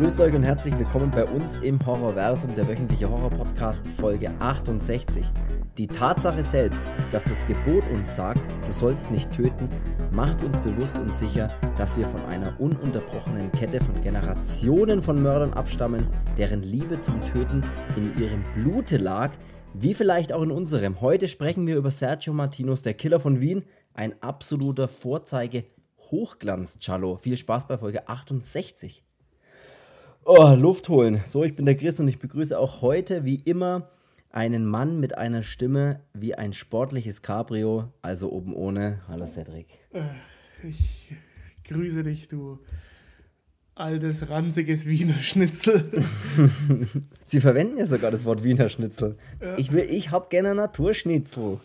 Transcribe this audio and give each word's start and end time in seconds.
Grüßt 0.00 0.18
euch 0.22 0.34
und 0.34 0.44
herzlich 0.44 0.78
willkommen 0.78 1.10
bei 1.10 1.26
uns 1.26 1.58
im 1.58 1.78
Horrorversum, 1.84 2.54
der 2.54 2.66
wöchentliche 2.66 3.10
Horror-Podcast, 3.10 3.86
Folge 3.86 4.30
68. 4.38 5.26
Die 5.76 5.86
Tatsache 5.86 6.42
selbst, 6.42 6.86
dass 7.10 7.24
das 7.24 7.46
Gebot 7.46 7.86
uns 7.92 8.16
sagt, 8.16 8.40
du 8.64 8.72
sollst 8.72 9.10
nicht 9.10 9.30
töten, 9.30 9.68
macht 10.10 10.42
uns 10.42 10.62
bewusst 10.62 10.98
und 10.98 11.12
sicher, 11.12 11.50
dass 11.76 11.98
wir 11.98 12.06
von 12.06 12.24
einer 12.24 12.58
ununterbrochenen 12.58 13.52
Kette 13.52 13.78
von 13.84 14.00
Generationen 14.00 15.02
von 15.02 15.22
Mördern 15.22 15.52
abstammen, 15.52 16.08
deren 16.38 16.62
Liebe 16.62 16.98
zum 17.02 17.22
Töten 17.26 17.62
in 17.94 18.18
ihrem 18.18 18.42
Blute 18.54 18.96
lag, 18.96 19.32
wie 19.74 19.92
vielleicht 19.92 20.32
auch 20.32 20.42
in 20.42 20.50
unserem. 20.50 21.02
Heute 21.02 21.28
sprechen 21.28 21.66
wir 21.66 21.76
über 21.76 21.90
Sergio 21.90 22.32
Martinus, 22.32 22.80
der 22.80 22.94
Killer 22.94 23.20
von 23.20 23.42
Wien, 23.42 23.64
ein 23.92 24.14
absoluter 24.22 24.88
Vorzeige 24.88 25.64
Hochglanz-Cello. 26.10 27.18
Viel 27.18 27.36
Spaß 27.36 27.68
bei 27.68 27.76
Folge 27.76 28.08
68. 28.08 29.04
Oh, 30.24 30.54
Luft 30.54 30.88
holen. 30.90 31.22
So, 31.24 31.44
ich 31.44 31.56
bin 31.56 31.64
der 31.64 31.76
Chris 31.76 31.98
und 31.98 32.06
ich 32.06 32.18
begrüße 32.18 32.58
auch 32.58 32.82
heute 32.82 33.24
wie 33.24 33.36
immer 33.36 33.88
einen 34.30 34.66
Mann 34.66 35.00
mit 35.00 35.16
einer 35.16 35.42
Stimme 35.42 36.00
wie 36.12 36.34
ein 36.34 36.52
sportliches 36.52 37.22
Cabrio, 37.22 37.88
also 38.02 38.30
oben 38.30 38.54
ohne. 38.54 39.00
Hallo 39.08 39.26
Cedric. 39.26 39.66
Äh, 39.92 40.02
ich 40.68 41.14
grüße 41.64 42.02
dich, 42.02 42.28
du 42.28 42.58
altes, 43.74 44.28
ranziges 44.28 44.84
Wiener 44.84 45.18
Schnitzel. 45.20 45.90
Sie 47.24 47.40
verwenden 47.40 47.78
ja 47.78 47.86
sogar 47.86 48.10
das 48.10 48.26
Wort 48.26 48.44
Wiener 48.44 48.68
Schnitzel. 48.68 49.16
Ja. 49.40 49.56
Ich, 49.56 49.72
ich 49.72 50.10
habe 50.10 50.26
gerne 50.28 50.54
Naturschnitzel. 50.54 51.58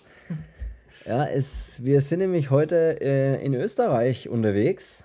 Ja, 1.06 1.26
es, 1.26 1.84
wir 1.84 2.00
sind 2.00 2.20
nämlich 2.20 2.50
heute 2.50 3.00
äh, 3.02 3.45
in 3.45 3.53
Österreich 3.53 4.30
unterwegs. 4.30 5.03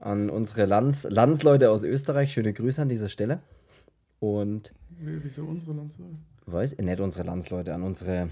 An 0.00 0.30
unsere 0.30 0.64
Lands, 0.66 1.06
Landsleute 1.08 1.70
aus 1.70 1.84
Österreich. 1.84 2.32
Schöne 2.32 2.52
Grüße 2.52 2.82
an 2.82 2.88
dieser 2.88 3.08
Stelle. 3.08 3.42
Und. 4.18 4.72
Wieso 4.98 5.44
unsere 5.44 5.72
Landsleute? 5.72 6.18
Weiß, 6.46 6.76
nicht 6.78 7.00
unsere 7.00 7.24
Landsleute, 7.24 7.74
an 7.74 7.82
unsere 7.82 8.28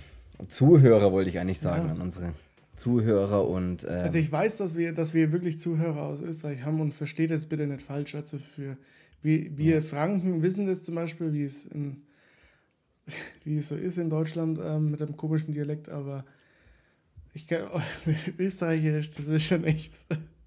Zuhörer 0.49 1.13
wollte 1.13 1.31
ich 1.31 1.39
eigentlich 1.39 1.61
sagen, 1.61 1.87
ja. 1.87 1.93
an 1.93 2.01
unsere 2.01 2.33
Zuhörer 2.75 3.49
und. 3.49 3.85
Äh, 3.85 3.89
also 3.89 4.19
ich 4.19 4.31
weiß, 4.31 4.57
dass 4.57 4.77
wir, 4.77 4.93
dass 4.93 5.15
wir 5.15 5.31
wirklich 5.31 5.59
Zuhörer 5.59 6.03
aus 6.03 6.21
Österreich 6.21 6.65
haben 6.65 6.81
und 6.81 6.95
versteht 6.95 7.31
jetzt 7.31 7.49
bitte 7.49 7.67
nicht 7.67 7.83
falsch. 7.83 8.15
Also 8.15 8.39
für 8.39 8.77
wir, 9.23 9.57
wir 9.57 9.75
ja. 9.75 9.81
Franken 9.81 10.43
wissen 10.43 10.67
das 10.67 10.83
zum 10.83 10.95
Beispiel, 10.95 11.33
wie 11.33 11.45
es 11.45 11.65
in, 11.67 12.03
wie 13.45 13.59
es 13.59 13.69
so 13.69 13.77
ist 13.77 13.99
in 13.99 14.11
Deutschland 14.11 14.59
ähm, 14.63 14.91
mit 14.91 15.03
einem 15.03 15.17
komischen 15.17 15.53
Dialekt, 15.53 15.89
aber 15.89 16.25
ich 17.35 17.47
kann, 17.47 17.69
Österreicherisch, 18.39 19.11
das 19.11 19.27
ist 19.27 19.47
schon 19.47 19.65
echt. 19.65 19.93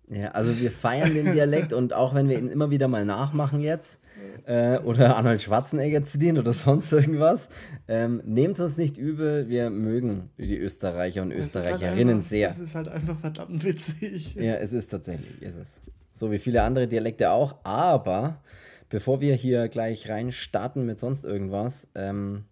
Ja, 0.10 0.32
also 0.32 0.60
wir 0.60 0.72
feiern 0.72 1.14
den 1.14 1.32
Dialekt 1.32 1.72
und 1.74 1.94
auch 1.94 2.14
wenn 2.14 2.28
wir 2.28 2.38
ihn 2.38 2.50
immer 2.50 2.70
wieder 2.70 2.88
mal 2.88 3.06
nachmachen 3.06 3.62
jetzt 3.62 4.02
äh, 4.46 4.78
oder 4.80 5.16
Arnold 5.16 5.42
Schwarzenegger 5.42 6.04
zitieren 6.04 6.38
oder 6.38 6.54
sonst 6.54 6.92
irgendwas, 6.92 7.50
ähm, 7.88 8.22
nehmt 8.26 8.56
es 8.56 8.60
uns 8.60 8.78
nicht 8.78 8.98
übel, 8.98 9.50
wir 9.50 9.70
mögen 9.70 10.30
die 10.38 10.58
Österreicher 10.58 11.22
und 11.22 11.32
Österreicherinnen 11.32 12.16
halt 12.16 12.24
sehr. 12.24 12.50
Das 12.50 12.60
ist 12.60 12.76
halt 12.76 12.88
einfach 12.88 13.18
verdammt 13.18 13.64
witzig. 13.64 14.36
Ja, 14.36 14.56
es 14.56 14.74
ist 14.74 14.88
tatsächlich, 14.88 15.42
ist 15.42 15.56
es. 15.56 15.82
So 16.12 16.32
wie 16.32 16.40
viele 16.40 16.64
andere 16.64 16.88
Dialekte 16.88 17.32
auch, 17.32 17.56
aber 17.64 18.42
bevor 18.90 19.22
wir 19.22 19.36
hier 19.36 19.70
gleich 19.70 20.10
rein 20.10 20.32
starten 20.32 20.86
mit 20.86 21.00
sonst 21.00 21.26
irgendwas, 21.26 21.88
ähm, 21.96 22.44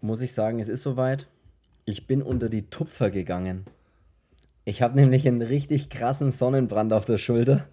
muss 0.00 0.20
ich 0.20 0.32
sagen, 0.32 0.58
es 0.58 0.68
ist 0.68 0.82
soweit. 0.82 1.26
Ich 1.86 2.06
bin 2.06 2.22
unter 2.22 2.48
die 2.48 2.68
Tupfer 2.70 3.10
gegangen. 3.10 3.64
Ich 4.64 4.80
habe 4.80 4.96
nämlich 4.96 5.28
einen 5.28 5.42
richtig 5.42 5.90
krassen 5.90 6.30
Sonnenbrand 6.30 6.92
auf 6.92 7.04
der 7.04 7.18
Schulter 7.18 7.66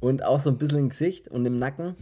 und 0.00 0.24
auch 0.24 0.40
so 0.40 0.50
ein 0.50 0.58
bisschen 0.58 0.78
im 0.78 0.88
Gesicht 0.88 1.28
und 1.28 1.46
im 1.46 1.58
Nacken. 1.58 1.94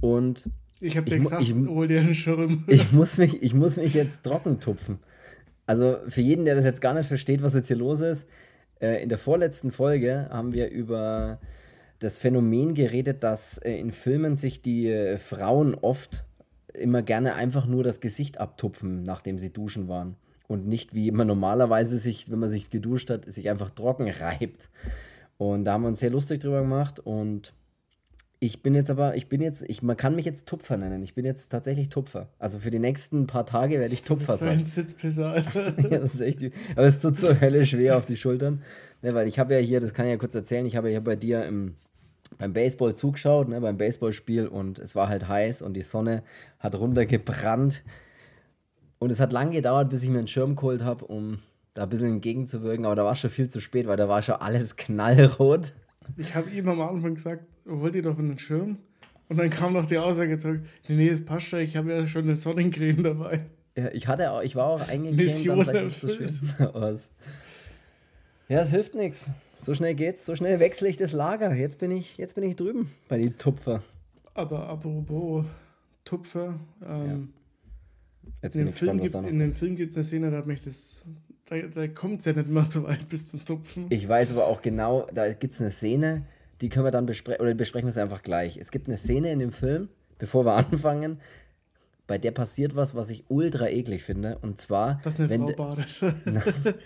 Und 0.00 0.50
ich 0.80 0.96
habe 0.96 1.08
dir 1.08 1.18
gesagt, 1.18 1.42
ich, 1.42 1.54
hol 1.54 1.88
dir 1.88 2.00
einen 2.00 2.14
Schirm. 2.14 2.64
Ich 2.66 2.92
muss, 2.92 3.16
mich, 3.16 3.42
ich 3.42 3.54
muss 3.54 3.78
mich 3.78 3.94
jetzt 3.94 4.22
trocken 4.22 4.60
tupfen. 4.60 4.98
Also 5.66 5.98
für 6.08 6.20
jeden, 6.20 6.44
der 6.44 6.54
das 6.54 6.64
jetzt 6.64 6.80
gar 6.80 6.94
nicht 6.94 7.08
versteht, 7.08 7.42
was 7.42 7.54
jetzt 7.54 7.68
hier 7.68 7.76
los 7.76 8.00
ist, 8.00 8.28
äh, 8.80 9.02
in 9.02 9.08
der 9.08 9.18
vorletzten 9.18 9.70
Folge 9.70 10.28
haben 10.30 10.52
wir 10.52 10.70
über 10.70 11.40
das 11.98 12.18
Phänomen 12.18 12.74
geredet, 12.74 13.24
dass 13.24 13.58
äh, 13.58 13.72
in 13.72 13.92
Filmen 13.92 14.36
sich 14.36 14.62
die 14.62 14.88
äh, 14.88 15.18
Frauen 15.18 15.74
oft 15.74 16.24
immer 16.74 17.02
gerne 17.02 17.34
einfach 17.34 17.66
nur 17.66 17.82
das 17.82 18.00
Gesicht 18.00 18.38
abtupfen, 18.38 19.02
nachdem 19.02 19.38
sie 19.38 19.52
duschen 19.52 19.88
waren 19.88 20.16
und 20.48 20.66
nicht 20.66 20.94
wie 20.94 21.12
man 21.12 21.28
normalerweise 21.28 21.98
sich, 21.98 22.28
wenn 22.30 22.40
man 22.40 22.48
sich 22.48 22.70
geduscht 22.70 23.10
hat, 23.10 23.30
sich 23.30 23.48
einfach 23.48 23.70
trocken 23.70 24.08
reibt. 24.08 24.70
Und 25.36 25.64
da 25.64 25.74
haben 25.74 25.82
wir 25.82 25.88
uns 25.88 26.00
sehr 26.00 26.10
lustig 26.10 26.40
drüber 26.40 26.62
gemacht 26.62 26.98
und 26.98 27.54
ich 28.40 28.62
bin 28.62 28.74
jetzt 28.74 28.90
aber, 28.90 29.16
ich 29.16 29.28
bin 29.28 29.40
jetzt, 29.40 29.64
ich, 29.68 29.82
man 29.82 29.96
kann 29.96 30.14
mich 30.14 30.24
jetzt 30.24 30.46
Tupfer 30.46 30.76
nennen. 30.76 31.02
Ich 31.02 31.14
bin 31.14 31.24
jetzt 31.24 31.48
tatsächlich 31.48 31.90
Tupfer. 31.90 32.28
Also 32.38 32.60
für 32.60 32.70
die 32.70 32.78
nächsten 32.78 33.26
paar 33.26 33.46
Tage 33.46 33.80
werde 33.80 33.92
ich 33.92 34.02
Tupfer 34.02 34.36
sein. 34.36 34.60
Ein 34.60 34.64
Sitzpisser, 34.64 35.30
Alter. 35.30 35.74
ja, 35.90 35.98
das 35.98 36.14
ist 36.14 36.20
echt, 36.20 36.44
aber 36.76 36.86
es 36.86 37.00
tut 37.00 37.16
so 37.16 37.40
Hölle 37.40 37.66
schwer 37.66 37.96
auf 37.96 38.04
die 38.04 38.16
Schultern. 38.16 38.62
Ne, 39.02 39.14
weil 39.14 39.26
ich 39.26 39.38
habe 39.38 39.54
ja 39.54 39.60
hier, 39.60 39.80
das 39.80 39.92
kann 39.92 40.06
ich 40.06 40.12
ja 40.12 40.16
kurz 40.18 40.34
erzählen, 40.34 40.66
ich 40.66 40.76
habe 40.76 40.90
ja 40.90 41.00
bei 41.00 41.16
dir 41.16 41.44
im, 41.46 41.74
beim 42.38 42.52
Baseball 42.52 42.94
zugeschaut, 42.94 43.48
ne, 43.48 43.60
beim 43.60 43.76
Baseballspiel 43.76 44.46
und 44.46 44.78
es 44.78 44.94
war 44.94 45.08
halt 45.08 45.28
heiß 45.28 45.62
und 45.62 45.74
die 45.74 45.82
Sonne 45.82 46.22
hat 46.60 46.76
runtergebrannt. 46.76 47.82
Und 48.98 49.10
es 49.10 49.20
hat 49.20 49.32
lange 49.32 49.52
gedauert, 49.52 49.90
bis 49.90 50.02
ich 50.02 50.10
mir 50.10 50.18
einen 50.18 50.26
Schirm 50.26 50.56
geholt 50.56 50.82
habe, 50.82 51.04
um 51.04 51.38
da 51.74 51.84
ein 51.84 51.88
bisschen 51.88 52.08
entgegenzuwirken, 52.08 52.84
aber 52.84 52.96
da 52.96 53.04
war 53.04 53.14
schon 53.14 53.30
viel 53.30 53.48
zu 53.48 53.60
spät, 53.60 53.86
weil 53.86 53.96
da 53.96 54.08
war 54.08 54.22
schon 54.22 54.34
alles 54.36 54.76
knallrot. 54.76 55.72
Ich 56.16 56.34
habe 56.34 56.50
ihm 56.50 56.68
am 56.68 56.80
Anfang 56.80 57.14
gesagt, 57.14 57.44
wollt 57.64 57.94
ihr 57.94 58.02
doch 58.02 58.18
einen 58.18 58.38
Schirm? 58.38 58.78
Und 59.28 59.36
dann 59.36 59.50
kam 59.50 59.74
noch 59.74 59.86
die 59.86 59.98
Aussage 59.98 60.38
zurück, 60.38 60.62
nee, 60.88 60.96
nee, 60.96 61.10
das 61.10 61.24
passt 61.24 61.46
schon, 61.46 61.60
ich 61.60 61.76
habe 61.76 61.92
ja 61.92 62.06
schon 62.06 62.24
eine 62.24 62.36
Sonnencreme 62.36 63.02
dabei. 63.02 63.44
Ja, 63.76 63.88
ich 63.92 64.08
hatte 64.08 64.30
auch, 64.32 64.42
ich 64.42 64.56
war 64.56 64.66
auch 64.66 64.88
eingecremt, 64.88 65.68
dann 65.68 65.76
ist 65.86 66.16
schwer 66.16 66.74
aus. 66.74 67.10
Ja, 68.48 68.60
es 68.60 68.70
hilft 68.70 68.94
nichts. 68.94 69.30
So 69.56 69.74
schnell 69.74 69.94
geht's, 69.94 70.24
so 70.24 70.34
schnell 70.34 70.58
wechsle 70.58 70.88
ich 70.88 70.96
das 70.96 71.12
Lager. 71.12 71.54
Jetzt 71.54 71.78
bin 71.78 71.90
ich, 71.90 72.16
jetzt 72.16 72.34
bin 72.34 72.44
ich 72.44 72.56
drüben 72.56 72.90
bei 73.08 73.18
den 73.18 73.36
Tupfer. 73.36 73.82
Aber 74.34 74.68
apropos 74.68 75.44
Tupfer, 76.04 76.58
ähm, 76.84 77.34
Jetzt 78.42 78.56
in, 78.56 78.66
dem 78.66 78.72
Film 78.72 79.00
gibt, 79.00 79.14
in 79.14 79.38
dem 79.38 79.52
Film 79.52 79.76
gibt 79.76 79.90
es 79.90 79.96
eine 79.96 80.04
Szene, 80.04 80.30
da 80.30 80.42
das. 80.42 81.04
Da, 81.46 81.62
da 81.62 81.88
kommt 81.88 82.20
es 82.20 82.26
ja 82.26 82.34
nicht 82.34 82.48
mehr 82.48 82.66
so 82.70 82.84
weit 82.84 83.08
bis 83.08 83.28
zum 83.28 83.44
Tupfen. 83.44 83.86
Ich 83.88 84.06
weiß 84.06 84.32
aber 84.32 84.46
auch 84.46 84.60
genau, 84.60 85.06
da 85.14 85.32
gibt 85.32 85.54
es 85.54 85.60
eine 85.60 85.70
Szene, 85.70 86.26
die 86.60 86.68
können 86.68 86.84
wir 86.84 86.90
dann 86.90 87.06
besprechen, 87.06 87.40
oder 87.40 87.54
besprechen 87.54 87.86
wir 87.86 87.90
es 87.90 87.96
einfach 87.96 88.22
gleich. 88.22 88.58
Es 88.58 88.70
gibt 88.70 88.86
eine 88.86 88.98
Szene 88.98 89.32
in 89.32 89.38
dem 89.38 89.52
Film, 89.52 89.88
bevor 90.18 90.44
wir 90.44 90.52
anfangen, 90.70 91.20
bei 92.06 92.18
der 92.18 92.32
passiert 92.32 92.76
was, 92.76 92.94
was 92.94 93.10
ich 93.10 93.24
ultra 93.28 93.68
eklig 93.68 94.02
finde. 94.02 94.38
Und 94.42 94.58
zwar. 94.58 95.00
Dass 95.02 95.18
eine 95.18 95.30
wenn 95.30 95.46
Frau 95.46 95.54
badet. 95.54 95.86
Na, 96.24 96.42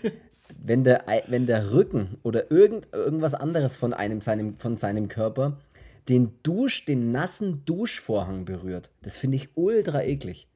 wenn, 0.63 0.83
der, 0.83 1.03
wenn 1.27 1.45
der 1.45 1.71
Rücken 1.71 2.17
oder 2.23 2.49
irgend, 2.51 2.87
irgendwas 2.93 3.33
anderes 3.33 3.77
von 3.77 3.93
einem 3.93 4.21
seinem, 4.21 4.57
von 4.57 4.77
seinem 4.77 5.07
Körper 5.07 5.57
den 6.09 6.31
Dusch, 6.43 6.85
den 6.85 7.11
nassen 7.11 7.63
Duschvorhang 7.65 8.45
berührt. 8.45 8.91
Das 9.01 9.17
finde 9.17 9.37
ich 9.37 9.49
ultra 9.55 10.03
eklig 10.03 10.47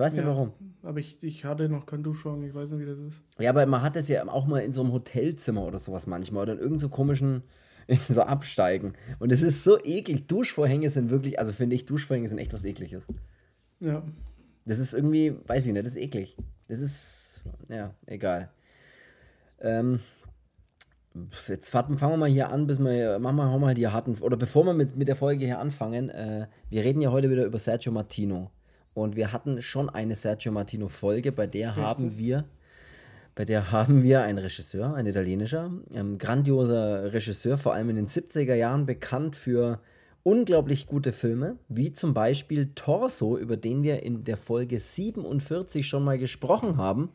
weiß 0.00 0.14
nicht 0.14 0.22
ja, 0.22 0.28
warum. 0.28 0.52
Aber 0.82 0.98
ich, 0.98 1.22
ich 1.22 1.44
hatte 1.44 1.68
noch 1.68 1.86
keinen 1.86 2.02
Duschvorhang, 2.02 2.42
ich 2.42 2.54
weiß 2.54 2.70
nicht, 2.70 2.80
wie 2.80 2.86
das 2.86 2.98
ist. 2.98 3.22
Ja, 3.38 3.50
aber 3.50 3.64
man 3.66 3.82
hat 3.82 3.94
das 3.96 4.08
ja 4.08 4.26
auch 4.26 4.46
mal 4.46 4.60
in 4.60 4.72
so 4.72 4.82
einem 4.82 4.92
Hotelzimmer 4.92 5.64
oder 5.64 5.78
sowas 5.78 6.06
manchmal 6.06 6.42
oder 6.42 6.52
in 6.54 6.58
irgendeinem 6.58 6.78
so 6.80 6.88
komischen 6.88 7.42
so 8.08 8.22
Absteigen. 8.22 8.94
Und 9.18 9.32
es 9.32 9.42
ist 9.42 9.64
so 9.64 9.82
eklig. 9.82 10.26
Duschvorhänge 10.26 10.88
sind 10.90 11.10
wirklich, 11.10 11.38
also 11.38 11.52
finde 11.52 11.76
ich, 11.76 11.86
Duschvorhänge 11.86 12.28
sind 12.28 12.38
echt 12.38 12.52
was 12.52 12.64
ekliges. 12.64 13.08
Ja. 13.80 14.02
Das 14.64 14.78
ist 14.78 14.94
irgendwie, 14.94 15.34
weiß 15.46 15.66
ich 15.66 15.72
nicht, 15.72 15.84
das 15.84 15.94
ist 15.94 16.02
eklig. 16.02 16.36
Das 16.68 16.80
ist, 16.80 17.44
ja, 17.68 17.94
egal. 18.06 18.50
Ähm, 19.60 20.00
jetzt 21.48 21.70
fangen 21.70 21.98
wir 21.98 22.16
mal 22.16 22.28
hier 22.28 22.50
an, 22.50 22.66
bis 22.66 22.78
wir, 22.78 23.18
machen 23.18 23.36
wir 23.36 23.58
mal 23.58 23.74
die 23.74 23.88
harten, 23.88 24.16
oder 24.20 24.36
bevor 24.36 24.64
wir 24.64 24.74
mit, 24.74 24.96
mit 24.96 25.08
der 25.08 25.16
Folge 25.16 25.44
hier 25.44 25.58
anfangen, 25.58 26.10
äh, 26.10 26.46
wir 26.68 26.84
reden 26.84 27.00
ja 27.00 27.10
heute 27.10 27.30
wieder 27.30 27.44
über 27.44 27.58
Sergio 27.58 27.92
Martino. 27.92 28.50
Und 28.94 29.16
wir 29.16 29.32
hatten 29.32 29.62
schon 29.62 29.88
eine 29.88 30.16
Sergio 30.16 30.52
Martino 30.52 30.88
Folge, 30.88 31.32
bei 31.32 31.46
der 31.46 31.76
haben 31.76 32.18
wir 32.18 32.44
bei 33.34 33.44
der 33.44 33.72
haben 33.72 34.02
wir 34.02 34.22
einen 34.22 34.38
Regisseur, 34.38 34.94
ein 34.94 35.06
italienischer, 35.06 35.70
ein 35.94 36.18
grandioser 36.18 37.12
Regisseur, 37.12 37.56
vor 37.56 37.72
allem 37.72 37.90
in 37.90 37.96
den 37.96 38.06
70er 38.06 38.54
Jahren 38.54 38.86
bekannt 38.86 39.36
für 39.36 39.80
unglaublich 40.22 40.86
gute 40.86 41.12
Filme, 41.12 41.56
wie 41.68 41.92
zum 41.92 42.12
Beispiel 42.12 42.72
Torso, 42.74 43.38
über 43.38 43.56
den 43.56 43.82
wir 43.82 44.02
in 44.02 44.24
der 44.24 44.36
Folge 44.36 44.78
47 44.78 45.86
schon 45.86 46.04
mal 46.04 46.18
gesprochen 46.18 46.76
haben, 46.76 47.10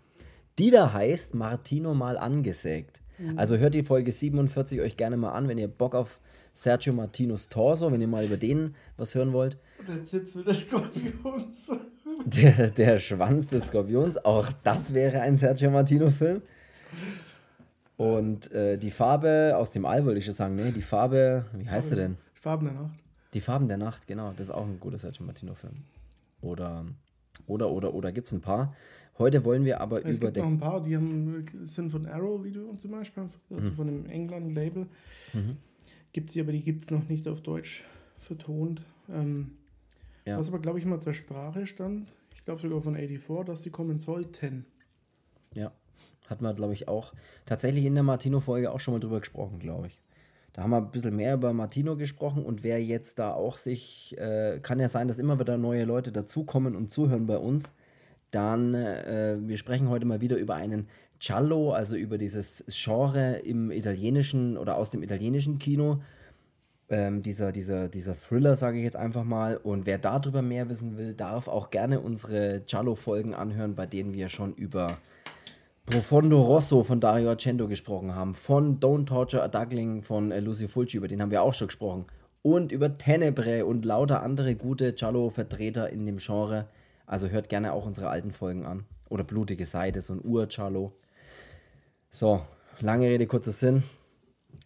die 0.57 0.71
da 0.71 0.93
heißt 0.93 1.35
Martino 1.35 1.93
mal 1.93 2.17
angesägt. 2.17 3.01
Mhm. 3.19 3.37
Also 3.37 3.57
hört 3.57 3.73
die 3.73 3.83
Folge 3.83 4.11
47 4.11 4.81
euch 4.81 4.97
gerne 4.97 5.17
mal 5.17 5.33
an, 5.33 5.47
wenn 5.47 5.57
ihr 5.57 5.67
Bock 5.67 5.93
auf 5.93 6.19
Sergio 6.55 6.93
Martinos 6.93 7.49
Torso, 7.49 7.91
wenn 7.91 7.99
ihr 8.01 8.07
mal 8.07 8.25
über 8.25 8.37
den 8.37 8.73
was 8.97 9.13
hören 9.13 9.33
wollt. 9.33 9.57
Der 9.87 10.03
Zipfel 10.05 10.43
des 10.43 10.61
Skorpions. 10.61 11.67
Der, 12.27 12.69
der 12.69 12.97
Schwanz 12.97 13.47
des 13.49 13.67
Skorpions, 13.67 14.17
auch 14.23 14.49
das 14.63 14.93
wäre 14.93 15.19
ein 15.21 15.35
Sergio 15.35 15.69
Martino-Film. 15.69 16.41
Und 17.97 18.51
äh, 18.51 18.77
die 18.77 18.89
Farbe 18.91 19.53
aus 19.57 19.71
dem 19.71 19.85
All, 19.85 20.05
wollte 20.05 20.19
ich 20.19 20.25
schon 20.25 20.33
sagen, 20.33 20.55
ne? 20.55 20.71
Die 20.71 20.81
Farbe, 20.81 21.45
wie 21.57 21.69
heißt 21.69 21.89
sie 21.89 21.95
denn? 21.95 22.17
Farben 22.33 22.65
der 22.67 22.73
Nacht. 22.75 22.93
Die 23.33 23.41
Farben 23.41 23.67
der 23.67 23.77
Nacht, 23.77 24.07
genau. 24.07 24.31
Das 24.31 24.47
ist 24.47 24.51
auch 24.53 24.65
ein 24.65 24.79
guter 24.79 24.97
Sergio 24.97 25.25
Martino-Film. 25.25 25.73
Oder, 26.41 26.85
oder, 27.47 27.69
oder, 27.69 27.93
oder 27.93 28.11
gibt 28.11 28.27
es 28.27 28.31
ein 28.33 28.41
paar. 28.41 28.73
Heute 29.17 29.43
wollen 29.45 29.65
wir 29.65 29.81
aber 29.81 29.97
es 30.05 30.17
über 30.17 30.31
gibt 30.31 30.37
noch 30.37 30.45
ein 30.51 30.59
paar, 30.59 30.81
die 30.83 30.95
haben, 30.95 31.45
sind 31.63 31.91
von 31.91 32.05
Arrow, 32.05 32.43
wie 32.43 32.51
du 32.51 32.73
zum 32.73 32.91
Beispiel, 32.91 33.23
also 33.49 33.71
Mhm. 33.71 33.75
von 33.75 33.87
dem 33.87 34.05
England-Label. 34.07 34.87
Gibt 36.15 36.31
sie, 36.31 36.39
aber 36.39 36.53
die 36.53 36.63
gibt 36.63 36.81
es 36.81 36.91
noch 36.91 37.09
nicht 37.09 37.27
auf 37.27 37.41
Deutsch 37.41 37.83
vertont. 38.19 38.81
Ähm, 39.11 39.57
Ja. 40.25 40.39
Was 40.39 40.47
aber, 40.47 40.59
glaube 40.59 40.79
ich, 40.79 40.85
mal 40.85 41.01
zur 41.01 41.11
Sprache 41.11 41.67
stand, 41.67 42.07
ich 42.33 42.45
glaube 42.45 42.61
sogar 42.61 42.79
von 42.79 42.95
84, 42.95 43.45
dass 43.45 43.63
sie 43.63 43.69
kommen 43.69 43.99
sollten. 43.99 44.65
Ja, 45.53 45.73
hat 46.27 46.41
man, 46.41 46.55
glaube 46.55 46.71
ich, 46.71 46.87
auch 46.87 47.11
tatsächlich 47.45 47.83
in 47.83 47.95
der 47.95 48.03
Martino-Folge 48.03 48.71
auch 48.71 48.79
schon 48.79 48.93
mal 48.93 49.01
drüber 49.01 49.19
gesprochen, 49.19 49.59
glaube 49.59 49.87
ich. 49.87 50.01
Da 50.53 50.63
haben 50.63 50.69
wir 50.69 50.77
ein 50.77 50.89
bisschen 50.89 51.17
mehr 51.17 51.33
über 51.33 51.51
Martino 51.51 51.97
gesprochen 51.97 52.45
und 52.45 52.63
wer 52.63 52.81
jetzt 52.81 53.19
da 53.19 53.33
auch 53.33 53.57
sich, 53.57 54.17
äh, 54.17 54.59
kann 54.61 54.79
ja 54.79 54.87
sein, 54.87 55.09
dass 55.09 55.19
immer 55.19 55.37
wieder 55.37 55.57
neue 55.57 55.83
Leute 55.83 56.13
dazukommen 56.13 56.77
und 56.77 56.89
zuhören 56.89 57.27
bei 57.27 57.37
uns, 57.37 57.73
dann, 58.31 58.73
äh, 58.73 59.37
wir 59.41 59.57
sprechen 59.57 59.89
heute 59.89 60.05
mal 60.05 60.21
wieder 60.21 60.37
über 60.37 60.55
einen 60.55 60.87
Giallo, 61.19 61.73
also 61.73 61.95
über 61.95 62.17
dieses 62.17 62.65
Genre 62.67 63.37
im 63.37 63.71
italienischen 63.71 64.57
oder 64.57 64.77
aus 64.77 64.89
dem 64.89 65.03
italienischen 65.03 65.59
Kino. 65.59 65.99
Ähm, 66.87 67.23
dieser, 67.23 67.51
dieser, 67.51 67.89
dieser 67.89 68.15
Thriller, 68.15 68.55
sage 68.55 68.77
ich 68.77 68.83
jetzt 68.83 68.95
einfach 68.95 69.23
mal. 69.23 69.57
Und 69.57 69.85
wer 69.85 69.97
darüber 69.97 70.41
mehr 70.41 70.69
wissen 70.69 70.97
will, 70.97 71.13
darf 71.13 71.47
auch 71.47 71.71
gerne 71.71 71.99
unsere 71.99 72.61
Giallo-Folgen 72.61 73.33
anhören, 73.33 73.75
bei 73.75 73.87
denen 73.87 74.13
wir 74.13 74.29
schon 74.29 74.53
über 74.53 74.97
Profondo 75.85 76.41
Rosso 76.41 76.83
von 76.83 76.99
Dario 76.99 77.29
Argento 77.29 77.67
gesprochen 77.67 78.15
haben, 78.15 78.33
von 78.33 78.79
Don't 78.79 79.05
Torture 79.05 79.43
a 79.43 79.47
Duckling 79.47 80.01
von 80.01 80.31
äh, 80.31 80.39
Lucy 80.39 80.67
Fulci, 80.67 80.97
über 80.97 81.07
den 81.07 81.21
haben 81.21 81.29
wir 81.29 81.43
auch 81.43 81.53
schon 81.53 81.67
gesprochen, 81.67 82.05
und 82.41 82.71
über 82.71 82.97
Tenebre 82.97 83.65
und 83.65 83.85
lauter 83.85 84.21
andere 84.21 84.55
gute 84.55 84.93
Giallo-Vertreter 84.93 85.89
in 85.89 86.05
dem 86.05 86.17
Genre. 86.17 86.67
Also 87.07 87.29
hört 87.29 87.49
gerne 87.49 87.73
auch 87.73 87.85
unsere 87.85 88.09
alten 88.09 88.31
Folgen 88.31 88.65
an. 88.65 88.85
Oder 89.09 89.23
Blutige 89.23 89.65
Seite, 89.65 90.01
so 90.01 90.13
ein 90.13 90.21
Ur-Giallo. 90.23 90.93
So, 92.15 92.41
lange 92.79 93.09
Rede, 93.09 93.27
kurzer 93.27 93.51
Sinn. 93.51 93.83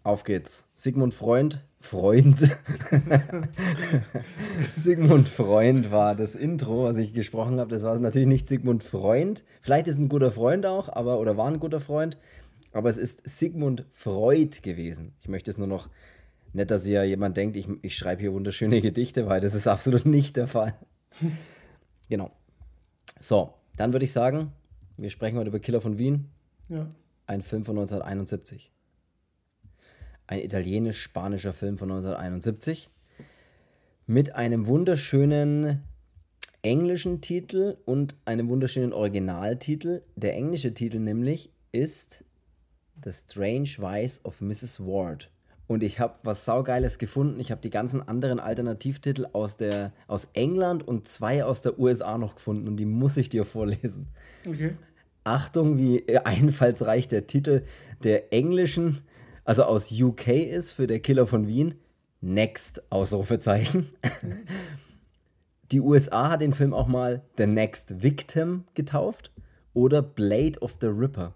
Auf 0.04 0.24
geht's. 0.24 0.68
Sigmund 0.75 1.16
Freund, 1.16 1.66
Freund. 1.80 2.38
Sigmund 4.75 5.28
Freund 5.28 5.90
war 5.90 6.13
das 6.13 6.36
Intro, 6.36 6.84
was 6.84 6.98
ich 6.98 7.12
gesprochen 7.12 7.60
habe. 7.60 7.72
Das 7.72 7.81
war 7.81 7.98
natürlich 7.98 8.28
nicht 8.28 8.48
Sigmund 8.48 8.84
Freund. 8.84 9.46
Vielleicht 9.62 9.88
ist 9.88 9.98
ein 9.98 10.10
guter 10.10 10.31
Freund 10.31 10.68
auch, 10.68 10.90
aber 10.90 11.19
oder 11.19 11.38
war 11.38 11.48
ein 11.48 11.60
guter 11.60 11.80
Freund. 11.80 12.19
Aber 12.72 12.88
es 12.88 13.00
ist 13.00 13.28
Sigmund 13.28 13.84
Freud 13.90 14.62
gewesen. 14.62 15.16
Ich 15.19 15.28
möchte 15.28 15.50
es 15.50 15.57
nur 15.57 15.66
noch 15.66 15.90
nicht, 16.54 16.69
dass 16.69 16.86
hier 16.86 17.04
jemand 17.04 17.36
denkt, 17.36 17.57
ich, 17.57 17.68
ich 17.81 17.98
schreibe 17.98 18.22
hier 18.22 18.34
wunderschöne 18.34 18.80
Gedichte, 18.80 19.25
weil 19.25 19.42
das 19.42 19.56
ist 19.56 19.66
absolut 19.66 20.06
nicht 20.06 20.38
der 20.38 20.46
Fall. 20.46 20.75
genau. 22.10 22.30
So, 23.19 23.56
dann 23.75 23.92
würde 23.92 24.06
ich 24.06 24.12
sagen, 24.12 24.51
wir 24.98 25.10
sprechen 25.10 25.40
heute 25.40 25.50
über 25.50 25.60
Killer 25.60 25.81
von 25.81 25.98
Wien. 25.98 26.30
Ja. 26.68 26.86
Ein 27.29 27.43
Film 27.43 27.63
von 27.63 27.77
1971. 27.77 28.71
Ein 30.25 30.39
italienisch-spanischer 30.39 31.53
Film 31.53 31.77
von 31.77 31.91
1971. 31.91 32.89
Mit 34.07 34.33
einem 34.33 34.65
wunderschönen 34.65 35.83
englischen 36.63 37.21
Titel 37.21 37.77
und 37.85 38.15
einem 38.25 38.49
wunderschönen 38.49 38.93
Originaltitel. 38.93 40.01
Der 40.15 40.33
englische 40.33 40.73
Titel 40.73 40.97
nämlich 40.97 41.51
ist 41.71 42.23
The 43.03 43.13
Strange 43.13 43.75
Vice 43.77 44.25
of 44.25 44.41
Mrs. 44.41 44.79
Ward. 44.79 45.29
Und 45.67 45.83
ich 45.83 45.99
habe 45.99 46.17
was 46.23 46.45
Saugeiles 46.45 46.97
gefunden. 46.97 47.39
Ich 47.39 47.51
habe 47.51 47.61
die 47.61 47.69
ganzen 47.69 48.07
anderen 48.07 48.39
Alternativtitel 48.39 49.27
aus, 49.33 49.55
der, 49.55 49.93
aus 50.07 50.29
England 50.33 50.87
und 50.87 51.07
zwei 51.07 51.45
aus 51.45 51.61
der 51.61 51.77
USA 51.77 52.17
noch 52.17 52.37
gefunden. 52.37 52.67
Und 52.67 52.77
die 52.77 52.85
muss 52.85 53.17
ich 53.17 53.29
dir 53.29 53.45
vorlesen. 53.45 54.07
Okay. 54.47 54.71
Achtung, 55.24 55.77
wie 55.77 56.18
einfallsreich 56.18 57.07
der 57.07 57.27
Titel 57.27 57.63
der 58.04 58.33
englischen, 58.33 59.00
also 59.44 59.63
aus 59.63 59.92
UK 59.92 60.27
ist 60.27 60.74
für 60.74 60.88
der 60.88 61.00
Killer 61.00 61.27
von 61.27 61.48
Wien. 61.48 61.75
Next, 62.21 62.92
Ausrufezeichen. 62.92 63.89
Die 65.71 65.81
USA 65.81 66.30
hat 66.30 66.42
den 66.42 66.54
Film 66.54 66.74
auch 66.74 66.88
mal 66.88 67.24
The 67.38 67.45
Next 67.45 68.01
Victim 68.01 68.66
getauft 68.74 69.31
oder 69.74 70.01
Blade 70.01 70.60
of 70.60 70.77
the 70.81 70.88
Ripper. 70.88 71.33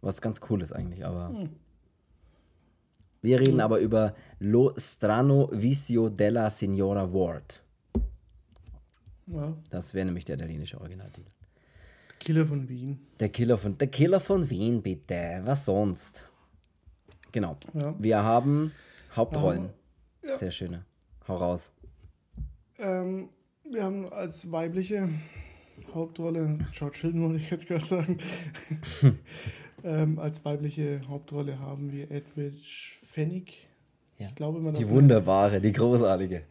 Was 0.00 0.20
ganz 0.20 0.40
cool 0.50 0.60
ist 0.60 0.72
eigentlich, 0.72 1.04
aber. 1.04 1.48
Wir 3.22 3.40
reden 3.40 3.60
aber 3.60 3.78
über 3.78 4.14
Lo 4.38 4.74
Strano 4.76 5.48
Vicio 5.50 6.10
della 6.10 6.50
Signora 6.50 7.10
Ward. 7.12 7.62
Ja. 9.28 9.56
Das 9.70 9.94
wäre 9.94 10.04
nämlich 10.04 10.26
der 10.26 10.34
italienische 10.36 10.78
Originaltitel. 10.80 11.30
Killer 12.24 12.46
von 12.46 12.68
Wien. 12.68 12.98
Der 13.20 13.28
Killer 13.28 13.58
von 13.58 13.76
der 13.76 13.88
Killer 13.88 14.20
von 14.20 14.48
Wien, 14.48 14.82
bitte. 14.82 15.42
Was 15.44 15.66
sonst? 15.66 16.32
Genau. 17.32 17.56
Ja. 17.74 17.94
Wir 17.98 18.22
haben 18.22 18.72
Hauptrollen. 19.14 19.70
Sehr 20.22 20.50
schöne. 20.50 20.84
Hau 21.28 21.36
raus. 21.36 21.72
Ähm, 22.78 23.28
wir 23.70 23.82
haben 23.82 24.12
als 24.12 24.50
weibliche 24.50 25.08
Hauptrolle, 25.92 26.58
George 26.72 26.98
Hilton 27.02 27.22
wollte 27.22 27.38
ich 27.38 27.50
jetzt 27.50 27.66
gerade 27.66 27.84
sagen, 27.84 28.18
ähm, 29.84 30.18
als 30.18 30.44
weibliche 30.44 31.00
Hauptrolle 31.08 31.58
haben 31.58 31.92
wir 31.92 32.10
Edwidge 32.10 32.92
Fennig. 33.06 33.66
Ja. 34.18 34.28
Ich 34.28 34.34
glaube 34.34 34.58
immer, 34.58 34.72
Die 34.72 34.88
wunderbare, 34.88 35.60
die 35.60 35.72
großartige. 35.72 36.42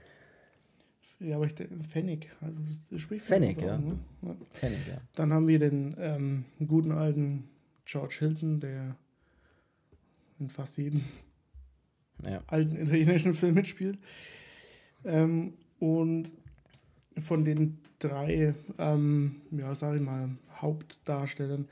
Ja, 1.23 1.37
aber 1.37 1.45
ich 1.45 1.55
denke, 1.55 1.83
Fennig. 1.83 2.29
Also, 2.41 2.57
das 2.91 3.01
spricht 3.01 3.25
Fennig, 3.25 3.57
man 3.57 3.65
so 3.65 3.71
ja. 3.71 3.77
ne? 3.77 3.99
ja. 4.21 4.69
Ich, 4.69 4.87
ja. 4.87 5.01
Dann 5.15 5.31
haben 5.31 5.47
wir 5.47 5.59
den 5.59 5.95
ähm, 5.97 6.45
guten 6.67 6.91
alten 6.91 7.49
George 7.85 8.15
Hilton, 8.19 8.59
der 8.59 8.95
in 10.39 10.49
fast 10.49 10.77
jedem 10.77 11.01
ja. 12.23 12.43
alten 12.47 12.75
italienischen 12.75 13.33
Film 13.33 13.55
mitspielt. 13.55 13.97
Ähm, 15.05 15.53
und 15.79 16.31
von 17.19 17.45
den 17.45 17.79
drei, 17.99 18.53
ähm, 18.77 19.41
ja, 19.51 19.75
sag 19.75 19.95
ich 19.95 20.01
mal, 20.01 20.29
Hauptdarstellern 20.55 21.67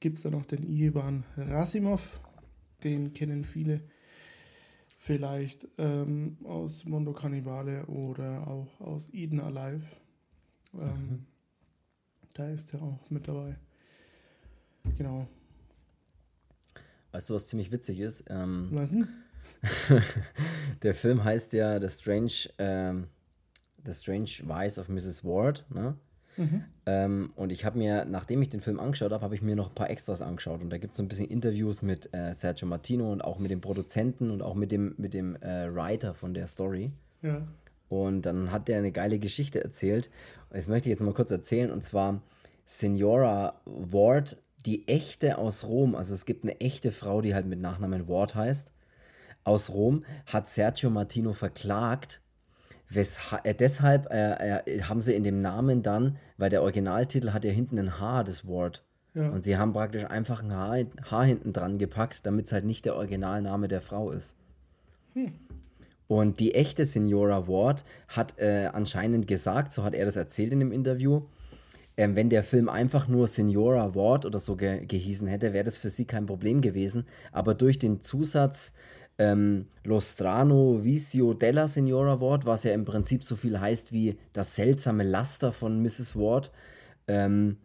gibt 0.00 0.16
es 0.16 0.22
da 0.22 0.30
noch 0.30 0.46
den 0.46 0.62
Ivan 0.62 1.24
Rasimov. 1.36 2.20
Den 2.82 3.12
kennen 3.12 3.44
viele 3.44 3.80
vielleicht 5.04 5.68
ähm, 5.76 6.38
aus 6.44 6.86
Mondo 6.86 7.12
Cannibale 7.12 7.84
oder 7.86 8.46
auch 8.48 8.80
aus 8.80 9.12
Eden 9.12 9.38
Alive. 9.38 9.84
Ähm, 10.72 11.26
Da 12.32 12.48
ist 12.48 12.72
er 12.72 12.82
auch 12.82 13.10
mit 13.10 13.28
dabei. 13.28 13.54
Genau. 14.96 15.28
Weißt 17.12 17.28
du, 17.30 17.34
was 17.34 17.48
ziemlich 17.48 17.70
witzig 17.70 18.00
ist? 18.00 18.24
Ähm, 18.28 18.70
Was 18.72 18.90
denn? 18.90 19.06
der 20.82 20.94
Film 20.94 21.22
heißt 21.22 21.52
ja 21.52 21.78
The 21.78 21.88
Strange, 21.88 22.48
ähm, 22.58 23.06
The 23.84 23.92
Strange 23.92 24.30
Vice 24.42 24.78
of 24.78 24.88
Mrs. 24.88 25.22
Ward. 25.22 25.66
Ne? 25.68 25.96
Ähm, 26.86 27.32
und 27.36 27.52
ich 27.52 27.64
habe 27.64 27.78
mir, 27.78 28.04
nachdem 28.04 28.42
ich 28.42 28.48
den 28.48 28.60
Film 28.60 28.80
angeschaut 28.80 29.12
habe, 29.12 29.24
habe 29.24 29.34
ich 29.34 29.42
mir 29.42 29.56
noch 29.56 29.68
ein 29.68 29.74
paar 29.74 29.90
Extras 29.90 30.22
angeschaut. 30.22 30.60
Und 30.62 30.70
da 30.70 30.78
gibt 30.78 30.92
es 30.92 30.96
so 30.96 31.02
ein 31.02 31.08
bisschen 31.08 31.28
Interviews 31.28 31.82
mit 31.82 32.12
äh, 32.14 32.34
Sergio 32.34 32.66
Martino 32.66 33.12
und 33.12 33.22
auch 33.22 33.38
mit 33.38 33.50
dem 33.50 33.60
Produzenten 33.60 34.30
und 34.30 34.42
auch 34.42 34.54
mit 34.54 34.72
dem, 34.72 34.94
mit 34.98 35.14
dem 35.14 35.36
äh, 35.36 35.74
Writer 35.74 36.14
von 36.14 36.34
der 36.34 36.46
Story. 36.46 36.92
Ja. 37.22 37.46
Und 37.88 38.22
dann 38.22 38.50
hat 38.50 38.68
der 38.68 38.78
eine 38.78 38.92
geile 38.92 39.18
Geschichte 39.18 39.62
erzählt. 39.62 40.10
Das 40.50 40.68
möchte 40.68 40.88
ich 40.88 40.92
jetzt 40.92 41.02
mal 41.02 41.14
kurz 41.14 41.30
erzählen. 41.30 41.70
Und 41.70 41.84
zwar 41.84 42.22
Signora 42.64 43.60
Ward, 43.64 44.36
die 44.66 44.88
echte 44.88 45.38
aus 45.38 45.64
Rom. 45.64 45.94
Also 45.94 46.14
es 46.14 46.24
gibt 46.24 46.44
eine 46.44 46.60
echte 46.60 46.90
Frau, 46.90 47.20
die 47.20 47.34
halt 47.34 47.46
mit 47.46 47.60
Nachnamen 47.60 48.08
Ward 48.08 48.34
heißt. 48.34 48.72
Aus 49.44 49.70
Rom 49.70 50.04
hat 50.26 50.48
Sergio 50.48 50.90
Martino 50.90 51.34
verklagt. 51.34 52.20
Wesha 52.94 53.40
äh, 53.44 53.54
deshalb 53.54 54.10
äh, 54.10 54.58
äh, 54.58 54.82
haben 54.82 55.00
sie 55.00 55.14
in 55.14 55.24
dem 55.24 55.40
Namen 55.40 55.82
dann, 55.82 56.16
weil 56.36 56.50
der 56.50 56.62
Originaltitel 56.62 57.30
hat 57.30 57.44
ja 57.44 57.50
hinten 57.50 57.78
ein 57.78 58.00
H, 58.00 58.24
das 58.24 58.46
Ward. 58.46 58.84
Ja. 59.14 59.28
Und 59.28 59.44
sie 59.44 59.56
haben 59.56 59.72
praktisch 59.72 60.04
einfach 60.04 60.42
ein 60.42 60.52
Haar, 60.52 60.84
Haar 61.10 61.24
hinten 61.24 61.52
dran 61.52 61.78
gepackt, 61.78 62.26
damit 62.26 62.46
es 62.46 62.52
halt 62.52 62.64
nicht 62.64 62.84
der 62.84 62.96
Originalname 62.96 63.68
der 63.68 63.80
Frau 63.80 64.10
ist. 64.10 64.36
Und 66.08 66.40
die 66.40 66.54
echte 66.54 66.84
Signora 66.84 67.46
Ward 67.46 67.84
hat 68.08 68.38
äh, 68.38 68.68
anscheinend 68.72 69.28
gesagt, 69.28 69.72
so 69.72 69.84
hat 69.84 69.94
er 69.94 70.04
das 70.04 70.16
erzählt 70.16 70.52
in 70.52 70.60
dem 70.60 70.72
Interview, 70.72 71.22
ähm, 71.96 72.16
wenn 72.16 72.28
der 72.28 72.42
Film 72.42 72.68
einfach 72.68 73.06
nur 73.06 73.26
Signora 73.26 73.94
Ward 73.94 74.26
oder 74.26 74.38
so 74.38 74.56
ge 74.56 74.84
gehießen 74.84 75.28
hätte, 75.28 75.52
wäre 75.52 75.64
das 75.64 75.78
für 75.78 75.90
sie 75.90 76.04
kein 76.04 76.26
Problem 76.26 76.60
gewesen. 76.60 77.06
Aber 77.30 77.54
durch 77.54 77.78
den 77.78 78.00
Zusatz 78.00 78.74
ähm, 79.18 79.66
Lo 79.84 80.00
strano 80.00 80.82
vicio 80.82 81.34
della 81.34 81.68
Signora 81.68 82.20
Ward, 82.20 82.46
was 82.46 82.64
ja 82.64 82.72
im 82.72 82.84
Prinzip 82.84 83.22
so 83.22 83.36
viel 83.36 83.60
heißt 83.60 83.92
wie 83.92 84.18
das 84.32 84.56
seltsame 84.56 85.04
Laster 85.04 85.52
von 85.52 85.80
Mrs. 85.82 86.16
Ward, 86.16 86.50
ähm, 87.06 87.58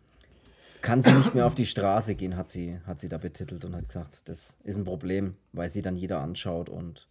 kann 0.81 1.01
sie 1.01 1.11
nicht 1.11 1.35
mehr 1.35 1.45
auf 1.45 1.55
die 1.55 1.65
Straße 1.65 2.15
gehen, 2.15 2.37
hat 2.37 2.49
sie, 2.49 2.79
hat 2.85 2.99
sie 2.99 3.09
da 3.09 3.17
betitelt 3.17 3.65
und 3.65 3.75
hat 3.75 3.87
gesagt, 3.87 4.29
das 4.29 4.57
ist 4.63 4.77
ein 4.77 4.85
Problem, 4.85 5.35
weil 5.51 5.69
sie 5.69 5.81
dann 5.81 5.95
jeder 5.95 6.19
anschaut 6.19 6.69
und 6.69 7.07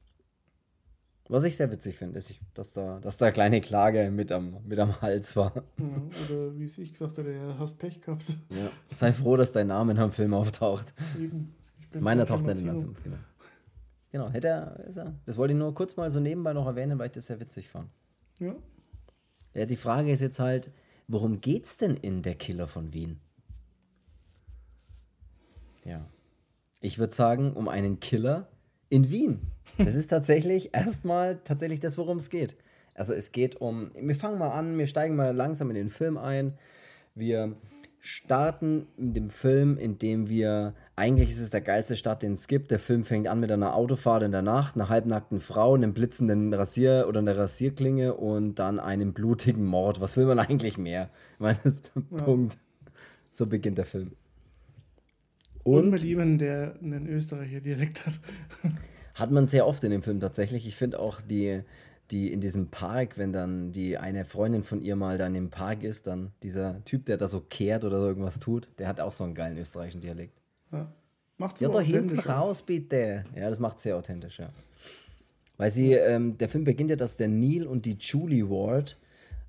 Was 1.31 1.45
ich 1.45 1.57
sehr 1.57 1.71
witzig 1.71 1.97
finde, 1.97 2.17
ist, 2.17 2.37
dass 2.55 2.73
da, 2.73 3.01
dass 3.01 3.19
da 3.19 3.31
kleine 3.31 3.61
Klage 3.61 4.11
mit 4.11 4.33
am, 4.33 4.57
mit 4.65 4.79
am 4.79 4.99
Hals 5.03 5.37
war. 5.37 5.53
Ja, 5.77 5.85
oder 6.25 6.59
wie 6.59 6.65
es 6.65 6.79
ich 6.79 6.93
gesagt 6.93 7.19
habe, 7.19 7.31
du 7.35 7.59
hast 7.59 7.79
Pech 7.79 8.01
gehabt. 8.01 8.25
Ja. 8.49 8.71
Sei 8.91 9.13
froh, 9.13 9.37
dass 9.37 9.53
dein 9.53 9.67
Name 9.67 9.93
in 9.93 9.99
einem 9.99 10.13
Film 10.13 10.33
auftaucht. 10.33 10.95
Meiner 11.99 12.25
taucht 12.25 12.47
nicht 12.47 12.61
in 12.61 12.71
einem 12.71 12.81
Film, 12.81 12.97
genau. 13.05 13.17
Genau, 14.11 14.31
hätte 14.31 14.49
er, 14.49 14.81
ist 14.87 14.97
er. 14.97 15.15
Das 15.27 15.37
wollte 15.37 15.53
ich 15.53 15.59
nur 15.59 15.75
kurz 15.75 15.97
mal 15.97 16.11
so 16.11 16.21
nebenbei 16.21 16.53
noch 16.53 16.67
erwähnen, 16.67 16.99
weil 16.99 17.07
ich 17.07 17.13
das 17.13 17.27
sehr 17.27 17.41
witzig 17.41 17.69
fand. 17.69 17.91
Ja. 18.41 18.55
Ja, 19.55 19.67
die 19.67 19.77
Frage 19.77 20.11
ist 20.11 20.21
jetzt 20.21 20.41
halt, 20.41 20.71
worum 21.09 21.41
geht's 21.41 21.77
denn 21.77 21.97
in 21.97 22.23
Der 22.23 22.35
Killer 22.35 22.67
von 22.67 22.93
Wien? 22.93 23.21
Ja. 25.85 26.07
Ich 26.81 26.99
würde 26.99 27.15
sagen, 27.15 27.53
um 27.53 27.69
einen 27.69 28.01
Killer 28.01 28.49
in 28.89 29.11
Wien. 29.11 29.41
Das 29.79 29.95
ist 29.95 30.09
tatsächlich 30.09 30.71
erstmal 30.75 31.39
tatsächlich 31.45 31.81
das, 31.81 31.99
worum 31.99 32.19
es 32.19 32.31
geht. 32.31 32.57
Also 32.95 33.15
es 33.15 33.33
geht 33.33 33.61
um, 33.61 33.91
wir 33.95 34.17
fangen 34.17 34.39
mal 34.39 34.51
an, 34.51 34.77
wir 34.79 34.87
steigen 34.87 35.17
mal 35.17 35.35
langsam 35.35 35.71
in 35.71 35.77
den 35.77 35.91
Film 35.91 36.19
ein. 36.19 36.59
Wir 37.15 37.57
starten 38.01 38.87
in 38.97 39.13
dem 39.13 39.31
Film, 39.31 39.77
in 39.77 39.99
dem 39.99 40.29
wir, 40.29 40.75
eigentlich 40.97 41.31
ist 41.31 41.41
es 41.41 41.51
der 41.51 41.61
geilste 41.61 41.97
Start, 41.97 42.23
den 42.23 42.33
es 42.33 42.47
gibt. 42.47 42.71
Der 42.71 42.79
Film 42.79 43.05
fängt 43.05 43.29
an 43.29 43.41
mit 43.41 43.51
einer 43.51 43.75
Autofahrt 43.75 44.23
in 44.23 44.33
der 44.33 44.43
Nacht, 44.43 44.77
einer 44.77 44.89
halbnackten 44.89 45.41
Frau, 45.41 45.75
einem 45.75 45.95
blitzenden 45.95 46.55
Rasier 46.55 47.07
oder 47.09 47.21
einer 47.21 47.37
Rasierklinge 47.37 48.15
und 48.15 48.57
dann 48.57 48.79
einem 48.79 49.13
blutigen 49.13 49.65
Mord. 49.65 50.01
Was 50.01 50.17
will 50.17 50.27
man 50.27 50.39
eigentlich 50.39 50.79
mehr? 50.79 51.11
Ich 51.35 51.41
meine, 51.41 51.59
das 51.63 51.75
ist 51.75 51.93
ja. 52.11 52.23
Punkt. 52.23 52.59
So 53.33 53.47
beginnt 53.47 53.79
der 53.79 53.87
Film. 53.87 54.13
Und, 55.65 55.85
und 55.85 55.91
mit 55.91 56.03
jemandem, 56.03 56.39
der 56.39 56.75
einen 56.83 57.07
Österreicher 57.09 57.61
Dialekt 57.61 58.07
hat. 58.07 58.19
hat 59.15 59.31
man 59.31 59.47
sehr 59.47 59.67
oft 59.67 59.83
in 59.85 59.91
dem 59.91 60.03
Film 60.03 60.21
tatsächlich. 60.21 60.67
Ich 60.67 60.77
finde 60.77 61.01
auch 61.01 61.21
die, 61.21 61.63
die 62.11 62.33
in 62.33 62.41
diesem 62.41 62.69
Park, 62.69 63.19
wenn 63.19 63.33
dann 63.33 63.73
die 63.73 63.99
eine 63.99 64.25
Freundin 64.25 64.63
von 64.63 64.81
ihr 64.81 64.97
mal 64.97 65.19
dann 65.19 65.35
im 65.35 65.51
Park 65.51 65.83
ist, 65.83 66.07
dann 66.07 66.33
dieser 66.43 66.83
Typ, 66.85 67.05
der 67.07 67.19
da 67.19 67.29
so 67.29 67.41
kehrt 67.41 67.85
oder 67.85 68.01
so 68.01 68.07
irgendwas 68.07 68.39
tut, 68.39 68.69
der 68.79 68.89
hat 68.89 69.01
auch 69.01 69.13
so 69.13 69.25
einen 69.25 69.35
geilen 69.35 69.59
österreichischen 69.59 70.01
Dialekt. 70.01 70.41
Ja, 70.73 70.91
macht 71.37 71.61
Ja, 71.61 71.69
da 71.69 71.81
hinten 71.81 72.19
raus, 72.19 72.63
bitte. 72.63 73.25
Ja, 73.35 73.49
das 73.49 73.59
macht 73.59 73.81
sehr 73.81 73.97
authentisch, 73.97 74.39
ja. 74.39 74.51
Weil 75.59 75.71
sie, 75.71 75.93
ähm, 75.93 76.39
der 76.39 76.49
Film 76.49 76.65
beginnt 76.65 76.91
ja, 76.91 76.97
dass 76.97 77.17
der 77.17 77.29
Neil 77.29 77.67
und 77.67 77.85
die 77.85 77.97
Julie 77.99 78.49
Ward, 78.49 78.97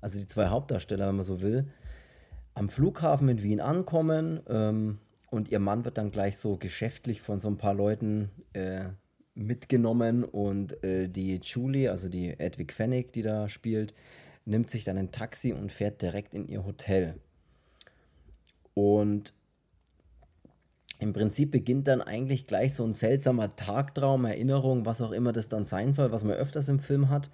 also 0.00 0.18
die 0.18 0.26
zwei 0.26 0.48
Hauptdarsteller, 0.48 1.08
wenn 1.08 1.16
man 1.16 1.24
so 1.24 1.40
will, 1.40 1.66
am 2.54 2.68
Flughafen 2.68 3.28
in 3.28 3.42
Wien 3.42 3.60
ankommen 3.60 4.40
ähm, 4.48 4.98
und 5.30 5.50
ihr 5.50 5.60
Mann 5.60 5.84
wird 5.84 5.98
dann 5.98 6.10
gleich 6.10 6.36
so 6.36 6.56
geschäftlich 6.56 7.22
von 7.22 7.40
so 7.40 7.48
ein 7.48 7.56
paar 7.56 7.74
Leuten 7.74 8.30
äh, 8.52 8.86
mitgenommen 9.34 10.24
und 10.24 10.82
äh, 10.84 11.08
die 11.08 11.40
Julie, 11.42 11.90
also 11.90 12.08
die 12.08 12.38
Edwig 12.38 12.72
Fennig, 12.72 13.12
die 13.12 13.22
da 13.22 13.48
spielt, 13.48 13.94
nimmt 14.44 14.70
sich 14.70 14.84
dann 14.84 14.98
ein 14.98 15.12
Taxi 15.12 15.52
und 15.52 15.72
fährt 15.72 16.02
direkt 16.02 16.34
in 16.34 16.46
ihr 16.48 16.64
Hotel. 16.64 17.20
Und 18.74 19.32
im 20.98 21.12
Prinzip 21.12 21.50
beginnt 21.50 21.88
dann 21.88 22.02
eigentlich 22.02 22.46
gleich 22.46 22.74
so 22.74 22.84
ein 22.84 22.92
seltsamer 22.92 23.56
Tagtraum, 23.56 24.26
Erinnerung, 24.26 24.84
was 24.84 25.00
auch 25.00 25.12
immer 25.12 25.32
das 25.32 25.48
dann 25.48 25.64
sein 25.64 25.92
soll, 25.92 26.12
was 26.12 26.24
man 26.24 26.36
öfters 26.36 26.68
im 26.68 26.78
Film 26.78 27.08
hat, 27.08 27.30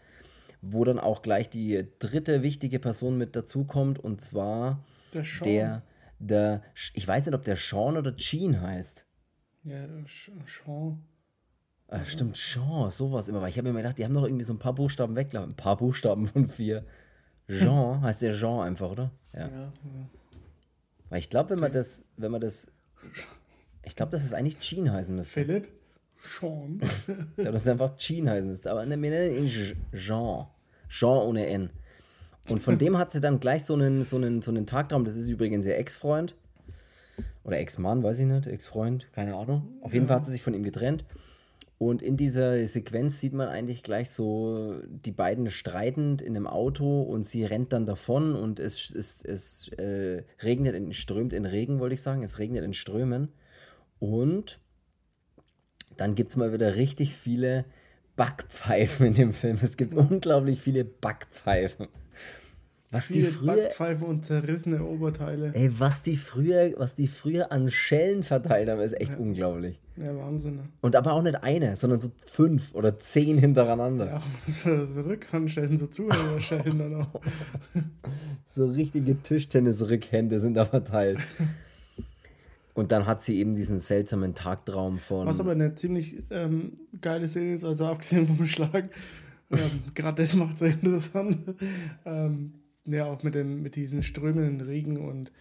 wo 0.62 0.85
dann 0.85 1.00
auch 1.00 1.23
gleich 1.23 1.50
die 1.50 1.87
dritte 1.99 2.43
wichtige 2.43 2.79
Person 2.79 3.19
mit 3.19 3.35
dazukommt 3.35 3.99
und 3.99 4.21
zwar 4.21 4.85
der, 5.12 5.25
Sean. 5.25 5.45
der, 5.45 5.83
der 6.19 6.62
ich 6.95 7.07
weiß 7.07 7.26
nicht, 7.26 7.35
ob 7.35 7.43
der 7.43 7.57
Sean 7.57 7.97
oder 7.97 8.12
Gene 8.12 8.61
heißt. 8.61 9.05
Ja, 9.65 9.85
Sean. 10.07 11.03
Ah, 11.88 12.05
stimmt, 12.05 12.37
Jean, 12.37 12.90
sowas 12.90 13.28
immer. 13.28 13.40
Weil 13.40 13.50
ich 13.50 13.59
habe 13.59 13.64
mir 13.64 13.71
immer 13.71 13.83
gedacht, 13.83 13.99
die 13.99 14.05
haben 14.05 14.14
doch 14.14 14.25
irgendwie 14.25 14.45
so 14.45 14.52
ein 14.52 14.59
paar 14.59 14.75
Buchstaben 14.75 15.14
weggelassen. 15.14 15.50
Ein 15.50 15.57
paar 15.57 15.76
Buchstaben 15.76 16.26
von 16.26 16.49
vier. 16.49 16.85
Jean, 17.49 18.00
heißt 18.02 18.23
der 18.23 18.33
Jean 18.33 18.61
einfach, 18.61 18.90
oder? 18.90 19.11
Ja. 19.33 19.49
ja, 19.49 19.49
ja. 19.49 19.73
Weil 21.09 21.21
ich 21.21 21.31
glaube, 21.31 21.50
wenn 21.50 21.61
man 21.61 21.71
das, 21.71 22.05
wenn 22.16 22.33
man 22.33 22.40
das. 22.40 22.73
Ich 23.85 23.95
glaube, 23.95 24.11
dass 24.11 24.25
es 24.25 24.33
eigentlich 24.33 24.59
Jean 24.59 24.93
heißen 24.93 25.14
müsste. 25.14 25.45
Philipp? 25.45 25.69
Sean. 26.19 26.81
ich 27.07 27.35
glaube, 27.37 27.52
dass 27.52 27.62
es 27.62 27.69
einfach 27.69 27.95
Jean 27.97 28.28
heißen 28.28 28.50
müsste. 28.50 28.71
Aber 28.71 28.88
wir 28.88 28.97
nennen 28.97 29.37
ihn 29.37 29.49
Jean. 29.93 30.47
Jean 30.88 31.19
ohne 31.19 31.47
N. 31.47 31.71
Und 32.49 32.62
von 32.62 32.78
dem 32.78 32.97
hat 32.97 33.11
sie 33.11 33.21
dann 33.21 33.40
gleich 33.40 33.64
so 33.64 33.75
einen, 33.75 34.05
so 34.05 34.16
einen, 34.16 34.43
so 34.43 34.50
einen 34.50 34.66
Tagtraum. 34.66 35.05
Das 35.05 35.16
ist 35.16 35.28
übrigens 35.28 35.66
ihr 35.66 35.76
Ex-Freund. 35.76 36.35
Oder 37.45 37.59
Ex-Mann, 37.59 38.02
weiß 38.02 38.21
ich 38.21 38.26
nicht. 38.26 38.47
Ex-Freund, 38.47 39.12
keine 39.12 39.35
Ahnung. 39.35 39.69
Auf 39.81 39.95
jeden 39.95 40.07
Fall 40.07 40.16
hat 40.16 40.25
sie 40.25 40.33
sich 40.33 40.43
von 40.43 40.55
ihm 40.55 40.62
getrennt. 40.62 41.05
Und 41.78 42.00
in 42.00 42.16
dieser 42.16 42.66
Sequenz 42.66 43.21
sieht 43.21 43.35
man 43.35 43.49
eigentlich 43.49 43.83
gleich 43.83 44.11
so 44.11 44.80
die 44.87 45.12
beiden 45.12 45.50
streitend 45.50 46.23
in 46.23 46.35
einem 46.35 46.47
Auto 46.47 47.02
und 47.02 47.25
sie 47.25 47.45
rennt 47.45 47.73
dann 47.75 47.85
davon 47.85 48.35
und 48.35 48.61
es, 48.61 48.90
es, 48.95 49.23
es 49.23 49.68
äh, 49.75 50.23
regnet, 50.42 50.75
in, 50.75 50.95
strömt 50.95 51.35
in 51.35 51.45
Regen, 51.45 51.78
wollte 51.78 51.95
ich 51.95 52.02
sagen. 52.02 52.23
Es 52.23 52.38
regnet 52.38 52.64
in 52.64 52.73
Strömen. 52.73 53.28
Und 53.99 54.59
dann 55.99 56.14
gibt 56.14 56.30
es 56.30 56.37
mal 56.37 56.52
wieder 56.52 56.76
richtig 56.76 57.14
viele 57.14 57.66
Backpfeifen 58.16 59.06
in 59.06 59.14
dem 59.14 59.33
Film. 59.35 59.59
Es 59.62 59.76
gibt 59.76 59.92
unglaublich 59.95 60.61
viele 60.61 60.85
Backpfeifen. 60.85 61.88
Was 62.90 63.07
Viele 63.07 63.26
die 63.26 63.33
früher, 63.33 63.57
Backpfeife 63.57 64.05
und 64.05 64.25
zerrissene 64.25 64.85
Oberteile. 64.85 65.52
Ey, 65.55 65.71
was 65.78 66.02
die 66.02 66.16
früher, 66.16 66.73
was 66.76 66.95
die 66.95 67.09
früher 67.09 67.50
an 67.50 67.69
Schellen 67.69 68.23
verteilt 68.23 68.69
haben, 68.69 68.81
ist 68.81 68.99
echt 69.00 69.14
ja. 69.14 69.19
unglaublich. 69.19 69.81
Ja, 69.97 70.16
Wahnsinn. 70.16 70.57
Ne? 70.57 70.69
Und 70.83 70.95
aber 70.95 71.12
auch 71.12 71.23
nicht 71.23 71.43
eine, 71.43 71.76
sondern 71.76 71.99
so 71.99 72.12
fünf 72.25 72.75
oder 72.75 72.97
zehn 72.99 73.38
hintereinander. 73.38 74.07
Ja, 74.07 74.23
so, 74.49 74.87
so 74.87 75.00
Rückhandschellen, 75.00 75.76
so 75.76 75.88
Zuhörerschellen 75.88 76.78
dann 76.78 76.95
auch. 77.02 77.21
so 78.47 78.66
richtige 78.66 79.21
Tischtennis-Rückhände 79.21 80.38
sind 80.38 80.55
da 80.55 80.64
verteilt. 80.64 81.19
Und 82.75 82.93
dann 82.93 83.07
hat 83.07 83.23
sie 83.23 83.38
eben 83.38 83.55
diesen 83.55 83.78
seltsamen 83.78 84.35
Tagtraum 84.35 84.99
von. 84.99 85.26
Was 85.26 85.40
aber 85.40 85.52
eine 85.52 85.75
ziemlich 85.75 86.23
ähm, 86.31 86.78
geile 87.00 87.26
Szene 87.26 87.55
ist, 87.55 87.64
also 87.64 87.87
abgesehen 87.87 88.26
vom 88.26 88.47
Schlag. 88.47 88.90
ähm, 89.50 89.59
Gerade 89.95 90.23
das 90.23 90.35
macht 90.35 90.55
es 90.55 90.59
sehr 90.61 90.73
interessant. 90.73 91.55
Ähm, 92.05 92.52
ja, 92.87 93.07
auch 93.07 93.23
mit, 93.23 93.35
dem, 93.35 93.62
mit 93.62 93.76
diesen 93.76 94.02
strömenden 94.02 94.66
Regen 94.66 94.97
und 94.99 95.33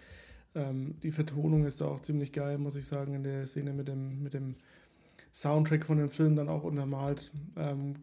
ähm, 0.56 0.96
die 1.04 1.12
Vertonung 1.12 1.66
ist 1.66 1.82
da 1.82 1.86
auch 1.86 2.00
ziemlich 2.00 2.32
geil, 2.32 2.58
muss 2.58 2.76
ich 2.76 2.88
sagen, 2.88 3.14
in 3.14 3.24
der 3.24 3.48
Szene 3.48 3.74
mit 3.74 3.88
dem, 3.88 4.24
mit 4.24 4.34
dem 4.34 4.56
Soundtrack 5.34 5.86
von 5.86 5.98
dem 5.98 6.10
Film 6.10 6.36
dann 6.36 6.50
auch 6.50 6.64
untermalt. 6.64 7.32
Ähm, 7.58 7.96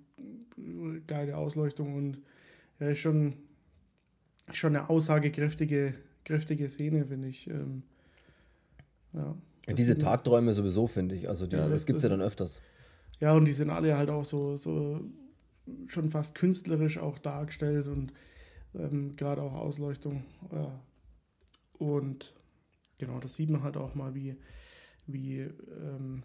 geile 1.07 1.37
Ausleuchtung 1.37 1.95
und 1.95 2.19
ja, 2.79 2.89
ist 2.89 2.99
schon, 2.99 3.35
schon 4.53 4.77
eine 4.77 4.91
aussagekräftige 4.91 5.95
kräftige 6.25 6.69
Szene, 6.69 7.07
finde 7.07 7.29
ich. 7.29 7.49
Ähm, 7.49 7.83
ja, 9.13 9.35
ja, 9.67 9.75
diese 9.75 9.99
Tagträume 9.99 10.53
sowieso, 10.53 10.87
finde 10.87 11.15
ich. 11.15 11.29
Also 11.29 11.47
die, 11.47 11.57
ja, 11.57 11.69
das 11.69 11.87
gibt 11.87 11.99
es 11.99 12.03
ja 12.03 12.09
dann 12.09 12.21
öfters. 12.21 12.61
Ja, 13.21 13.35
und 13.35 13.45
die 13.45 13.53
sind 13.53 13.71
alle 13.71 13.97
halt 13.97 14.11
auch 14.11 14.25
so, 14.25 14.57
so 14.57 15.01
schon 15.87 16.11
fast 16.11 16.35
künstlerisch 16.35 16.99
auch 16.99 17.19
dargestellt 17.19 17.87
und 17.87 18.13
ähm, 18.75 19.17
gerade 19.17 19.43
auch 19.43 19.55
Ausleuchtung. 19.55 20.25
Ja. 20.51 20.81
Und 21.79 22.35
genau, 22.99 23.21
das 23.21 23.35
sieht 23.35 23.51
man 23.51 23.63
halt 23.63 23.77
auch 23.77 23.95
mal, 23.95 24.15
wie, 24.15 24.37
wie, 25.07 25.41
ähm, 25.41 26.23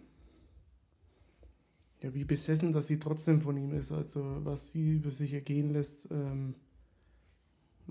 ja, 2.01 2.13
wie 2.13 2.25
besessen, 2.25 2.71
dass 2.71 2.87
sie 2.87 2.99
trotzdem 2.99 3.39
von 3.39 3.57
ihm 3.57 3.73
ist. 3.73 3.91
Also 3.91 4.45
was 4.45 4.71
sie 4.71 4.93
über 4.93 5.11
sich 5.11 5.33
ergehen 5.33 5.71
lässt, 5.71 6.09
ähm, 6.11 6.55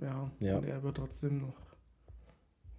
ja, 0.01 0.31
ja, 0.41 0.59
und 0.59 0.65
er 0.65 0.77
aber 0.77 0.93
trotzdem 0.93 1.41
noch 1.41 1.76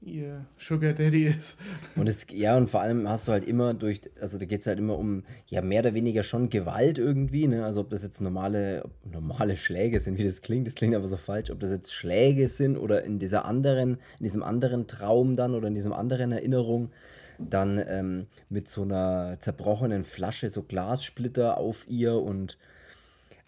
ihr 0.02 0.46
Sugar 0.58 0.94
Daddy 0.94 1.26
ist. 1.26 1.58
Und 1.96 2.08
es, 2.08 2.28
ja, 2.32 2.56
und 2.56 2.70
vor 2.70 2.82
allem 2.82 3.10
hast 3.10 3.28
du 3.28 3.32
halt 3.32 3.46
immer 3.46 3.74
durch, 3.74 4.02
also 4.22 4.38
da 4.38 4.46
geht 4.46 4.62
es 4.62 4.68
halt 4.68 4.80
immer 4.80 4.98
um, 4.98 5.24
ja, 5.48 5.62
mehr 5.62 5.82
oder 5.82 5.94
weniger 5.94 6.24
schon 6.24 6.50
Gewalt 6.50 7.00
irgendwie, 7.00 7.48
ne? 7.48 7.66
Also 7.66 7.82
ob 7.82 7.90
das 7.90 8.04
jetzt 8.04 8.22
normale, 8.22 8.84
normale 9.12 9.58
Schläge 9.58 10.00
sind, 10.00 10.18
wie 10.18 10.24
das 10.24 10.42
klingt, 10.42 10.68
das 10.68 10.76
klingt 10.76 10.96
aber 10.96 11.08
so 11.08 11.18
falsch, 11.18 11.50
ob 11.50 11.60
das 11.60 11.72
jetzt 11.72 11.94
Schläge 11.94 12.48
sind 12.48 12.78
oder 12.78 13.04
in 13.04 13.20
dieser 13.20 13.46
anderen, 13.46 13.98
in 14.20 14.24
diesem 14.24 14.44
anderen 14.44 14.88
Traum 14.88 15.36
dann 15.36 15.56
oder 15.56 15.68
in 15.68 15.76
diesem 15.76 15.94
anderen 15.94 16.32
Erinnerung 16.32 16.92
dann 17.40 17.82
ähm, 17.88 18.28
mit 18.50 18.68
so 18.68 18.84
einer 18.84 19.38
zerbrochenen 19.40 20.04
Flasche 20.04 20.50
so 20.50 20.64
Glassplitter 20.64 21.58
auf 21.58 21.88
ihr 21.88 22.16
und 22.16 22.58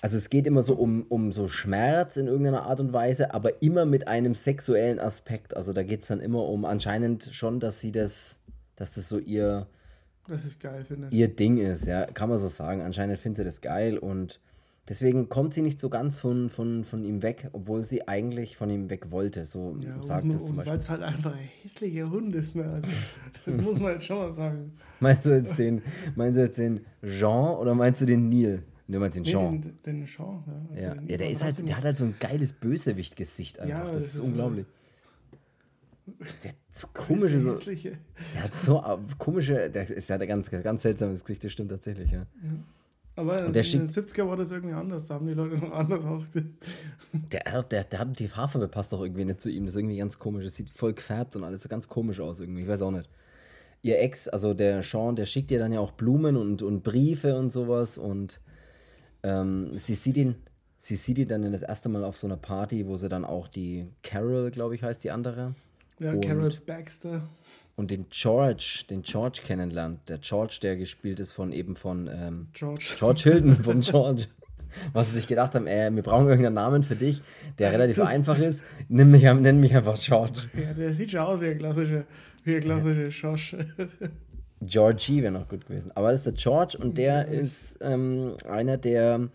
also 0.02 0.18
es 0.18 0.30
geht 0.30 0.48
immer 0.48 0.62
so 0.62 0.76
um, 0.76 1.04
um 1.10 1.32
so 1.32 1.48
Schmerz 1.50 2.16
in 2.16 2.28
irgendeiner 2.28 2.64
Art 2.64 2.80
und 2.80 2.94
Weise, 2.94 3.34
aber 3.34 3.62
immer 3.62 3.86
mit 3.86 4.08
einem 4.08 4.34
sexuellen 4.34 5.00
Aspekt. 5.00 5.56
Also 5.56 5.74
da 5.74 5.84
geht 5.84 6.02
es 6.02 6.08
dann 6.08 6.22
immer 6.22 6.44
um 6.46 6.64
anscheinend 6.66 7.30
schon, 7.34 7.60
dass 7.60 7.82
sie 7.82 7.92
das, 7.92 8.40
dass 8.76 8.94
das 8.94 9.10
so 9.10 9.20
ihr, 9.20 9.68
das 10.28 10.46
ist 10.46 10.62
geil, 10.62 10.86
finde 10.86 11.08
ihr 11.12 11.28
Ding 11.28 11.58
ist, 11.58 11.86
ja, 11.86 12.06
kann 12.06 12.30
man 12.30 12.38
so 12.38 12.48
sagen. 12.48 12.82
Anscheinend 12.82 13.20
findet 13.20 13.38
sie 13.38 13.44
das 13.44 13.60
geil 13.60 13.98
und 13.98 14.40
deswegen 14.88 15.28
kommt 15.28 15.54
sie 15.54 15.62
nicht 15.62 15.82
so 15.82 15.90
ganz 15.90 16.22
von, 16.22 16.50
von, 16.50 16.86
von 16.86 17.04
ihm 17.04 17.22
weg, 17.22 17.50
obwohl 17.52 17.84
sie 17.84 18.08
eigentlich 18.08 18.56
von 18.56 18.70
ihm 18.70 18.90
weg 18.90 19.12
wollte. 19.12 19.44
So 19.44 19.76
ja, 19.84 20.02
sagt 20.02 20.32
es 20.32 20.48
zum 20.48 20.56
Beispiel. 20.56 20.72
Weil 20.72 20.80
es 20.80 20.90
halt 20.90 21.02
einfach 21.02 21.34
ein 21.34 21.50
hässlicher 21.62 22.10
Hund 22.10 22.34
ist, 22.36 22.56
ne? 22.56 22.64
Also, 22.64 22.90
das 23.46 23.58
muss 23.58 23.80
man 23.80 23.94
jetzt 23.94 24.06
schon 24.06 24.18
mal 24.18 24.32
sagen. 24.32 24.72
Meinst 25.02 25.26
du 25.26 25.32
jetzt 25.32 25.60
den, 25.60 25.82
meinst 26.16 26.38
du 26.38 26.42
jetzt 26.42 26.58
den 26.58 26.86
Jean 27.04 27.58
oder 27.58 27.76
meinst 27.76 28.00
du 28.00 28.06
den 28.06 28.30
Neil? 28.30 28.64
Du 28.90 29.00
meinst 29.00 29.18
den 29.18 29.24
Nee, 29.24 29.30
Sean? 29.32 29.62
den, 29.62 29.80
den 29.84 30.06
Sean, 30.08 30.44
ja. 30.48 30.54
Also 30.72 30.84
ja, 30.84 30.94
den 30.96 31.08
ja 31.08 31.18
der, 31.18 31.30
ist 31.30 31.44
halt, 31.44 31.70
der 31.70 31.78
hat 31.78 31.84
halt 31.84 31.98
so 31.98 32.06
ein 32.06 32.16
geiles 32.20 32.54
Bösewicht-Gesicht 32.54 33.60
einfach. 33.60 33.78
Ja, 33.78 33.84
das, 33.86 33.94
das 33.94 34.04
ist 34.04 34.14
ist, 34.16 34.20
unglaublich. 34.22 34.66
Der 36.44 36.50
hat 36.50 36.58
so 36.72 36.88
komische, 36.92 37.40
so, 37.40 37.56
der 37.56 38.44
hat 38.44 38.56
so 38.56 38.80
äh, 38.80 38.98
komische, 39.20 39.70
der 39.70 39.88
ist 39.92 40.10
ja 40.10 40.16
ein 40.18 40.28
ganz, 40.28 40.50
ganz 40.50 40.82
seltsames 40.82 41.24
Gesicht, 41.24 41.44
das 41.44 41.52
stimmt 41.52 41.70
tatsächlich, 41.70 42.10
ja. 42.10 42.26
Aber 43.16 43.46
Und 43.46 43.56
der 43.56 43.64
in 43.64 43.88
den 43.88 43.90
70er 43.90 44.28
war 44.28 44.36
das 44.36 44.50
irgendwie 44.50 44.74
anders. 44.74 45.08
Da 45.08 45.16
haben 45.16 45.28
die 45.28 45.34
Leute 45.34 45.58
noch 45.58 45.72
anders 45.72 46.04
ausgesehen. 46.06 46.58
Der, 47.32 47.62
der, 47.64 47.84
der 47.84 48.00
hat 48.00 48.20
die 48.20 48.30
Haarfarbe 48.30 48.70
passt 48.70 48.94
doch 48.94 49.02
irgendwie 49.04 49.26
nicht 49.26 49.42
zu 49.42 49.52
ihm. 49.52 49.66
Das 49.66 49.74
ist 49.74 49.78
irgendwie 49.78 49.98
ganz 49.98 50.18
komisch. 50.18 50.46
Das 50.46 50.56
sieht 50.56 50.72
voll 50.72 50.94
gefärbt 50.94 51.36
und 51.36 51.44
alles 51.44 51.62
so 51.62 51.70
ganz 51.70 51.88
komisch 51.88 52.20
aus 52.22 52.40
irgendwie. 52.40 52.62
Ich 52.64 52.68
weiß 52.68 52.82
auch 52.82 52.92
nicht. 52.92 53.10
Ihr 53.82 54.00
Ex, 54.00 54.30
also 54.30 54.54
der 54.54 54.82
Sean, 54.84 55.16
der 55.16 55.26
schickt 55.26 55.52
ihr 55.52 55.60
dann 55.60 55.74
ja 55.74 55.80
auch 55.80 55.92
Blumen 55.92 56.38
und, 56.38 56.62
und 56.62 56.82
Briefe 56.82 57.36
und 57.36 57.52
sowas 57.52 57.98
und 57.98 58.40
ähm, 59.24 59.72
sie 59.72 59.96
sieht 59.96 60.18
ihn, 60.18 60.36
sie 60.78 60.96
sieht 60.96 61.20
ihn 61.20 61.28
dann 61.28 61.52
das 61.52 61.64
erste 61.64 61.90
Mal 61.90 62.04
auf 62.04 62.18
so 62.18 62.28
einer 62.28 62.38
Party, 62.38 62.88
wo 62.88 62.98
sie 62.98 63.10
dann 63.10 63.26
auch 63.26 63.48
die 63.48 63.88
Carol, 64.04 64.52
glaube 64.52 64.76
ich, 64.76 64.84
heißt 64.84 65.04
die 65.04 65.12
andere. 65.12 65.54
Ja, 66.00 66.12
Und- 66.14 66.22
Carol 66.26 66.50
Baxter. 66.66 67.28
Und 67.76 67.92
den 67.92 68.08
George, 68.10 68.84
den 68.90 69.04
George 69.04 69.40
kennenlernt. 69.46 70.10
Der 70.10 70.18
George, 70.18 70.60
der 70.62 70.76
gespielt 70.76 71.22
ist 71.22 71.32
von 71.32 71.54
eben 71.54 71.78
von 71.78 72.10
ähm, 72.12 72.48
George. 72.52 72.84
George 72.98 73.22
Hilton 73.24 73.56
vom 73.56 73.80
George. 73.82 74.26
Was 74.92 75.08
sie 75.08 75.14
sich 75.18 75.28
gedacht 75.28 75.56
haben, 75.56 75.66
äh, 75.66 75.90
wir 75.90 76.04
brauchen 76.04 76.28
irgendeinen 76.28 76.56
Namen 76.56 76.84
für 76.84 76.98
dich, 76.98 77.22
der 77.58 77.72
relativ 77.72 78.02
einfach 78.02 78.38
ist. 78.38 78.64
Nimm 78.90 79.12
mich, 79.12 79.24
nenn 79.24 79.62
mich 79.62 79.74
einfach 79.76 79.98
George. 79.98 80.42
Ja, 80.62 80.74
der 80.74 80.94
sieht 80.94 81.12
schon 81.12 81.22
aus 81.22 81.40
wie 81.40 81.48
ein 81.48 81.58
klassischer, 81.58 82.04
wie 82.44 82.56
ein 82.56 82.62
klassischer 82.62 83.08
Josh. 83.08 83.56
Georgie 84.62 85.22
wäre 85.22 85.32
noch 85.32 85.48
gut 85.48 85.66
gewesen. 85.68 85.92
Aber 85.96 86.12
das 86.12 86.22
ist 86.22 86.26
der 86.26 86.34
George 86.34 86.78
und 86.80 86.98
der 86.98 87.28
ist 87.28 87.78
ähm, 87.82 88.36
einer, 88.50 88.78
der 88.78 89.30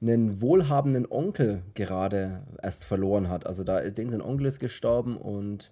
einen 0.00 0.40
wohlhabenden 0.40 1.06
Onkel 1.10 1.62
gerade 1.74 2.42
erst 2.62 2.84
verloren 2.84 3.28
hat. 3.28 3.46
Also 3.46 3.64
da 3.64 3.78
ist 3.78 3.98
den 3.98 4.10
sein 4.10 4.20
Onkel 4.22 4.46
ist 4.46 4.60
gestorben 4.60 5.16
und 5.16 5.70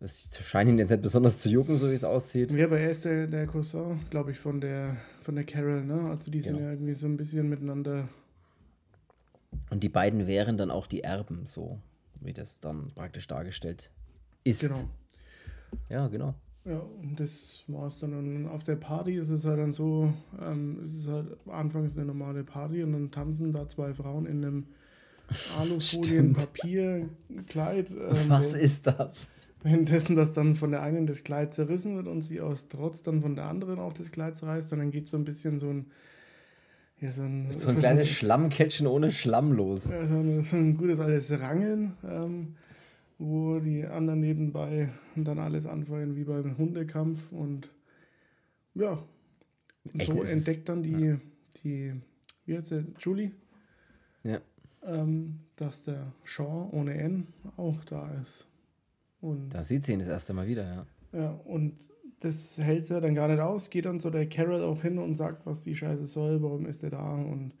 es 0.00 0.36
scheint 0.42 0.68
ihn 0.68 0.78
jetzt 0.78 0.90
nicht 0.90 1.02
besonders 1.02 1.38
zu 1.38 1.48
jucken, 1.48 1.76
so 1.76 1.88
wie 1.90 1.94
es 1.94 2.04
aussieht. 2.04 2.52
Ja, 2.52 2.66
aber 2.66 2.78
er 2.78 2.90
ist 2.90 3.04
der, 3.04 3.26
der 3.26 3.46
Cousin, 3.46 4.00
glaube 4.10 4.32
ich, 4.32 4.38
von 4.38 4.60
der, 4.60 4.96
von 5.22 5.34
der 5.34 5.44
Carol, 5.44 5.82
ne? 5.84 6.10
Also 6.10 6.30
die 6.30 6.40
sind 6.40 6.56
Genau. 6.56 6.66
ja 6.66 6.72
irgendwie 6.72 6.94
so 6.94 7.06
ein 7.06 7.16
bisschen 7.16 7.48
miteinander. 7.48 8.08
Und 9.70 9.82
die 9.82 9.88
beiden 9.88 10.26
wären 10.26 10.58
dann 10.58 10.70
auch 10.70 10.86
die 10.86 11.02
Erben, 11.02 11.46
so 11.46 11.78
wie 12.20 12.32
das 12.32 12.60
dann 12.60 12.84
praktisch 12.94 13.26
dargestellt 13.28 13.90
ist. 14.42 14.60
Genau. 14.62 14.88
Ja, 15.88 16.08
genau. 16.08 16.34
Ja, 16.66 16.80
und 17.02 17.20
das 17.20 17.62
war's 17.68 17.98
dann. 17.98 18.14
Und 18.14 18.46
auf 18.48 18.64
der 18.64 18.76
Party 18.76 19.16
ist 19.16 19.28
es 19.28 19.44
halt 19.44 19.58
dann 19.58 19.72
so, 19.74 20.12
ähm, 20.40 20.78
es 20.82 20.94
ist 20.94 21.08
halt 21.08 21.36
anfangs 21.46 21.94
eine 21.96 22.06
normale 22.06 22.42
Party 22.42 22.82
und 22.82 22.92
dann 22.92 23.10
tanzen 23.10 23.52
da 23.52 23.68
zwei 23.68 23.92
Frauen 23.92 24.24
in 24.26 24.42
einem 24.44 24.64
Alufolien-Papierkleid. 25.60 27.90
Ähm, 27.90 28.16
Was 28.28 28.54
ist 28.54 28.86
das? 28.86 29.28
Währenddessen, 29.62 30.16
dass 30.16 30.32
dann 30.34 30.54
von 30.54 30.70
der 30.72 30.82
einen 30.82 31.06
das 31.06 31.24
Kleid 31.24 31.54
zerrissen 31.54 31.96
wird 31.96 32.06
und 32.06 32.20
sie 32.22 32.40
aus 32.40 32.68
Trotz 32.68 33.02
dann 33.02 33.22
von 33.22 33.34
der 33.34 33.46
anderen 33.48 33.78
auch 33.78 33.94
das 33.94 34.10
Kleid 34.10 34.36
zerreißt 34.36 34.72
und 34.74 34.78
dann 34.80 34.90
geht 34.90 35.08
so 35.08 35.16
ein 35.16 35.24
bisschen 35.24 35.58
so 35.58 35.70
ein, 35.70 35.86
ja, 37.00 37.10
so 37.10 37.22
ein, 37.22 37.50
So 37.52 37.70
ein 37.70 37.78
kleines 37.78 38.08
Schlammcatchen 38.10 38.86
ohne 38.86 39.10
Schlamm 39.10 39.52
los. 39.52 39.88
ja, 39.88 40.04
so, 40.06 40.16
ein, 40.16 40.44
so 40.44 40.56
ein 40.56 40.76
gutes 40.76 40.98
altes 40.98 41.40
Rangeln, 41.40 41.94
ähm, 42.06 42.56
wo 43.18 43.58
die 43.60 43.84
anderen 43.86 44.20
nebenbei 44.20 44.90
dann 45.16 45.38
alles 45.38 45.66
anfeuern 45.66 46.16
wie 46.16 46.24
beim 46.24 46.56
Hundekampf 46.58 47.30
und 47.32 47.70
ja, 48.74 49.02
und 49.84 50.00
Echt, 50.00 50.08
so 50.10 50.22
entdeckt 50.22 50.68
dann 50.68 50.82
die, 50.82 51.16
die, 51.62 51.92
wie 52.46 52.56
heißt 52.56 52.68
sie, 52.68 52.86
Julie, 52.98 53.32
Ja. 54.22 54.40
ähm, 54.82 55.40
dass 55.56 55.82
der 55.82 56.12
Sean 56.24 56.70
ohne 56.70 56.94
N 56.94 57.26
auch 57.56 57.84
da 57.84 58.10
ist. 58.22 58.46
Und 59.20 59.50
Da 59.54 59.62
sieht 59.62 59.84
sie 59.84 59.92
ihn 59.92 59.98
das 60.00 60.08
erste 60.08 60.32
Mal 60.34 60.46
wieder, 60.46 60.64
ja. 60.64 60.86
Ja, 61.12 61.30
und 61.44 61.88
das 62.20 62.58
hält 62.58 62.86
sie 62.86 63.00
dann 63.00 63.14
gar 63.14 63.28
nicht 63.28 63.40
aus, 63.40 63.70
geht 63.70 63.84
dann 63.84 64.00
zu 64.00 64.10
der 64.10 64.28
Carol 64.28 64.62
auch 64.62 64.82
hin 64.82 64.98
und 64.98 65.14
sagt, 65.14 65.46
was 65.46 65.62
die 65.62 65.76
Scheiße 65.76 66.06
soll, 66.06 66.42
warum 66.42 66.66
ist 66.66 66.82
er 66.82 66.90
da 66.90 67.12
und 67.14 67.54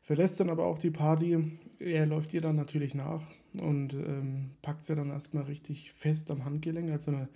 verlässt 0.00 0.40
dann 0.40 0.48
aber 0.48 0.64
auch 0.66 0.78
die 0.78 0.90
Party. 0.92 1.58
Er 1.80 2.06
läuft 2.06 2.32
ihr 2.32 2.40
dann 2.40 2.56
natürlich 2.56 2.94
nach 2.94 3.22
und 3.60 3.94
ähm, 3.94 4.50
packt 4.62 4.82
sie 4.82 4.94
dann 4.94 5.10
erstmal 5.10 5.44
richtig 5.44 5.92
fest 5.92 6.30
am 6.30 6.44
Handgelenk. 6.44 6.90
Also 6.90 7.12
da 7.12 7.28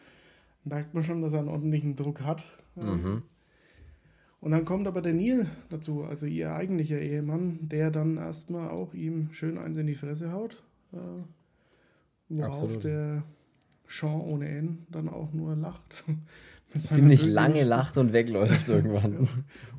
merkt 0.64 0.94
man 0.94 1.04
schon, 1.04 1.22
dass 1.22 1.32
er 1.32 1.40
einen 1.40 1.48
ordentlichen 1.48 1.96
Druck 1.96 2.20
hat. 2.22 2.44
Mhm. 2.76 3.22
Und 4.40 4.50
dann 4.50 4.64
kommt 4.64 4.88
aber 4.88 5.02
der 5.02 5.12
Neil 5.12 5.46
dazu, 5.68 6.04
also 6.04 6.26
ihr 6.26 6.52
eigentlicher 6.52 6.98
Ehemann, 6.98 7.60
der 7.68 7.90
dann 7.90 8.16
erstmal 8.16 8.70
auch 8.70 8.92
ihm 8.92 9.28
schön 9.32 9.56
eins 9.56 9.78
in 9.78 9.86
die 9.86 9.94
Fresse 9.94 10.32
haut. 10.32 10.62
Äh, 10.92 10.96
worauf 12.28 12.62
Absolut. 12.62 12.84
der 12.84 13.22
Sean 13.86 14.20
ohne 14.20 14.48
N 14.48 14.86
dann 14.90 15.08
auch 15.08 15.32
nur 15.32 15.54
lacht. 15.54 16.04
Ziemlich 16.78 17.26
lange 17.26 17.64
lacht 17.64 17.98
und 17.98 18.12
wegläuft 18.12 18.68
irgendwann. 18.68 19.28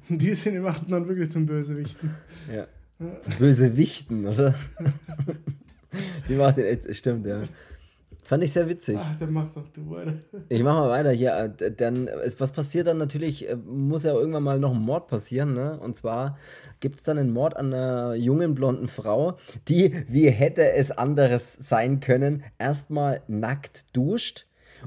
Und 0.09 0.21
die 0.21 0.35
sind 0.35 0.61
machten 0.61 0.91
dann 0.91 1.07
wirklich 1.07 1.31
zum 1.31 1.45
Bösewichten. 1.45 2.11
ja. 2.53 2.67
Zu 3.19 3.31
böse 3.31 3.75
Wichten, 3.75 4.25
oder? 4.25 4.53
Die 6.29 6.35
macht 6.35 6.57
den 6.57 6.65
echt, 6.65 6.95
stimmt, 6.95 7.25
ja. 7.27 7.41
Fand 8.25 8.41
ich 8.41 8.53
sehr 8.53 8.69
witzig. 8.69 8.97
Ach, 8.97 9.17
der 9.17 9.27
macht 9.27 9.57
doch 9.57 9.67
du, 9.67 9.95
Alter. 9.95 10.13
Ich 10.47 10.63
mach 10.63 10.77
mal 10.79 10.89
weiter 10.89 11.11
hier. 11.11 11.53
äh, 11.59 11.71
Dann, 11.75 12.09
was 12.37 12.51
passiert 12.53 12.87
dann 12.87 12.97
natürlich, 12.97 13.49
äh, 13.49 13.55
muss 13.57 14.03
ja 14.03 14.13
irgendwann 14.13 14.43
mal 14.43 14.59
noch 14.59 14.73
ein 14.73 14.79
Mord 14.81 15.07
passieren, 15.09 15.53
ne? 15.53 15.77
Und 15.77 15.97
zwar 15.97 16.37
gibt 16.79 16.99
es 16.99 17.03
dann 17.03 17.17
einen 17.17 17.33
Mord 17.33 17.57
an 17.57 17.73
einer 17.73 18.15
jungen 18.15 18.55
blonden 18.55 18.87
Frau, 18.87 19.35
die, 19.67 20.05
wie 20.07 20.29
hätte 20.29 20.71
es 20.71 20.91
anderes 20.91 21.53
sein 21.59 21.99
können, 21.99 22.43
erstmal 22.57 23.21
nackt 23.27 23.93
duscht 23.95 24.45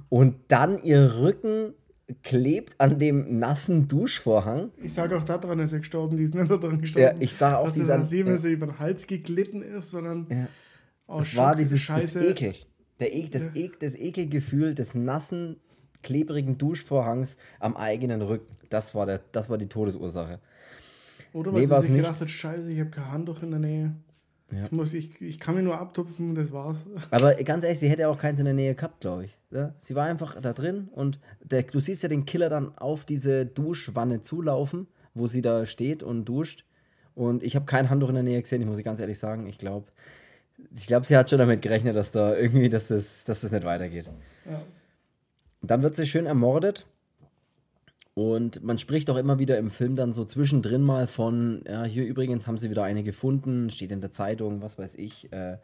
und 0.08 0.36
dann 0.48 0.82
ihr 0.82 1.16
Rücken 1.18 1.74
klebt 2.22 2.80
an 2.80 2.98
dem 2.98 3.38
nassen 3.38 3.86
Duschvorhang. 3.86 4.70
Ich 4.82 4.94
sage 4.94 5.16
auch 5.18 5.24
daran, 5.24 5.58
ist 5.58 5.72
er 5.72 5.80
gestorben, 5.80 6.16
die 6.16 6.22
ist 6.22 6.34
nicht 6.34 6.50
daran 6.50 6.80
gestorben. 6.80 7.06
Ja, 7.06 7.14
ich 7.22 7.34
sag 7.34 7.56
auch, 7.56 7.64
dass 7.66 7.74
die 7.74 7.82
sind- 7.82 7.90
an 8.00 8.08
ja. 8.42 8.48
über 8.50 8.66
den 8.66 8.78
Hals 8.78 9.06
geglitten 9.06 9.60
ist, 9.60 9.90
sondern 9.90 10.26
Ja. 10.30 10.46
Aus 11.06 11.28
Es 11.28 11.36
war 11.36 11.54
dieses 11.56 11.72
das 11.78 11.80
Scheiße. 11.80 12.28
Ekel. 12.30 12.54
Der 13.00 13.14
e 13.14 13.28
das, 13.28 13.46
Ja. 13.46 13.50
e 13.54 13.70
das 13.78 13.94
Ekelgefühl 13.94 14.74
des 14.74 14.94
nassen, 14.94 15.56
klebrigen 16.02 16.56
Duschvorhangs 16.58 17.36
am 17.60 17.76
eigenen 17.76 18.22
Rücken. 18.22 18.56
Das 18.70 18.94
war, 18.94 19.06
der, 19.06 19.20
das 19.32 19.50
war 19.50 19.58
die 19.58 19.68
Todesursache. 19.68 20.40
Oder 21.32 21.52
Nee, 21.52 21.58
weil 21.60 21.70
war's 21.70 21.80
sie 21.82 21.86
sich 21.88 21.96
nicht. 21.96 22.06
gedacht 22.06 22.20
hat, 22.20 22.30
scheiße, 22.30 22.70
ich 22.72 22.80
habe 22.80 22.90
kein 22.90 23.10
Handtuch 23.12 23.42
in 23.42 23.50
der 23.50 23.60
Nähe. 23.60 23.94
Ja. 24.52 24.64
Ich, 24.66 24.72
muss, 24.72 24.94
ich, 24.94 25.20
ich 25.20 25.40
kann 25.40 25.56
mir 25.56 25.62
nur 25.62 25.78
abtupfen, 25.78 26.34
das 26.36 26.52
war's. 26.52 26.76
Aber 27.10 27.34
ganz 27.34 27.64
ehrlich, 27.64 27.80
sie 27.80 27.88
hätte 27.88 28.08
auch 28.08 28.16
keins 28.18 28.38
in 28.38 28.44
der 28.44 28.54
Nähe 28.54 28.74
gehabt, 28.76 29.00
glaube 29.00 29.24
ich. 29.24 29.36
Ja? 29.50 29.74
Sie 29.78 29.94
war 29.96 30.06
einfach 30.06 30.40
da 30.40 30.52
drin 30.52 30.88
und 30.92 31.18
der, 31.42 31.64
du 31.64 31.80
siehst 31.80 32.02
ja 32.04 32.08
den 32.08 32.24
Killer 32.26 32.48
dann 32.48 32.76
auf 32.78 33.04
diese 33.04 33.44
Duschwanne 33.44 34.22
zulaufen, 34.22 34.86
wo 35.14 35.26
sie 35.26 35.42
da 35.42 35.66
steht 35.66 36.02
und 36.04 36.24
duscht. 36.26 36.64
Und 37.14 37.42
ich 37.42 37.56
habe 37.56 37.66
kein 37.66 37.90
Handtuch 37.90 38.08
in 38.10 38.14
der 38.14 38.24
Nähe 38.24 38.40
gesehen, 38.40 38.62
ich 38.62 38.68
muss 38.68 38.80
ganz 38.84 39.00
ehrlich 39.00 39.18
sagen. 39.18 39.46
Ich 39.46 39.58
glaube, 39.58 39.86
ich 40.72 40.86
glaube, 40.86 41.06
sie 41.06 41.16
hat 41.16 41.30
schon 41.30 41.38
damit 41.38 41.62
gerechnet, 41.62 41.96
dass 41.96 42.12
da 42.12 42.36
irgendwie, 42.36 42.68
dass 42.68 42.88
das, 42.88 43.24
dass 43.24 43.40
das 43.40 43.52
nicht 43.52 43.64
weitergeht. 43.64 44.10
Ja. 44.44 44.62
Dann 45.62 45.82
wird 45.82 45.94
sie 45.94 46.06
schön 46.06 46.26
ermordet. 46.26 46.86
Und 48.14 48.64
man 48.64 48.78
spricht 48.78 49.10
auch 49.10 49.16
immer 49.16 49.38
wieder 49.38 49.58
im 49.58 49.68
Film 49.68 49.94
dann 49.94 50.14
so 50.14 50.24
zwischendrin 50.24 50.80
mal 50.80 51.06
von, 51.06 51.62
ja, 51.66 51.84
hier 51.84 52.06
übrigens 52.06 52.46
haben 52.46 52.56
sie 52.56 52.70
wieder 52.70 52.82
eine 52.82 53.02
gefunden, 53.02 53.68
steht 53.68 53.92
in 53.92 54.00
der 54.00 54.10
Zeitung, 54.10 54.62
was 54.62 54.78
weiß 54.78 54.94
ich. 54.94 55.30
Äh, 55.32 55.58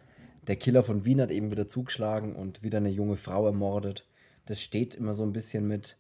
der 0.46 0.56
Killer 0.56 0.82
von 0.82 1.06
Wien 1.06 1.20
hat 1.22 1.30
eben 1.30 1.50
wieder 1.50 1.66
zugeschlagen 1.66 2.36
und 2.36 2.62
wieder 2.62 2.78
eine 2.78 2.90
junge 2.90 3.16
Frau 3.16 3.46
ermordet. 3.46 4.06
Das 4.44 4.60
steht 4.60 4.94
immer 4.94 5.14
so 5.14 5.22
ein 5.22 5.32
bisschen 5.32 5.66
mit. 5.66 5.96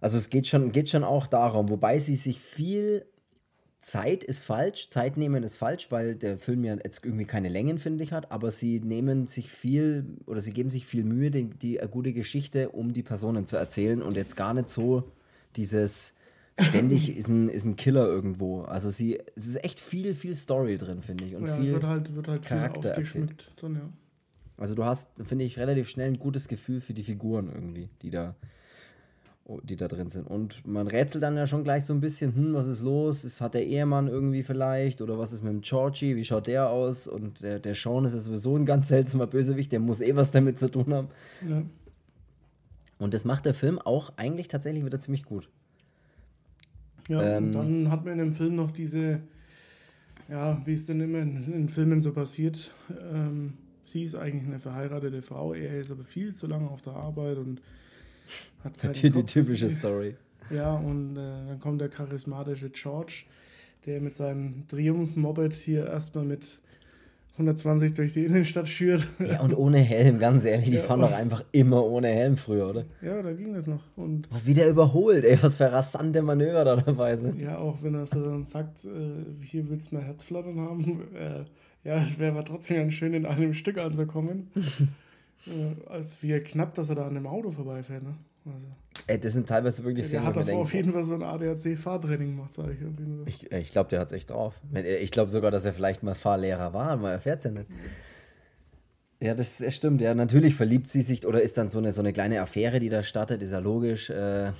Also 0.00 0.16
es 0.18 0.30
geht 0.30 0.48
schon, 0.48 0.72
geht 0.72 0.88
schon 0.88 1.04
auch 1.04 1.28
darum, 1.28 1.70
wobei 1.70 2.00
sie 2.00 2.16
sich 2.16 2.40
viel 2.40 3.06
Zeit 3.86 4.24
ist 4.24 4.44
falsch, 4.44 4.90
Zeit 4.90 5.16
nehmen 5.16 5.44
ist 5.44 5.58
falsch, 5.58 5.92
weil 5.92 6.16
der 6.16 6.38
Film 6.38 6.64
ja 6.64 6.74
jetzt 6.74 7.04
irgendwie 7.04 7.24
keine 7.24 7.48
Längen, 7.48 7.78
finde 7.78 8.02
ich, 8.02 8.12
hat, 8.12 8.32
aber 8.32 8.50
sie 8.50 8.80
nehmen 8.80 9.28
sich 9.28 9.48
viel 9.48 10.04
oder 10.26 10.40
sie 10.40 10.50
geben 10.50 10.70
sich 10.70 10.84
viel 10.86 11.04
Mühe, 11.04 11.30
die, 11.30 11.44
die 11.44 11.78
eine 11.78 11.88
gute 11.88 12.12
Geschichte 12.12 12.70
um 12.70 12.92
die 12.92 13.04
Personen 13.04 13.46
zu 13.46 13.56
erzählen 13.56 14.02
und 14.02 14.16
jetzt 14.16 14.34
gar 14.34 14.54
nicht 14.54 14.68
so 14.70 15.04
dieses 15.54 16.14
ständig 16.58 17.08
ist 17.16 17.28
ein, 17.28 17.48
ist 17.48 17.64
ein 17.64 17.76
Killer 17.76 18.08
irgendwo. 18.08 18.62
Also 18.62 18.90
sie, 18.90 19.20
es 19.36 19.46
ist 19.46 19.64
echt 19.64 19.78
viel, 19.78 20.14
viel 20.14 20.34
Story 20.34 20.78
drin, 20.78 21.00
finde 21.00 21.22
ich. 21.22 21.36
Und 21.36 21.46
ja, 21.46 21.56
viel, 21.56 21.74
wird 21.74 21.84
halt, 21.84 22.12
wird 22.12 22.26
halt 22.26 22.44
viel 22.44 22.56
Charakter 22.56 22.90
ausgeschmückt. 22.90 23.52
Dann, 23.60 23.74
ja. 23.76 23.88
also 24.56 24.74
du 24.74 24.84
hast, 24.84 25.10
finde 25.22 25.44
ich, 25.44 25.60
relativ 25.60 25.88
schnell 25.88 26.08
ein 26.08 26.18
gutes 26.18 26.48
Gefühl 26.48 26.80
für 26.80 26.92
die 26.92 27.04
Figuren 27.04 27.52
irgendwie, 27.54 27.88
die 28.02 28.10
da, 28.10 28.34
die 29.62 29.76
da 29.76 29.86
drin 29.86 30.08
sind. 30.08 30.26
Und 30.26 30.66
man 30.66 30.88
rätselt 30.88 31.22
dann 31.22 31.36
ja 31.36 31.46
schon 31.46 31.62
gleich 31.62 31.84
so 31.84 31.92
ein 31.92 32.00
bisschen, 32.00 32.34
hm, 32.34 32.54
was 32.54 32.66
ist 32.66 32.82
los? 32.82 33.24
Ist, 33.24 33.40
hat 33.40 33.54
der 33.54 33.66
Ehemann 33.66 34.08
irgendwie 34.08 34.42
vielleicht? 34.42 35.00
Oder 35.00 35.18
was 35.18 35.32
ist 35.32 35.42
mit 35.42 35.52
dem 35.52 35.60
Georgie? 35.60 36.16
Wie 36.16 36.24
schaut 36.24 36.48
der 36.48 36.68
aus? 36.68 37.06
Und 37.06 37.42
der, 37.42 37.60
der 37.60 37.74
Sean 37.74 38.04
ist 38.04 38.14
ja 38.14 38.20
sowieso 38.20 38.56
ein 38.56 38.66
ganz 38.66 38.88
seltsamer 38.88 39.26
Bösewicht, 39.26 39.70
der 39.70 39.80
muss 39.80 40.00
eh 40.00 40.16
was 40.16 40.32
damit 40.32 40.58
zu 40.58 40.70
tun 40.70 40.92
haben. 40.92 41.08
Ja. 41.48 41.62
Und 42.98 43.14
das 43.14 43.24
macht 43.24 43.44
der 43.44 43.54
Film 43.54 43.78
auch 43.78 44.12
eigentlich 44.16 44.48
tatsächlich 44.48 44.84
wieder 44.84 44.98
ziemlich 44.98 45.24
gut. 45.24 45.48
Ja, 47.08 47.22
Ähm, 47.22 47.44
und 47.44 47.54
dann 47.54 47.90
hat 47.90 48.04
man 48.04 48.14
in 48.14 48.18
dem 48.18 48.32
Film 48.32 48.56
noch 48.56 48.72
diese, 48.72 49.20
ja, 50.28 50.60
wie 50.64 50.72
es 50.72 50.86
denn 50.86 51.00
immer 51.00 51.18
in, 51.18 51.52
in 51.52 51.68
Filmen 51.68 52.00
so 52.00 52.12
passiert, 52.12 52.72
ähm, 53.12 53.52
sie 53.84 54.02
ist 54.02 54.16
eigentlich 54.16 54.44
eine 54.44 54.58
verheiratete 54.58 55.22
Frau, 55.22 55.54
er 55.54 55.80
ist 55.80 55.92
aber 55.92 56.04
viel 56.04 56.34
zu 56.34 56.48
lange 56.48 56.68
auf 56.68 56.82
der 56.82 56.94
Arbeit 56.94 57.38
und 57.38 57.60
hat 58.64 58.96
Die, 59.02 59.10
die 59.10 59.24
typische 59.24 59.68
Story. 59.68 60.16
Ja, 60.50 60.74
und 60.74 61.16
äh, 61.16 61.46
dann 61.48 61.58
kommt 61.60 61.80
der 61.80 61.88
charismatische 61.88 62.70
George, 62.70 63.24
der 63.84 64.00
mit 64.00 64.14
seinem 64.14 64.66
Triumph-Moped 64.68 65.52
hier 65.52 65.86
erstmal 65.86 66.24
mit 66.24 66.46
120 67.32 67.92
durch 67.92 68.12
die 68.14 68.24
Innenstadt 68.24 68.66
schürt. 68.68 69.06
Ja, 69.18 69.40
und 69.40 69.54
ohne 69.54 69.78
Helm, 69.78 70.18
ganz 70.18 70.44
ehrlich, 70.44 70.70
die 70.70 70.76
Ja, 70.76 70.82
fahren 70.82 71.00
doch 71.00 71.12
einfach 71.12 71.44
immer 71.52 71.84
ohne 71.84 72.08
Helm 72.08 72.36
früher, 72.36 72.70
oder? 72.70 72.84
Ja, 73.02 73.20
da 73.22 73.32
ging 73.32 73.52
das 73.52 73.66
noch. 73.66 73.82
Und 73.96 74.26
Was 74.30 74.46
wieder 74.46 74.66
überholt, 74.68 75.22
ey, 75.24 75.36
was 75.42 75.56
für 75.56 75.70
rasante 75.70 76.22
Manöver 76.22 76.64
da 76.64 76.76
dabei 76.76 77.14
sind. 77.16 77.38
ja, 77.38 77.58
auch 77.58 77.82
wenn 77.82 77.94
er 77.94 78.06
so 78.06 78.24
dann 78.24 78.46
sagt, 78.46 78.84
äh, 78.86 79.44
hier 79.44 79.68
willst 79.68 79.90
du 79.92 79.96
mal 79.96 80.04
Herzflattern 80.04 80.58
haben, 80.60 81.02
äh, 81.14 81.40
ja, 81.84 82.02
es 82.02 82.18
wäre 82.18 82.32
aber 82.32 82.44
trotzdem 82.44 82.78
ganz 82.78 82.94
schön, 82.94 83.12
in 83.14 83.26
einem 83.26 83.52
Stück 83.52 83.78
anzukommen. 83.78 84.48
äh, 85.46 85.88
als 85.88 86.22
wie 86.22 86.38
knapp, 86.40 86.74
dass 86.74 86.88
er 86.88 86.94
da 86.96 87.06
an 87.06 87.14
dem 87.14 87.26
Auto 87.26 87.50
vorbeifährt. 87.50 88.02
Ne? 88.02 88.16
Also, 88.46 88.66
Ey, 89.08 89.18
das 89.20 89.32
sind 89.32 89.48
teilweise 89.48 89.82
wirklich 89.84 90.08
der 90.08 90.20
Szenen, 90.20 90.26
hat 90.26 90.36
davor 90.36 90.60
auf 90.60 90.72
jeden 90.74 90.92
Fall 90.92 91.04
so 91.04 91.14
ein 91.14 91.22
ADAC-Fahrtraining 91.22 92.36
gemacht, 92.36 92.52
sage 92.54 92.72
ich. 93.26 93.42
Ich, 93.42 93.52
ich 93.52 93.72
glaube, 93.72 93.90
der 93.90 94.00
hat 94.00 94.06
es 94.08 94.12
echt 94.12 94.30
drauf. 94.30 94.60
Wenn- 94.70 94.86
Ich 94.86 95.10
glaube 95.10 95.30
sogar, 95.30 95.50
dass 95.50 95.64
er 95.64 95.72
vielleicht 95.72 96.02
mal 96.02 96.14
Fahrlehrer 96.14 96.72
war, 96.72 96.96
man 96.96 97.10
erfährt 97.12 97.38
es 97.38 97.44
ja 97.44 97.50
nicht. 97.50 97.66
Ja, 99.20 99.34
das 99.34 99.62
stimmt. 99.74 100.00
Ja, 100.00 100.14
natürlich 100.14 100.54
verliebt 100.54 100.88
sie 100.88 101.02
sich 101.02 101.26
oder 101.26 101.40
ist 101.40 101.56
dann 101.56 101.70
so 101.70 101.78
eine, 101.78 101.92
so 101.92 102.00
eine 102.02 102.12
kleine 102.12 102.40
Affäre, 102.40 102.78
die 102.80 102.88
da 102.90 103.02
startet, 103.02 103.42
ist 103.42 103.50
ja 103.52 103.58
logisch. 103.60 104.10
Äh, 104.10 104.52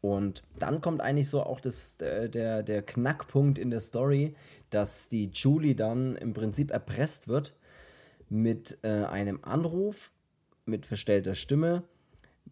und 0.00 0.42
dann 0.58 0.80
kommt 0.80 1.00
eigentlich 1.00 1.28
so 1.28 1.42
auch 1.42 1.60
das, 1.60 1.96
der, 1.96 2.28
der, 2.28 2.62
der 2.62 2.82
Knackpunkt 2.82 3.58
in 3.58 3.70
der 3.70 3.80
Story, 3.80 4.34
dass 4.70 5.08
die 5.08 5.30
Julie 5.32 5.74
dann 5.74 6.16
im 6.16 6.32
Prinzip 6.32 6.70
erpresst 6.70 7.28
wird 7.28 7.54
mit 8.28 8.78
äh, 8.82 9.04
einem 9.04 9.40
Anruf 9.42 10.12
mit 10.64 10.86
verstellter 10.86 11.34
Stimme, 11.34 11.84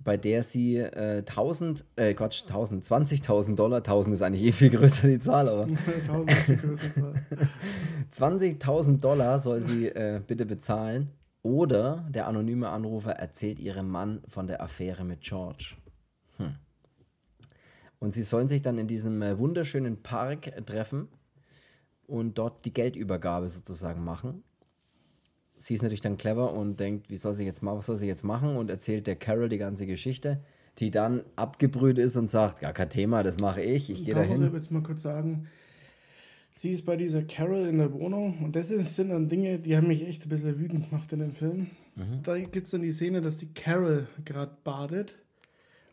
bei 0.03 0.17
der 0.17 0.43
sie 0.43 0.77
äh, 0.77 1.19
1000, 1.19 1.85
äh, 1.97 2.15
Quatsch, 2.15 2.43
1000, 2.43 2.85
20.000 2.85 3.55
Dollar, 3.55 3.79
1000 3.79 4.15
ist 4.15 4.23
eigentlich 4.23 4.43
eh 4.43 4.53
viel 4.53 4.71
größer 4.71 5.09
die 5.09 5.19
Zahl, 5.19 5.49
aber 5.49 5.63
1000 6.09 6.31
ist 6.31 6.49
die 6.49 6.57
größte 6.57 6.95
Zahl. 6.95 7.15
20.000 8.39 9.01
Dollar 9.01 9.39
soll 9.39 9.61
sie 9.61 9.89
äh, 9.89 10.21
bitte 10.25 10.47
bezahlen 10.47 11.11
oder 11.43 12.07
der 12.09 12.27
anonyme 12.27 12.69
Anrufer 12.71 13.13
erzählt 13.13 13.59
ihrem 13.59 13.89
Mann 13.89 14.23
von 14.27 14.47
der 14.47 14.63
Affäre 14.63 15.05
mit 15.05 15.21
George. 15.21 15.77
Hm. 16.39 16.57
Und 17.99 18.13
sie 18.13 18.23
sollen 18.23 18.49
sich 18.49 18.63
dann 18.63 18.79
in 18.79 18.87
diesem 18.87 19.23
äh, 19.23 19.39
wunderschönen 19.39 20.03
Park 20.03 20.53
treffen 20.67 21.09
und 22.07 22.39
dort 22.39 22.65
die 22.65 22.73
Geldübergabe 22.73 23.49
sozusagen 23.49 24.05
machen. 24.05 24.43
Sie 25.57 25.75
ist 25.75 25.83
natürlich 25.83 26.01
dann 26.01 26.17
clever 26.17 26.53
und 26.53 26.81
denkt, 26.81 27.11
wie 27.11 27.17
soll 27.17 27.35
sie 27.35 27.45
jetzt 27.45 27.63
machen, 27.63 27.79
was 27.79 27.87
soll 27.87 27.97
sie 27.97 28.07
jetzt 28.07 28.25
machen 28.25 28.57
und 28.57 28.71
erzählt 28.71 29.07
der 29.07 29.17
Carol 29.17 29.49
die 29.49 29.59
ganze 29.59 29.87
Geschichte, 29.87 30.41
die 30.79 30.91
dann 30.91 31.23
abgebrüht 31.37 31.99
ist 31.99 32.17
und 32.17 32.29
sagt, 32.29 32.61
gar 32.61 32.73
kein 32.73 32.91
Thema, 32.91 33.23
das 33.23 33.39
mache 33.39 33.63
ich, 33.63 33.91
ich 33.91 34.05
gehe 34.05 34.15
da 34.15 34.21
muss 34.23 34.31
dahin. 34.31 34.47
ich 34.49 34.53
jetzt 34.53 34.71
mal 34.73 34.83
kurz 34.83 35.03
sagen, 35.03 35.47
sie 36.53 36.73
ist 36.73 36.85
bei 36.85 36.97
dieser 36.97 37.23
Carol 37.23 37.67
in 37.69 37.79
der 37.79 37.93
Wohnung 37.93 38.39
und 38.45 38.57
das 38.57 38.69
sind 38.69 39.09
dann 39.11 39.29
Dinge, 39.29 39.59
die 39.59 39.77
haben 39.77 39.87
mich 39.89 40.07
echt 40.07 40.27
ein 40.27 40.29
bisschen 40.29 40.59
wütend 40.59 40.91
gemacht 40.91 41.13
in 41.13 41.21
dem 41.21 41.33
Film. 41.33 41.69
Mhm. 41.97 42.23
Da 42.25 42.37
gibt 42.39 42.65
es 42.67 42.71
dann 42.71 42.83
die 42.83 42.93
Szene, 42.93 43.21
dass 43.21 43.39
die 43.39 43.53
Carol 43.55 44.09
gerade 44.25 44.57
badet 44.65 45.15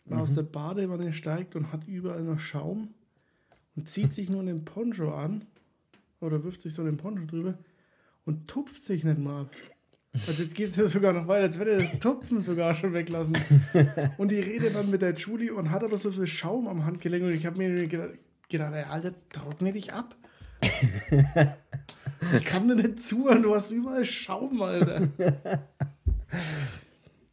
und 0.06 0.16
Mhm. 0.16 0.22
aus 0.22 0.34
der 0.34 0.44
Badewanne 0.44 1.14
steigt 1.14 1.56
und 1.56 1.72
hat 1.72 1.88
überall 1.88 2.24
noch 2.24 2.40
Schaum 2.40 2.90
und 3.76 3.88
zieht 3.88 4.12
sich 4.12 4.30
nur 4.30 4.42
einen 4.42 4.66
Poncho 4.66 5.14
an 5.14 5.46
oder 6.20 6.44
wirft 6.44 6.62
sich 6.62 6.74
so 6.74 6.82
einen 6.82 6.98
Poncho 6.98 7.26
drüber 7.26 7.54
und 8.26 8.48
tupft 8.48 8.82
sich 8.84 9.04
nicht 9.04 9.20
mal 9.20 9.42
ab. 9.42 9.52
Also 10.28 10.44
jetzt 10.44 10.56
geht 10.56 10.70
es 10.72 10.76
ja 10.76 10.88
sogar 10.88 11.14
noch 11.14 11.28
weiter, 11.28 11.46
jetzt 11.46 11.58
wird 11.58 11.70
er 11.70 11.78
das 11.80 12.00
Tupfen 12.00 12.42
sogar 12.42 12.74
schon 12.74 12.94
weglassen. 12.94 13.38
Und 14.18 14.30
die 14.32 14.40
redet 14.42 14.76
dann 14.76 14.90
mit 14.90 15.02
der 15.02 15.14
Julie 15.14 15.54
und 15.54 15.72
hat 15.72 15.86
aber 15.86 15.98
so 15.98 16.12
viel 16.12 16.28
Schaum 16.28 16.68
am 16.68 16.84
Handgelenk 16.84 17.24
und 17.24 17.34
ich 17.34 17.46
habe 17.46 17.58
mir 17.58 17.88
gedacht, 17.88 18.18
gedacht, 18.50 18.74
ey, 18.74 18.84
Alter, 18.84 19.14
trockne 19.30 19.72
dich 19.72 19.94
ab. 19.94 20.16
ich 22.38 22.44
kann 22.46 22.68
dir 22.68 22.76
nicht 22.76 23.02
zuhören, 23.08 23.42
du 23.44 23.56
hast 23.56 23.72
überall 23.72 24.04
Schaum, 24.06 24.62
Alter. 24.62 25.08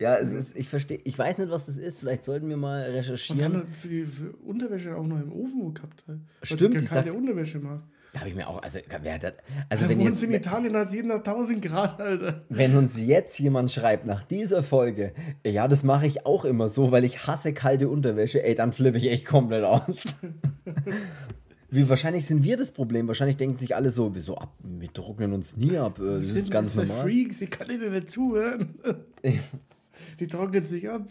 Ja, 0.00 0.14
es 0.16 0.32
ist, 0.32 0.56
ich 0.56 0.68
verstehe, 0.68 1.00
ich 1.02 1.18
weiß 1.18 1.38
nicht, 1.38 1.50
was 1.50 1.66
das 1.66 1.76
ist. 1.76 1.98
Vielleicht 1.98 2.22
sollten 2.24 2.48
wir 2.48 2.56
mal 2.56 2.86
Und 2.88 2.94
recherchieren. 2.94 3.38
dann 3.40 3.62
hat 3.62 3.66
für 3.74 3.88
die 3.88 4.06
für 4.06 4.30
Unterwäsche 4.44 4.94
auch 4.96 5.04
noch 5.04 5.18
im 5.20 5.32
Ofen 5.32 5.74
gehabt. 5.74 6.04
Halt, 6.06 6.20
Stimmt, 6.42 6.80
sie 6.80 6.86
keine 6.86 7.06
sagt- 7.10 7.14
Unterwäsche 7.16 7.58
mag. 7.58 7.82
Da 8.18 8.22
habe 8.22 8.30
ich 8.30 8.34
mir 8.34 8.48
auch, 8.48 8.60
also, 8.60 8.80
wer 9.02 9.14
hat 9.14 9.22
das, 9.22 9.34
also 9.68 9.84
Da 9.84 9.90
wenn, 9.90 10.00
jetzt, 10.00 10.24
in 10.24 10.32
Italien, 10.32 10.74
hat 10.76 10.90
jeden 10.92 11.08
Tag 11.08 11.18
1000 11.28 11.62
Grad, 11.62 12.00
Alter. 12.00 12.40
wenn 12.48 12.76
uns 12.76 13.00
jetzt 13.00 13.38
jemand 13.38 13.70
schreibt 13.70 14.06
nach 14.06 14.24
dieser 14.24 14.64
Folge, 14.64 15.12
ja, 15.46 15.68
das 15.68 15.84
mache 15.84 16.08
ich 16.08 16.26
auch 16.26 16.44
immer 16.44 16.68
so, 16.68 16.90
weil 16.90 17.04
ich 17.04 17.28
hasse 17.28 17.52
kalte 17.54 17.88
Unterwäsche, 17.88 18.42
ey, 18.42 18.56
dann 18.56 18.72
flippe 18.72 18.98
ich 18.98 19.08
echt 19.08 19.24
komplett 19.24 19.62
aus. 19.62 19.84
Wie 21.70 21.88
wahrscheinlich 21.88 22.26
sind 22.26 22.42
wir 22.42 22.56
das 22.56 22.72
Problem? 22.72 23.06
Wahrscheinlich 23.06 23.36
denken 23.36 23.56
sich 23.56 23.76
alle 23.76 23.90
so, 23.92 24.14
wieso 24.16 24.36
ab? 24.36 24.52
Wir 24.64 24.92
trocknen 24.92 25.32
uns 25.32 25.56
nie 25.56 25.76
ab. 25.78 26.00
äh, 26.00 26.16
Das 26.18 26.22
Die 26.22 26.28
ist 26.28 26.32
sind 26.46 26.50
ganz 26.50 26.74
normal. 26.74 27.02
Freaks, 27.02 27.40
ich 27.40 27.50
kann 27.50 27.70
ihnen 27.70 27.92
nicht 27.92 28.10
zuhören. 28.10 28.74
Die 30.18 30.26
trocknet 30.26 30.68
sich 30.68 30.88
ab. 30.90 31.02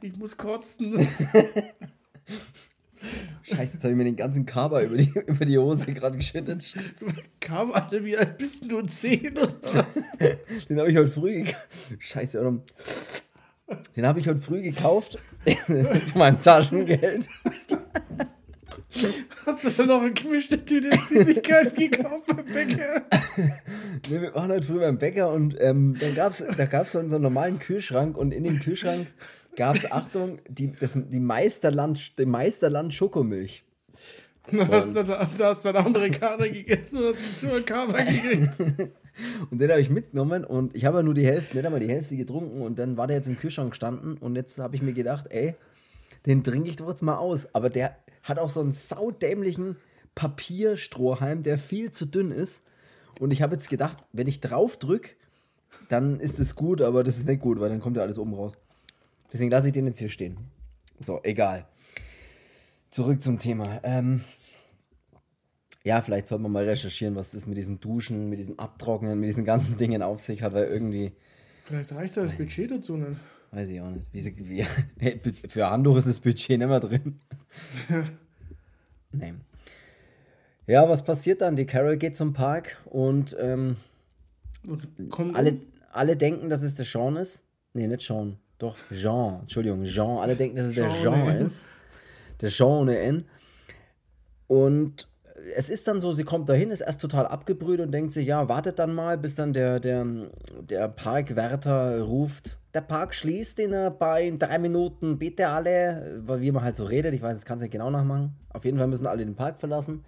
Ich 0.00 0.16
muss 0.16 0.36
kotzen. 0.36 0.94
Scheiße, 3.42 3.74
jetzt 3.74 3.82
habe 3.82 3.90
ich 3.90 3.96
mir 3.96 4.04
den 4.04 4.16
ganzen 4.16 4.46
Kaba 4.46 4.82
über 4.82 4.96
die, 4.96 5.12
über 5.26 5.44
die 5.44 5.58
Hose 5.58 5.92
gerade 5.92 6.16
geschüttet. 6.16 6.62
Scheiße. 6.62 7.12
Kam 7.40 7.72
alle, 7.72 8.04
wie 8.04 8.16
alt 8.16 8.38
bist 8.38 8.70
du? 8.70 8.82
Zehn 8.82 9.36
oder 9.36 9.52
was? 9.62 9.98
Den 10.68 10.78
habe 10.78 10.90
ich 10.90 10.96
heute 10.96 11.10
früh 11.10 11.42
gekauft. 11.42 11.68
Scheiße, 11.98 12.40
warum? 12.40 12.62
Den 13.96 14.06
habe 14.06 14.20
ich 14.20 14.28
heute 14.28 14.40
früh 14.40 14.62
gekauft. 14.62 15.18
Von 15.66 16.18
meinem 16.18 16.40
Taschengeld. 16.40 17.28
Hast 19.46 19.64
du 19.64 19.70
da 19.70 19.86
noch 19.86 20.02
eine 20.02 20.12
gemischte 20.12 20.62
Tüte 20.62 20.90
Süßigkeiten 20.96 21.90
gekauft 21.90 22.26
beim 22.26 22.44
Bäcker? 22.44 23.02
Nee, 24.08 24.20
wir 24.20 24.34
waren 24.34 24.50
heute 24.50 24.66
früh 24.66 24.78
beim 24.78 24.98
Bäcker 24.98 25.32
und 25.32 25.56
ähm, 25.58 25.96
dann 25.98 26.14
gab's, 26.14 26.44
da 26.56 26.66
gab 26.66 26.84
es 26.84 26.92
so 26.92 26.98
einen 26.98 27.22
normalen 27.22 27.58
Kühlschrank 27.58 28.16
und 28.16 28.32
in 28.32 28.44
dem 28.44 28.60
Kühlschrank 28.60 29.06
gab 29.56 29.76
es, 29.76 29.90
Achtung, 29.90 30.38
die, 30.48 30.72
das, 30.72 30.96
die 30.96 31.20
Meisterland, 31.20 32.18
die 32.18 32.26
Meisterland 32.26 32.94
Schokomilch. 32.94 33.64
Da 34.50 34.66
hast 34.66 34.96
du 34.96 35.04
da, 35.04 35.28
hast 35.38 35.64
du 35.64 35.68
einen 35.68 35.86
Amerikaner 35.86 36.48
gegessen 36.48 36.98
und 36.98 37.14
hast 37.14 37.40
zu 37.40 37.52
einem 37.52 37.64
Kaba 37.64 38.02
gekriegt. 38.02 38.50
Und 39.50 39.60
den 39.60 39.70
habe 39.70 39.80
ich 39.82 39.90
mitgenommen 39.90 40.42
und 40.42 40.74
ich 40.74 40.86
habe 40.86 40.96
ja 40.96 41.02
nur 41.02 41.12
die 41.12 41.26
Hälfte, 41.26 41.58
nicht 41.58 41.66
einmal 41.66 41.80
die 41.80 41.88
Hälfte 41.90 42.16
getrunken 42.16 42.62
und 42.62 42.78
dann 42.78 42.96
war 42.96 43.06
der 43.06 43.18
jetzt 43.18 43.28
im 43.28 43.38
Kühlschrank 43.38 43.68
gestanden 43.68 44.16
und 44.16 44.36
jetzt 44.36 44.58
habe 44.58 44.74
ich 44.74 44.80
mir 44.80 44.94
gedacht, 44.94 45.26
ey, 45.28 45.54
den 46.24 46.42
trinke 46.42 46.70
ich 46.70 46.76
doch 46.76 46.88
jetzt 46.88 47.02
mal 47.02 47.16
aus. 47.16 47.46
Aber 47.54 47.68
der 47.68 47.96
hat 48.22 48.38
auch 48.38 48.48
so 48.48 48.60
einen 48.60 48.72
saudämlichen 48.72 49.76
Papierstrohhalm, 50.14 51.42
der 51.42 51.58
viel 51.58 51.90
zu 51.90 52.06
dünn 52.06 52.30
ist. 52.30 52.64
Und 53.20 53.32
ich 53.32 53.42
habe 53.42 53.54
jetzt 53.54 53.68
gedacht, 53.68 53.98
wenn 54.12 54.26
ich 54.26 54.40
drauf 54.40 54.78
drücke, 54.78 55.10
dann 55.88 56.20
ist 56.20 56.38
es 56.38 56.54
gut, 56.54 56.80
aber 56.80 57.04
das 57.04 57.18
ist 57.18 57.26
nicht 57.26 57.42
gut, 57.42 57.60
weil 57.60 57.68
dann 57.68 57.80
kommt 57.80 57.96
ja 57.96 58.02
alles 58.02 58.18
oben 58.18 58.34
raus. 58.34 58.56
Deswegen 59.32 59.50
lasse 59.50 59.68
ich 59.68 59.72
den 59.72 59.86
jetzt 59.86 59.98
hier 59.98 60.08
stehen. 60.08 60.36
So, 61.00 61.20
egal. 61.22 61.66
Zurück 62.90 63.22
zum 63.22 63.38
Thema. 63.38 63.80
Ähm, 63.82 64.20
ja, 65.84 66.00
vielleicht 66.00 66.26
sollte 66.26 66.42
man 66.42 66.52
mal 66.52 66.64
recherchieren, 66.68 67.16
was 67.16 67.32
das 67.32 67.46
mit 67.46 67.56
diesen 67.56 67.80
Duschen, 67.80 68.28
mit 68.28 68.38
diesem 68.38 68.58
Abtrocknen, 68.58 69.18
mit 69.18 69.28
diesen 69.28 69.44
ganzen 69.44 69.76
Dingen 69.76 70.02
auf 70.02 70.22
sich 70.22 70.42
hat, 70.42 70.52
weil 70.52 70.66
irgendwie, 70.66 71.12
Vielleicht 71.62 71.92
reicht 71.92 72.16
da 72.16 72.22
das 72.22 72.32
Budget 72.36 72.70
dazu 72.70 72.96
nicht. 72.96 73.18
weiß 73.52 73.70
ich 73.70 73.80
auch 73.80 73.90
nicht. 73.90 74.08
Wie, 74.12 74.64
wie, 74.98 75.18
für 75.48 75.70
Handtuch 75.70 75.96
ist 75.96 76.08
das 76.08 76.20
Budget 76.20 76.58
nicht 76.58 76.68
mehr 76.68 76.80
drin. 76.80 77.20
nee. 79.12 79.34
Ja, 80.66 80.88
was 80.88 81.02
passiert 81.04 81.40
dann? 81.40 81.56
Die 81.56 81.66
Carol 81.66 81.96
geht 81.96 82.14
zum 82.14 82.32
Park 82.32 82.80
und 82.84 83.36
ähm, 83.40 83.76
Und 84.68 84.86
alle, 85.34 85.52
um. 85.52 85.60
alle 85.92 86.16
denken, 86.16 86.48
dass 86.50 86.62
es 86.62 86.76
der 86.76 86.84
Sean 86.86 87.16
ist. 87.16 87.44
Nee, 87.74 87.88
nicht 87.88 88.02
Sean. 88.02 88.38
Doch, 88.58 88.76
Jean. 88.92 89.40
Entschuldigung, 89.40 89.84
Jean. 89.84 90.18
Alle 90.18 90.36
denken, 90.36 90.56
dass 90.56 90.66
es 90.66 90.74
der 90.74 90.88
Jean 90.88 91.02
Jean 91.02 91.22
ohne 91.22 91.36
N. 91.38 91.44
ist. 91.44 91.68
Der 92.40 92.48
Jean 92.50 92.68
ohne 92.68 92.98
N. 92.98 93.24
Und 94.46 95.08
es 95.56 95.70
ist 95.70 95.88
dann 95.88 96.00
so, 96.00 96.12
sie 96.12 96.24
kommt 96.24 96.48
dahin, 96.48 96.70
ist 96.70 96.82
erst 96.82 97.00
total 97.00 97.26
abgebrüht 97.26 97.80
und 97.80 97.90
denkt 97.90 98.12
sich, 98.12 98.26
ja, 98.26 98.48
wartet 98.48 98.78
dann 98.78 98.94
mal, 98.94 99.18
bis 99.18 99.34
dann 99.34 99.52
der, 99.52 99.80
der, 99.80 100.06
der 100.68 100.88
Parkwärter 100.88 102.02
ruft, 102.02 102.58
der 102.74 102.82
Park 102.82 103.14
schließt 103.14 103.58
in, 103.60 103.70
paar- 103.98 104.20
in 104.20 104.38
drei 104.38 104.58
Minuten, 104.58 105.18
bitte 105.18 105.48
alle, 105.48 106.20
weil 106.24 106.40
wie 106.42 106.52
man 106.52 106.62
halt 106.62 106.76
so 106.76 106.84
redet, 106.84 107.12
ich 107.14 107.22
weiß, 107.22 107.34
das 107.34 107.44
kannst 107.44 107.62
du 107.62 107.64
nicht 107.64 107.72
genau 107.72 107.90
nachmachen. 107.90 108.34
Auf 108.50 108.64
jeden 108.64 108.78
Fall 108.78 108.86
müssen 108.86 109.06
alle 109.06 109.24
den 109.24 109.34
Park 109.34 109.58
verlassen. 109.58 110.04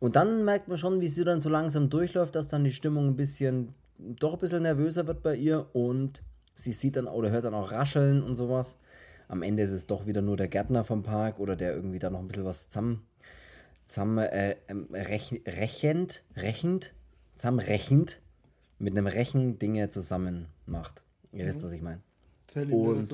Und 0.00 0.16
dann 0.16 0.44
merkt 0.44 0.68
man 0.68 0.76
schon, 0.76 1.00
wie 1.00 1.08
sie 1.08 1.24
dann 1.24 1.40
so 1.40 1.48
langsam 1.48 1.88
durchläuft, 1.88 2.34
dass 2.34 2.48
dann 2.48 2.64
die 2.64 2.72
Stimmung 2.72 3.08
ein 3.08 3.16
bisschen, 3.16 3.74
doch 3.98 4.34
ein 4.34 4.38
bisschen 4.40 4.62
nervöser 4.62 5.06
wird 5.06 5.22
bei 5.22 5.34
ihr 5.36 5.66
und 5.72 6.22
sie 6.54 6.72
sieht 6.72 6.96
dann 6.96 7.06
oder 7.06 7.30
hört 7.30 7.44
dann 7.44 7.54
auch 7.54 7.72
Rascheln 7.72 8.22
und 8.22 8.34
sowas. 8.34 8.78
Am 9.28 9.42
Ende 9.42 9.62
ist 9.62 9.70
es 9.70 9.86
doch 9.86 10.06
wieder 10.06 10.22
nur 10.22 10.36
der 10.36 10.48
Gärtner 10.48 10.84
vom 10.84 11.02
Park 11.02 11.40
oder 11.40 11.56
der 11.56 11.74
irgendwie 11.74 11.98
da 11.98 12.10
noch 12.10 12.20
ein 12.20 12.28
bisschen 12.28 12.44
was 12.44 12.68
zusammen 12.68 13.02
zusammen 13.84 14.18
äh, 14.18 14.56
ähm, 14.68 14.88
rech, 14.92 15.42
rechend, 15.46 16.24
rechend, 16.36 16.92
zusammenrechend 17.34 18.20
mit 18.78 18.96
einem 18.96 19.06
Rechen 19.06 19.58
Dinge 19.58 19.90
zusammen 19.90 20.46
macht. 20.66 21.04
Ihr 21.32 21.46
wisst, 21.46 21.62
was 21.62 21.72
ich 21.72 21.82
meine. 21.82 22.00
Und, 22.70 23.12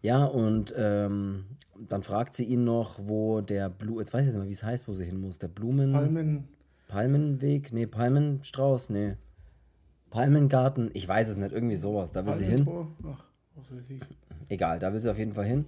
ja, 0.00 0.24
und 0.24 0.72
ähm, 0.76 1.44
dann 1.88 2.02
fragt 2.02 2.34
sie 2.34 2.44
ihn 2.44 2.64
noch, 2.64 2.98
wo 3.02 3.40
der 3.40 3.68
Blumen, 3.68 4.00
jetzt 4.00 4.14
weiß 4.14 4.22
ich 4.22 4.28
nicht 4.28 4.38
mehr, 4.38 4.48
wie 4.48 4.52
es 4.52 4.62
heißt, 4.62 4.88
wo 4.88 4.94
sie 4.94 5.04
hin 5.04 5.20
muss. 5.20 5.38
Der 5.38 5.48
Blumen. 5.48 5.92
Palmen. 5.92 6.48
Palmenweg? 6.86 7.72
Nee, 7.72 7.86
Palmenstrauß? 7.86 8.90
Nee. 8.90 9.16
Palmengarten? 10.10 10.90
Ich 10.94 11.06
weiß 11.06 11.28
es 11.28 11.36
nicht, 11.36 11.52
irgendwie 11.52 11.76
sowas. 11.76 12.12
Da 12.12 12.24
will 12.26 12.34
sie 12.34 12.46
hin. 12.46 12.66
Ach, 13.04 13.24
was 13.54 13.70
weiß 13.70 13.90
ich. 13.90 14.00
Egal, 14.48 14.78
da 14.78 14.92
will 14.92 15.00
sie 15.00 15.10
auf 15.10 15.18
jeden 15.18 15.32
Fall 15.32 15.44
hin. 15.44 15.66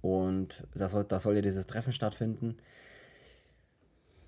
Und 0.00 0.66
da 0.74 0.88
soll, 0.88 1.04
da 1.04 1.18
soll 1.18 1.34
ja 1.34 1.42
dieses 1.42 1.66
Treffen 1.66 1.92
stattfinden. 1.92 2.56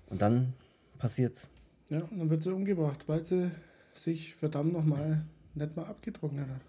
Und 0.07 0.21
dann 0.21 0.53
passiert's. 0.97 1.49
Ja, 1.89 1.99
und 1.99 2.19
dann 2.19 2.29
wird 2.29 2.43
sie 2.43 2.53
umgebracht, 2.53 3.07
weil 3.07 3.23
sie 3.23 3.51
sich 3.93 4.35
verdammt 4.35 4.73
nochmal 4.73 5.25
nicht 5.55 5.75
mal 5.75 5.85
abgetrocknet 5.85 6.47
hat. 6.47 6.61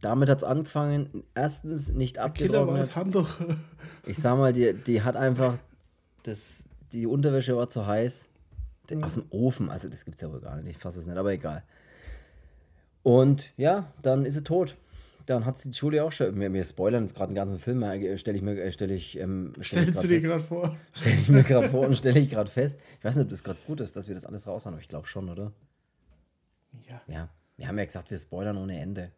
Damit 0.00 0.28
hat 0.28 0.38
es 0.38 0.44
angefangen. 0.44 1.24
Erstens 1.34 1.92
nicht 1.92 2.18
abgetrocknet. 2.18 2.66
Killer 2.66 2.78
das 2.78 2.96
Handtuch. 2.96 3.28
ich 4.06 4.18
sag 4.18 4.38
mal, 4.38 4.52
die, 4.52 4.74
die 4.74 5.02
hat 5.02 5.16
einfach. 5.16 5.58
Das, 6.22 6.68
die 6.92 7.06
Unterwäsche 7.06 7.56
war 7.56 7.68
zu 7.68 7.86
heiß. 7.86 8.28
Mhm. 8.90 9.04
Aus 9.04 9.14
dem 9.14 9.24
Ofen, 9.30 9.70
also 9.70 9.88
das 9.88 10.04
gibt's 10.04 10.20
ja 10.20 10.30
wohl 10.30 10.40
gar 10.40 10.56
nicht. 10.56 10.68
Ich 10.68 10.78
fasse 10.78 10.98
es 10.98 11.06
nicht, 11.06 11.16
aber 11.16 11.32
egal. 11.32 11.62
Und 13.02 13.52
ja, 13.56 13.92
dann 14.02 14.24
ist 14.24 14.34
sie 14.34 14.44
tot 14.44 14.76
dann 15.26 15.44
hat 15.44 15.58
sie 15.58 15.70
die 15.70 15.78
Julie 15.78 16.02
auch 16.02 16.12
schon. 16.12 16.38
Wir, 16.38 16.52
wir 16.52 16.64
spoilern 16.64 17.02
jetzt 17.02 17.14
gerade 17.14 17.32
den 17.32 17.36
ganzen 17.36 17.58
Film, 17.58 17.82
äh, 17.82 18.16
stelle 18.16 18.36
ich 18.36 18.42
mir, 18.42 18.60
äh, 18.60 18.72
stelle 18.72 18.94
ich. 18.94 19.18
Ähm, 19.18 19.52
stell 19.60 19.82
Stellst 19.82 20.04
du 20.04 20.08
dir 20.08 20.20
gerade 20.20 20.42
vor? 20.42 20.76
Stelle 20.92 21.16
ich 21.16 21.28
mir 21.28 21.42
gerade 21.42 21.68
vor 21.68 21.86
und 21.86 21.96
stelle 21.96 22.18
ich 22.18 22.30
gerade 22.30 22.50
fest. 22.50 22.78
Ich 22.98 23.04
weiß 23.04 23.16
nicht, 23.16 23.24
ob 23.24 23.30
das 23.30 23.44
gerade 23.44 23.60
gut 23.66 23.80
ist, 23.80 23.96
dass 23.96 24.08
wir 24.08 24.14
das 24.14 24.24
alles 24.24 24.46
raus 24.46 24.66
haben, 24.66 24.74
aber 24.74 24.82
ich 24.82 24.88
glaube 24.88 25.06
schon, 25.06 25.28
oder? 25.28 25.52
Ja. 26.88 27.00
Ja. 27.06 27.28
Wir 27.56 27.68
haben 27.68 27.78
ja 27.78 27.84
gesagt, 27.84 28.10
wir 28.10 28.18
spoilern 28.18 28.56
ohne 28.56 28.78
Ende. 28.80 29.12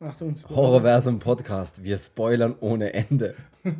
Achtung, 0.00 0.36
Spoiler. 0.36 0.56
Horrorversum 0.56 1.18
Podcast. 1.18 1.82
Wir 1.82 1.96
spoilern 1.96 2.56
ohne 2.60 2.92
Ende. 2.92 3.34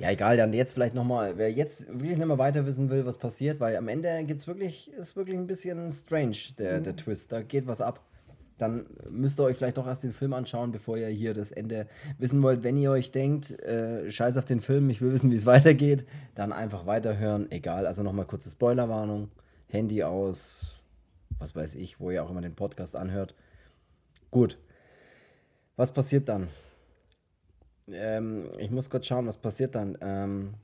ja, 0.00 0.10
egal, 0.10 0.36
dann 0.36 0.52
jetzt 0.52 0.72
vielleicht 0.72 0.94
nochmal, 0.94 1.36
wer 1.36 1.52
jetzt 1.52 1.88
wirklich 1.88 2.16
nicht 2.16 2.26
mehr 2.26 2.38
weiter 2.38 2.64
wissen 2.66 2.88
will, 2.90 3.04
was 3.04 3.18
passiert, 3.18 3.60
weil 3.60 3.76
am 3.76 3.86
Ende 3.88 4.24
gibt's 4.24 4.46
wirklich, 4.46 4.90
ist 4.92 5.14
wirklich 5.14 5.36
ein 5.36 5.46
bisschen 5.46 5.90
strange, 5.90 6.36
der, 6.58 6.78
mhm. 6.78 6.84
der 6.84 6.96
Twist. 6.96 7.32
Da 7.32 7.42
geht 7.42 7.66
was 7.66 7.80
ab 7.80 8.00
dann 8.60 8.86
müsst 9.08 9.40
ihr 9.40 9.44
euch 9.44 9.56
vielleicht 9.56 9.78
doch 9.78 9.86
erst 9.86 10.04
den 10.04 10.12
Film 10.12 10.34
anschauen, 10.34 10.70
bevor 10.70 10.98
ihr 10.98 11.08
hier 11.08 11.32
das 11.32 11.50
Ende 11.50 11.86
wissen 12.18 12.42
wollt. 12.42 12.62
Wenn 12.62 12.76
ihr 12.76 12.90
euch 12.90 13.10
denkt, 13.10 13.58
äh, 13.62 14.10
scheiß 14.10 14.36
auf 14.36 14.44
den 14.44 14.60
Film, 14.60 14.90
ich 14.90 15.00
will 15.00 15.12
wissen, 15.12 15.30
wie 15.30 15.36
es 15.36 15.46
weitergeht, 15.46 16.04
dann 16.34 16.52
einfach 16.52 16.84
weiterhören. 16.84 17.50
Egal, 17.50 17.86
also 17.86 18.02
nochmal 18.02 18.26
kurze 18.26 18.50
Spoilerwarnung. 18.50 19.30
Handy 19.68 20.02
aus, 20.02 20.82
was 21.38 21.56
weiß 21.56 21.76
ich, 21.76 22.00
wo 22.00 22.10
ihr 22.10 22.22
auch 22.22 22.30
immer 22.30 22.42
den 22.42 22.54
Podcast 22.54 22.96
anhört. 22.96 23.34
Gut. 24.30 24.58
Was 25.76 25.92
passiert 25.92 26.28
dann? 26.28 26.48
Ähm, 27.94 28.50
ich 28.58 28.70
muss 28.70 28.90
kurz 28.90 29.06
schauen, 29.06 29.26
was 29.26 29.36
passiert 29.36 29.74
dann. 29.74 29.96
Ähm, 30.00 30.54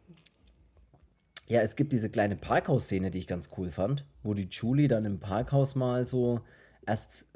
ja, 1.49 1.61
es 1.61 1.77
gibt 1.77 1.93
diese 1.93 2.11
kleine 2.11 2.37
Parkhaus-Szene, 2.37 3.11
die 3.11 3.21
ich 3.21 3.27
ganz 3.27 3.51
cool 3.57 3.71
fand, 3.71 4.05
wo 4.23 4.35
die 4.35 4.49
Julie 4.51 4.89
dann 4.89 5.05
im 5.05 5.21
Parkhaus 5.21 5.75
mal 5.75 6.05
so 6.05 6.41
erst 6.87 7.27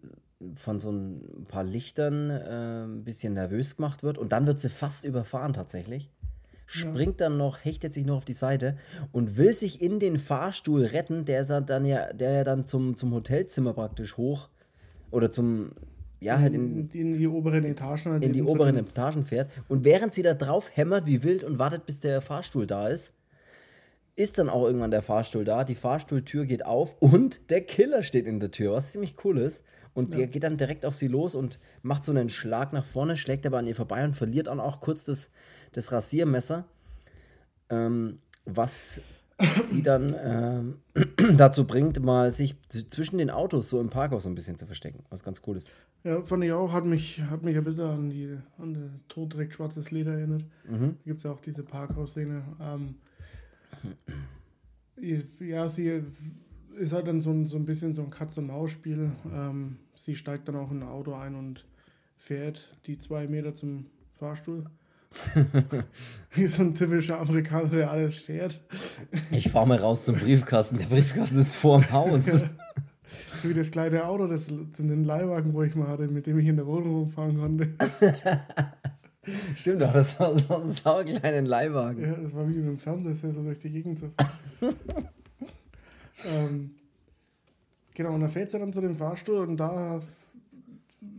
von 0.54 0.80
so 0.80 0.90
ein 0.90 1.44
paar 1.48 1.64
Lichtern 1.64 2.30
äh, 2.30 2.84
ein 2.84 3.04
bisschen 3.04 3.34
nervös 3.34 3.76
gemacht 3.76 4.02
wird 4.02 4.18
und 4.18 4.32
dann 4.32 4.46
wird 4.46 4.58
sie 4.58 4.70
fast 4.70 5.04
überfahren 5.04 5.52
tatsächlich. 5.52 6.10
Springt 6.66 7.20
ja. 7.20 7.26
dann 7.26 7.36
noch, 7.36 7.64
hechtet 7.64 7.92
sich 7.92 8.06
noch 8.06 8.18
auf 8.18 8.24
die 8.24 8.32
Seite 8.32 8.78
und 9.12 9.36
will 9.36 9.52
sich 9.52 9.82
in 9.82 9.98
den 9.98 10.16
Fahrstuhl 10.16 10.84
retten, 10.84 11.24
der 11.24 11.44
dann 11.60 11.84
ja, 11.84 12.12
der 12.12 12.32
ja 12.32 12.44
dann 12.44 12.64
zum, 12.64 12.96
zum 12.96 13.12
Hotelzimmer 13.12 13.74
praktisch 13.74 14.16
hoch 14.16 14.48
oder 15.10 15.30
zum, 15.30 15.72
ja, 16.20 16.38
halt 16.38 16.52
in, 16.52 16.90
in 16.90 17.18
die 17.18 17.26
oberen 17.26 17.64
Etagen. 17.64 18.12
Halt 18.12 18.22
in 18.22 18.32
die 18.32 18.42
oberen 18.42 18.76
Etagen 18.76 19.24
fährt. 19.24 19.50
Und 19.68 19.84
während 19.84 20.12
sie 20.12 20.22
da 20.22 20.34
drauf 20.34 20.70
hämmert 20.74 21.06
wie 21.06 21.22
wild 21.22 21.44
und 21.44 21.58
wartet, 21.58 21.86
bis 21.86 22.00
der 22.00 22.20
Fahrstuhl 22.20 22.66
da 22.66 22.88
ist, 22.88 23.14
ist 24.16 24.38
dann 24.38 24.50
auch 24.50 24.66
irgendwann 24.66 24.90
der 24.90 25.00
Fahrstuhl 25.00 25.44
da. 25.44 25.64
Die 25.64 25.74
Fahrstuhltür 25.74 26.44
geht 26.44 26.66
auf 26.66 26.96
und 27.00 27.50
der 27.50 27.62
Killer 27.62 28.02
steht 28.02 28.26
in 28.26 28.38
der 28.38 28.50
Tür, 28.50 28.72
was 28.72 28.92
ziemlich 28.92 29.16
cool 29.24 29.38
ist. 29.38 29.64
Und 29.94 30.12
ja. 30.12 30.18
der 30.18 30.26
geht 30.28 30.42
dann 30.44 30.56
direkt 30.56 30.84
auf 30.84 30.94
sie 30.94 31.08
los 31.08 31.34
und 31.34 31.58
macht 31.82 32.04
so 32.04 32.12
einen 32.12 32.28
Schlag 32.28 32.72
nach 32.72 32.84
vorne, 32.84 33.16
schlägt 33.16 33.46
aber 33.46 33.58
an 33.58 33.66
ihr 33.66 33.74
vorbei 33.74 34.04
und 34.04 34.14
verliert 34.14 34.46
dann 34.46 34.60
auch 34.60 34.80
kurz 34.80 35.04
das, 35.04 35.30
das 35.72 35.90
Rasiermesser. 35.90 36.66
Ähm, 37.70 38.18
was 38.44 39.00
sie 39.56 39.82
dann 39.82 40.14
ähm, 40.22 40.74
dazu 41.36 41.66
bringt, 41.66 42.02
mal 42.02 42.30
sich 42.30 42.56
zwischen 42.88 43.18
den 43.18 43.30
Autos 43.30 43.70
so 43.70 43.80
im 43.80 43.90
Parkhaus 43.90 44.24
so 44.24 44.28
ein 44.28 44.34
bisschen 44.34 44.56
zu 44.56 44.66
verstecken, 44.66 45.04
was 45.10 45.22
ganz 45.24 45.42
cool 45.46 45.56
ist. 45.56 45.70
Ja, 46.02 46.22
fand 46.22 46.44
ich 46.44 46.52
auch, 46.52 46.72
hat 46.72 46.84
mich, 46.84 47.22
hat 47.22 47.42
mich 47.42 47.56
ein 47.56 47.64
bisschen 47.64 47.84
an 47.84 48.10
die 48.10 48.38
an 48.58 48.74
der 48.74 48.90
Tod 49.08 49.34
direkt 49.34 49.54
schwarzes 49.54 49.90
Leder 49.90 50.12
erinnert. 50.12 50.44
Mhm. 50.68 50.96
Da 50.98 51.04
gibt 51.04 51.18
es 51.18 51.24
ja 51.24 51.30
auch 51.30 51.40
diese 51.40 51.62
Parkhaus-Szene. 51.62 52.42
Ähm, 52.60 52.94
ja, 55.40 55.68
sie 55.68 56.02
ist 56.78 56.92
halt 56.92 57.06
dann 57.06 57.20
so 57.20 57.30
ein, 57.30 57.44
so 57.44 57.56
ein 57.56 57.64
bisschen 57.64 57.92
so 57.92 58.02
ein 58.02 58.10
Katz-und-Maus-Spiel. 58.10 59.10
Ähm, 59.32 59.76
sie 59.94 60.16
steigt 60.16 60.48
dann 60.48 60.56
auch 60.56 60.70
in 60.70 60.82
ein 60.82 60.88
Auto 60.88 61.14
ein 61.14 61.34
und 61.34 61.66
fährt 62.16 62.76
die 62.86 62.98
zwei 62.98 63.26
Meter 63.26 63.54
zum 63.54 63.86
Fahrstuhl. 64.12 64.64
wie 66.34 66.46
so 66.46 66.62
ein 66.62 66.74
typischer 66.74 67.20
Amerikaner, 67.20 67.68
der 67.68 67.90
alles 67.90 68.18
fährt. 68.18 68.60
Ich 69.30 69.50
fahre 69.50 69.66
mal 69.66 69.78
raus 69.78 70.04
zum 70.04 70.16
Briefkasten. 70.16 70.78
Der 70.78 70.86
Briefkasten 70.86 71.38
ist 71.38 71.56
vorm 71.56 71.90
Haus. 71.90 72.24
so 73.36 73.48
wie 73.48 73.54
das 73.54 73.70
kleine 73.70 74.06
Auto, 74.06 74.26
das, 74.26 74.46
den 74.46 75.04
Leihwagen, 75.04 75.52
wo 75.54 75.62
ich 75.62 75.74
mal 75.74 75.88
hatte, 75.88 76.08
mit 76.08 76.26
dem 76.26 76.38
ich 76.38 76.46
in 76.46 76.56
der 76.56 76.66
Wohnung 76.66 76.94
rumfahren 76.94 77.38
konnte. 77.38 77.74
Stimmt, 79.54 79.82
doch, 79.82 79.92
das 79.92 80.18
war 80.18 80.36
so 80.36 80.56
ein 80.56 80.68
saugekleinen 80.68 81.46
Leihwagen. 81.46 82.02
Ja, 82.02 82.14
das 82.14 82.34
war 82.34 82.48
wie 82.48 82.54
mit 82.54 82.66
einem 82.66 82.78
Fernseher, 82.78 83.32
so 83.32 83.42
durch 83.42 83.58
die 83.58 83.70
Gegend 83.70 83.98
zu 83.98 84.10
fahren. 84.10 84.74
ähm, 86.32 86.70
genau, 87.94 88.14
und 88.14 88.20
dann 88.20 88.30
fährt 88.30 88.50
sie 88.50 88.58
dann 88.58 88.72
zu 88.72 88.80
dem 88.80 88.94
Fahrstuhl 88.94 89.46
und 89.46 89.58
da 89.58 90.00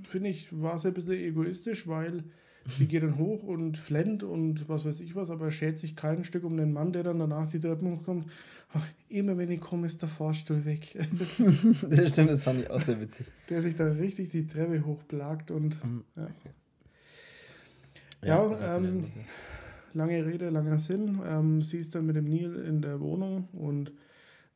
finde 0.04 0.30
ich, 0.30 0.50
war 0.62 0.80
sie 0.80 0.90
ein 0.90 0.94
bisschen 0.94 1.14
egoistisch, 1.14 1.88
weil 1.88 2.24
sie 2.66 2.88
geht 2.88 3.04
dann 3.04 3.18
hoch 3.18 3.44
und 3.44 3.78
flennt 3.78 4.24
und 4.24 4.70
was 4.70 4.86
weiß 4.86 5.00
ich 5.00 5.16
was, 5.16 5.30
aber 5.30 5.46
er 5.46 5.52
schert 5.52 5.78
sich 5.78 5.96
kein 5.96 6.24
Stück 6.24 6.44
um 6.44 6.58
den 6.58 6.74
Mann, 6.74 6.94
der 6.94 7.04
dann 7.04 7.20
danach 7.20 7.50
die 7.50 7.60
Treppen 7.60 7.92
hochkommt. 7.92 8.30
Ach, 8.74 8.86
immer 9.10 9.38
wenn 9.38 9.52
ich 9.52 9.60
komme, 9.60 9.88
ist 9.88 10.02
der 10.02 10.10
Fahrstuhl 10.10 10.64
weg. 10.66 10.96
das 11.90 12.14
stimmt, 12.14 12.30
das 12.30 12.44
fand 12.44 12.62
ich 12.62 12.70
auch 12.70 12.80
sehr 12.80 13.02
witzig. 13.02 13.28
Der 13.50 13.62
sich 13.62 13.76
da 13.76 13.86
richtig 13.86 14.30
die 14.30 14.48
Treppe 14.48 14.86
hochplagt 14.86 15.52
und 15.52 15.84
mhm. 15.84 16.04
ja. 16.16 16.28
Ja, 18.24 18.52
ja 18.52 18.76
ähm, 18.78 19.06
lange 19.94 20.26
Rede, 20.26 20.50
langer 20.50 20.80
Sinn. 20.80 21.20
Ähm, 21.26 21.62
sie 21.62 21.80
ist 21.80 21.96
dann 21.96 22.06
mit 22.06 22.16
dem 22.16 22.26
Neil 22.26 22.56
in 22.56 22.82
der 22.82 23.00
Wohnung 23.00 23.50
und 23.54 23.92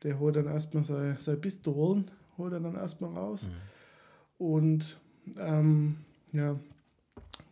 der 0.04 0.20
holt 0.20 0.36
dann 0.36 0.46
erstmal 0.46 0.84
seine, 0.84 1.18
seine 1.20 1.38
Pistolen, 1.38 2.12
holt 2.38 2.54
er 2.54 2.60
dann 2.60 2.76
erstmal 2.76 3.12
raus. 3.12 3.48
Mhm. 3.48 4.46
Und 4.46 5.00
ähm, 5.40 5.96
ja, 6.32 6.60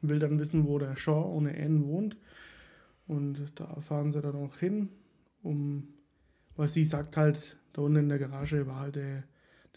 will 0.03 0.19
dann 0.19 0.39
wissen, 0.39 0.67
wo 0.67 0.77
der 0.77 0.95
Shaw 0.95 1.25
ohne 1.33 1.55
N 1.55 1.85
wohnt. 1.85 2.17
Und 3.07 3.51
da 3.55 3.79
fahren 3.81 4.11
sie 4.11 4.21
dann 4.21 4.35
auch 4.35 4.57
hin, 4.57 4.89
um, 5.41 5.87
weil 6.55 6.67
sie 6.67 6.85
sagt 6.85 7.17
halt, 7.17 7.57
da 7.73 7.81
unten 7.81 7.97
in 7.97 8.09
der 8.09 8.19
Garage 8.19 8.65
war 8.67 8.79
halt 8.79 8.95
der 8.95 9.23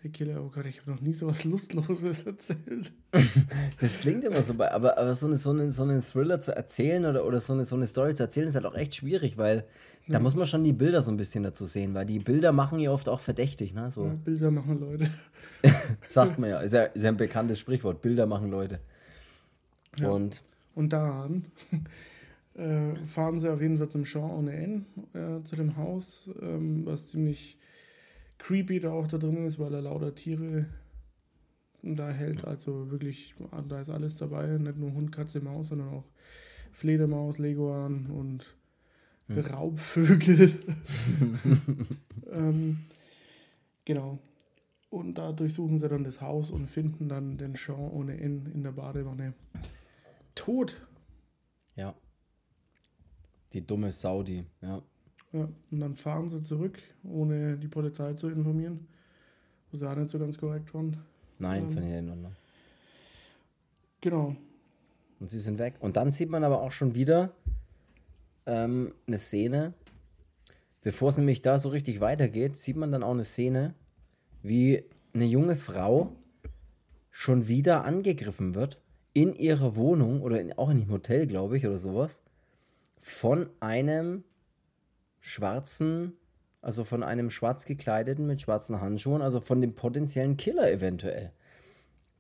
der 0.02 0.10
Killer, 0.10 0.42
oh 0.42 0.50
Gott, 0.50 0.66
ich 0.66 0.80
habe 0.80 0.90
noch 0.90 1.00
nie 1.00 1.14
so 1.14 1.26
was 1.26 1.44
Lustloses 1.44 2.22
erzählt. 2.26 2.92
das 3.80 4.00
klingt 4.00 4.24
immer 4.24 4.42
so, 4.42 4.52
aber, 4.52 4.98
aber 4.98 5.14
so, 5.14 5.26
eine, 5.26 5.36
so, 5.36 5.50
eine, 5.50 5.70
so 5.70 5.82
einen 5.84 6.02
Thriller 6.02 6.40
zu 6.40 6.54
erzählen 6.54 7.04
oder, 7.06 7.24
oder 7.24 7.40
so, 7.40 7.54
eine, 7.54 7.64
so 7.64 7.76
eine 7.76 7.86
Story 7.86 8.14
zu 8.14 8.22
erzählen, 8.22 8.48
ist 8.48 8.54
halt 8.54 8.66
auch 8.66 8.74
echt 8.74 8.94
schwierig, 8.94 9.38
weil 9.38 9.64
ja. 10.06 10.12
da 10.12 10.20
muss 10.20 10.34
man 10.34 10.46
schon 10.46 10.64
die 10.64 10.74
Bilder 10.74 11.00
so 11.02 11.10
ein 11.10 11.16
bisschen 11.16 11.44
dazu 11.44 11.64
sehen, 11.64 11.94
weil 11.94 12.04
die 12.04 12.18
Bilder 12.18 12.52
machen 12.52 12.78
ja 12.78 12.90
oft 12.90 13.08
auch 13.08 13.20
verdächtig. 13.20 13.74
Ne? 13.74 13.90
So. 13.90 14.04
Ja, 14.04 14.14
Bilder 14.22 14.50
machen 14.50 14.80
Leute. 14.80 15.10
Sagt 16.08 16.38
man 16.38 16.50
ja, 16.50 16.60
ist 16.60 16.72
ja, 16.72 16.84
ist 16.84 17.02
ja 17.02 17.08
ein 17.08 17.16
bekanntes 17.16 17.58
Sprichwort, 17.58 18.02
Bilder 18.02 18.26
machen 18.26 18.50
Leute. 18.50 18.80
Ja. 19.98 20.10
Und, 20.10 20.42
Und 20.74 20.92
daran 20.92 21.46
äh, 22.54 22.94
fahren 23.06 23.40
sie 23.40 23.52
auf 23.52 23.60
jeden 23.60 23.78
Fall 23.78 23.88
zum 23.88 24.04
Jean 24.04 24.30
ohne 24.30 24.52
N, 24.52 24.86
äh, 25.14 25.42
zu 25.42 25.56
dem 25.56 25.76
Haus, 25.76 26.30
ähm, 26.40 26.84
was 26.86 27.10
ziemlich 27.10 27.58
creepy 28.38 28.80
da 28.80 28.92
auch 28.92 29.06
da 29.06 29.18
drin 29.18 29.46
ist, 29.46 29.58
weil 29.58 29.74
er 29.74 29.82
lauter 29.82 30.14
Tiere 30.14 30.66
da 31.82 32.10
hält. 32.10 32.44
Also 32.44 32.90
wirklich, 32.90 33.34
da 33.68 33.80
ist 33.80 33.90
alles 33.90 34.16
dabei. 34.16 34.46
Nicht 34.58 34.78
nur 34.78 34.92
Hund, 34.92 35.12
Katze, 35.12 35.40
Maus, 35.40 35.68
sondern 35.68 35.88
auch 35.88 36.04
Fledermaus, 36.72 37.38
Leguan 37.38 38.06
und 38.06 38.44
hm. 39.28 39.38
Raubvögel. 39.38 40.52
ähm, 42.32 42.78
genau. 43.84 44.18
Und 44.90 45.18
da 45.18 45.32
durchsuchen 45.32 45.78
sie 45.78 45.88
dann 45.88 46.04
das 46.04 46.20
Haus 46.20 46.50
und 46.50 46.68
finden 46.68 47.08
dann 47.08 47.38
den 47.38 47.54
Jean 47.54 47.90
ohne 47.90 48.18
N 48.18 48.50
in 48.54 48.62
der 48.62 48.72
Badewanne. 48.72 49.34
Tot. 50.36 50.80
Ja. 51.74 51.94
Die 53.52 53.66
dumme 53.66 53.90
Saudi, 53.90 54.46
ja. 54.62 54.80
Ja, 55.32 55.48
und 55.70 55.80
dann 55.80 55.96
fahren 55.96 56.28
sie 56.28 56.42
zurück, 56.42 56.78
ohne 57.02 57.58
die 57.58 57.68
Polizei 57.68 58.14
zu 58.14 58.28
informieren. 58.28 58.86
Was 59.72 59.82
auch 59.82 59.96
nicht 59.96 60.10
so 60.10 60.18
ganz 60.18 60.38
korrekt 60.38 60.70
fand. 60.70 60.98
Nein, 61.38 61.62
Ähm. 61.64 61.70
von 61.70 61.82
den 61.82 61.90
Ländern. 61.90 62.36
Genau. 64.00 64.36
Und 65.18 65.30
sie 65.30 65.40
sind 65.40 65.58
weg. 65.58 65.74
Und 65.80 65.96
dann 65.96 66.12
sieht 66.12 66.30
man 66.30 66.44
aber 66.44 66.62
auch 66.62 66.70
schon 66.72 66.94
wieder 66.94 67.32
ähm, 68.46 68.94
eine 69.06 69.18
Szene, 69.18 69.74
bevor 70.82 71.08
es 71.08 71.16
nämlich 71.16 71.42
da 71.42 71.58
so 71.58 71.70
richtig 71.70 72.00
weitergeht, 72.00 72.56
sieht 72.56 72.76
man 72.76 72.92
dann 72.92 73.02
auch 73.02 73.12
eine 73.14 73.24
Szene, 73.24 73.74
wie 74.42 74.84
eine 75.12 75.24
junge 75.24 75.56
Frau 75.56 76.12
schon 77.10 77.48
wieder 77.48 77.84
angegriffen 77.84 78.54
wird 78.54 78.80
in 79.16 79.34
ihrer 79.34 79.76
Wohnung 79.76 80.20
oder 80.20 80.40
in, 80.40 80.52
auch 80.52 80.70
in 80.70 80.82
einem 80.82 80.90
Hotel, 80.90 81.26
glaube 81.26 81.56
ich, 81.56 81.66
oder 81.66 81.78
sowas, 81.78 82.20
von 83.00 83.48
einem 83.60 84.24
schwarzen, 85.20 86.12
also 86.60 86.84
von 86.84 87.02
einem 87.02 87.30
schwarz 87.30 87.64
gekleideten 87.64 88.26
mit 88.26 88.40
schwarzen 88.40 88.80
Handschuhen, 88.80 89.22
also 89.22 89.40
von 89.40 89.60
dem 89.60 89.74
potenziellen 89.74 90.36
Killer 90.36 90.70
eventuell 90.70 91.32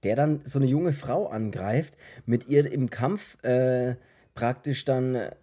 der 0.02 0.14
dann 0.14 0.40
so 0.44 0.58
eine 0.58 0.68
junge 0.68 0.92
Frau 0.92 1.26
angreift, 1.26 1.96
mit 2.26 2.46
ihr 2.46 2.70
im 2.70 2.90
Kampf 2.90 3.42
äh, 3.42 3.96
praktisch 4.34 4.84
dann 4.84 5.16
äh, 5.16 5.34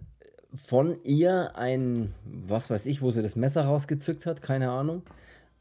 von 0.55 1.03
ihr 1.03 1.57
ein, 1.57 2.13
was 2.23 2.69
weiß 2.69 2.85
ich, 2.85 3.01
wo 3.01 3.11
sie 3.11 3.21
das 3.21 3.35
Messer 3.35 3.65
rausgezückt 3.65 4.25
hat, 4.25 4.41
keine 4.41 4.71
Ahnung. 4.71 5.03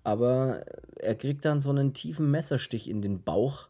Aber 0.05 0.64
er 1.00 1.14
kriegt 1.14 1.44
dann 1.44 1.61
so 1.61 1.70
einen 1.70 1.94
tiefen 1.94 2.31
Messerstich 2.31 2.88
in 2.88 3.02
den 3.02 3.22
Bauch 3.22 3.68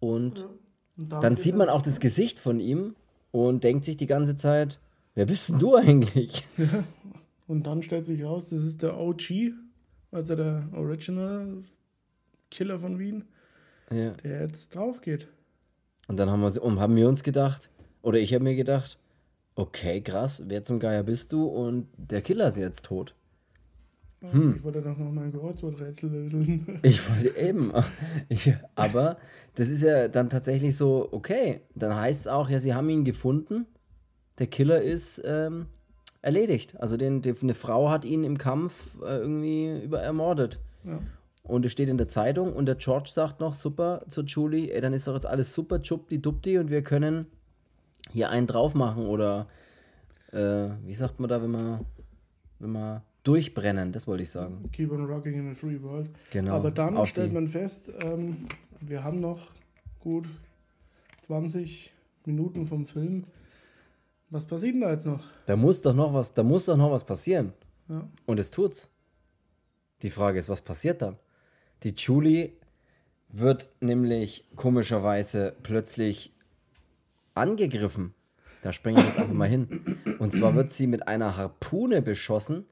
und 0.00 0.42
Und 0.42 0.48
dann 0.96 1.36
sieht 1.36 1.56
man 1.56 1.68
auch 1.68 1.82
das 1.82 2.00
Gesicht 2.00 2.38
von 2.38 2.60
ihm 2.60 2.94
und 3.30 3.64
denkt 3.64 3.84
sich 3.84 3.96
die 3.96 4.06
ganze 4.06 4.36
Zeit, 4.36 4.78
wer 5.14 5.26
bist 5.26 5.48
denn 5.48 5.58
du 5.58 5.76
eigentlich? 5.76 6.46
Und 7.46 7.66
dann 7.66 7.82
stellt 7.82 8.06
sich 8.06 8.22
raus, 8.22 8.50
das 8.50 8.62
ist 8.62 8.80
der 8.82 8.96
OG, 8.96 9.54
also 10.12 10.36
der 10.36 10.68
Original 10.72 11.58
Killer 12.48 12.78
von 12.78 12.98
Wien, 13.00 13.24
Ja. 13.90 14.12
der 14.12 14.42
jetzt 14.42 14.74
drauf 14.76 15.00
geht. 15.00 15.26
Und 16.06 16.16
dann 16.18 16.30
haben 16.30 16.42
wir, 16.42 16.80
haben 16.80 16.94
wir 16.94 17.08
uns 17.08 17.24
gedacht, 17.24 17.70
oder 18.02 18.20
ich 18.20 18.32
habe 18.34 18.44
mir 18.44 18.54
gedacht, 18.54 18.98
okay, 19.56 20.00
krass, 20.00 20.44
wer 20.46 20.62
zum 20.62 20.78
Geier 20.78 21.02
bist 21.02 21.32
du? 21.32 21.44
Und 21.44 21.88
der 21.96 22.22
Killer 22.22 22.46
ist 22.48 22.56
jetzt 22.56 22.84
tot. 22.84 23.14
Hm. 24.20 24.56
Ich 24.56 24.64
wollte 24.64 24.82
doch 24.82 24.98
noch 24.98 25.10
mein 25.10 25.32
Kreuzworträtsel 25.32 26.10
lösen. 26.10 26.78
Ich 26.82 27.08
wollte 27.08 27.38
eben. 27.38 27.72
Ich, 28.28 28.52
aber 28.74 29.16
das 29.54 29.70
ist 29.70 29.82
ja 29.82 30.08
dann 30.08 30.28
tatsächlich 30.28 30.76
so, 30.76 31.08
okay, 31.10 31.62
dann 31.74 31.96
heißt 31.96 32.20
es 32.20 32.28
auch, 32.28 32.50
ja, 32.50 32.58
sie 32.60 32.74
haben 32.74 32.90
ihn 32.90 33.04
gefunden. 33.04 33.66
Der 34.38 34.46
Killer 34.46 34.82
ist 34.82 35.22
ähm, 35.24 35.66
erledigt. 36.20 36.78
Also 36.80 36.96
den, 36.96 37.22
die, 37.22 37.34
eine 37.40 37.54
Frau 37.54 37.90
hat 37.90 38.04
ihn 38.04 38.24
im 38.24 38.36
Kampf 38.36 38.98
äh, 39.02 39.16
irgendwie 39.16 39.80
über 39.82 40.00
ermordet. 40.00 40.60
ja. 40.84 41.00
Und 41.42 41.64
es 41.64 41.72
steht 41.72 41.88
in 41.88 41.96
der 41.96 42.06
Zeitung 42.06 42.52
und 42.52 42.66
der 42.66 42.74
George 42.74 43.10
sagt 43.12 43.40
noch 43.40 43.54
super 43.54 44.04
zu 44.08 44.22
Julie, 44.22 44.70
ey, 44.72 44.80
dann 44.80 44.92
ist 44.92 45.08
doch 45.08 45.14
jetzt 45.14 45.26
alles 45.26 45.54
super, 45.54 45.80
chupti 45.80 46.20
dupti 46.20 46.58
und 46.58 46.70
wir 46.70 46.82
können 46.82 47.26
hier 48.12 48.28
einen 48.28 48.46
drauf 48.46 48.74
machen 48.74 49.06
oder 49.06 49.48
äh, 50.32 50.68
wie 50.84 50.94
sagt 50.94 51.18
man 51.18 51.30
da, 51.30 51.42
wenn 51.42 51.50
man, 51.50 51.86
wenn 52.58 52.70
man 52.70 53.02
durchbrennen, 53.24 53.92
das 53.92 54.06
wollte 54.06 54.22
ich 54.22 54.30
sagen. 54.30 54.68
Keep 54.72 54.92
on 54.92 55.04
rocking 55.06 55.34
in 55.34 55.50
a 55.50 55.54
free 55.54 55.80
world. 55.82 56.08
Genau. 56.30 56.54
Aber 56.56 56.70
dann 56.70 56.96
Auf 56.96 57.08
stellt 57.08 57.30
die- 57.30 57.34
man 57.34 57.48
fest, 57.48 57.92
ähm, 58.02 58.46
wir 58.80 59.04
haben 59.04 59.20
noch 59.20 59.48
gut 59.98 60.26
20 61.22 61.92
Minuten 62.24 62.66
vom 62.66 62.86
Film. 62.86 63.24
Was 64.30 64.46
passiert 64.46 64.74
denn 64.74 64.80
da 64.82 64.92
jetzt 64.92 65.06
noch? 65.06 65.22
Da 65.46 65.56
muss 65.56 65.82
doch 65.82 65.94
noch 65.94 66.14
was, 66.14 66.32
da 66.34 66.42
muss 66.42 66.64
doch 66.66 66.76
noch 66.76 66.90
was 66.90 67.04
passieren. 67.04 67.52
Ja. 67.88 68.08
Und 68.26 68.38
es 68.40 68.50
tut's. 68.50 68.90
Die 70.02 70.10
Frage 70.10 70.38
ist, 70.38 70.48
was 70.48 70.60
passiert 70.62 71.02
dann? 71.02 71.16
Die 71.82 71.94
Julie 71.96 72.52
wird 73.28 73.68
nämlich 73.80 74.44
komischerweise 74.56 75.54
plötzlich 75.62 76.32
angegriffen. 77.34 78.14
Da 78.62 78.72
springen 78.72 78.98
wir 78.98 79.04
jetzt 79.04 79.18
einfach 79.18 79.32
mal 79.34 79.48
hin. 79.48 79.68
Und 80.18 80.34
zwar 80.34 80.54
wird 80.54 80.70
sie 80.72 80.86
mit 80.86 81.08
einer 81.08 81.36
Harpune 81.36 82.02
beschossen, 82.02 82.66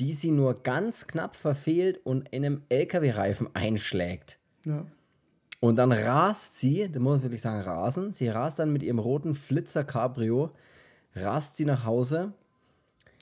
die 0.00 0.12
sie 0.12 0.30
nur 0.30 0.62
ganz 0.62 1.06
knapp 1.06 1.36
verfehlt 1.36 2.00
und 2.04 2.28
in 2.30 2.44
einem 2.44 2.62
LKW-Reifen 2.68 3.54
einschlägt. 3.54 4.38
ja. 4.64 4.86
Und 5.60 5.76
dann 5.76 5.92
rast 5.92 6.58
sie, 6.58 6.90
da 6.90 7.00
muss 7.00 7.18
ich 7.18 7.24
wirklich 7.24 7.42
sagen, 7.42 7.60
rasen. 7.60 8.14
Sie 8.14 8.28
rast 8.28 8.58
dann 8.58 8.72
mit 8.72 8.82
ihrem 8.82 8.98
roten 8.98 9.34
Flitzer 9.34 9.84
Cabrio, 9.84 10.52
rast 11.14 11.56
sie 11.56 11.66
nach 11.66 11.84
Hause. 11.84 12.32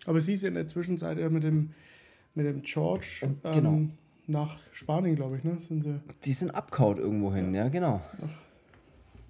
Aber 0.06 0.20
sie 0.20 0.34
ist 0.34 0.44
in 0.44 0.54
der 0.54 0.68
Zwischenzeit 0.68 1.18
ja 1.18 1.28
mit 1.30 1.42
dem, 1.42 1.70
mit 2.36 2.46
dem 2.46 2.62
George 2.62 3.22
ähm, 3.22 3.52
genau. 3.52 3.80
nach 4.28 4.56
Spanien, 4.70 5.16
glaube 5.16 5.38
ich, 5.38 5.42
ne? 5.42 5.60
Sind 5.60 5.82
sie 5.82 6.00
Die 6.24 6.32
sind 6.32 6.52
abkaut 6.52 6.98
irgendwo 6.98 7.34
hin, 7.34 7.52
ja, 7.54 7.68
genau. 7.68 8.00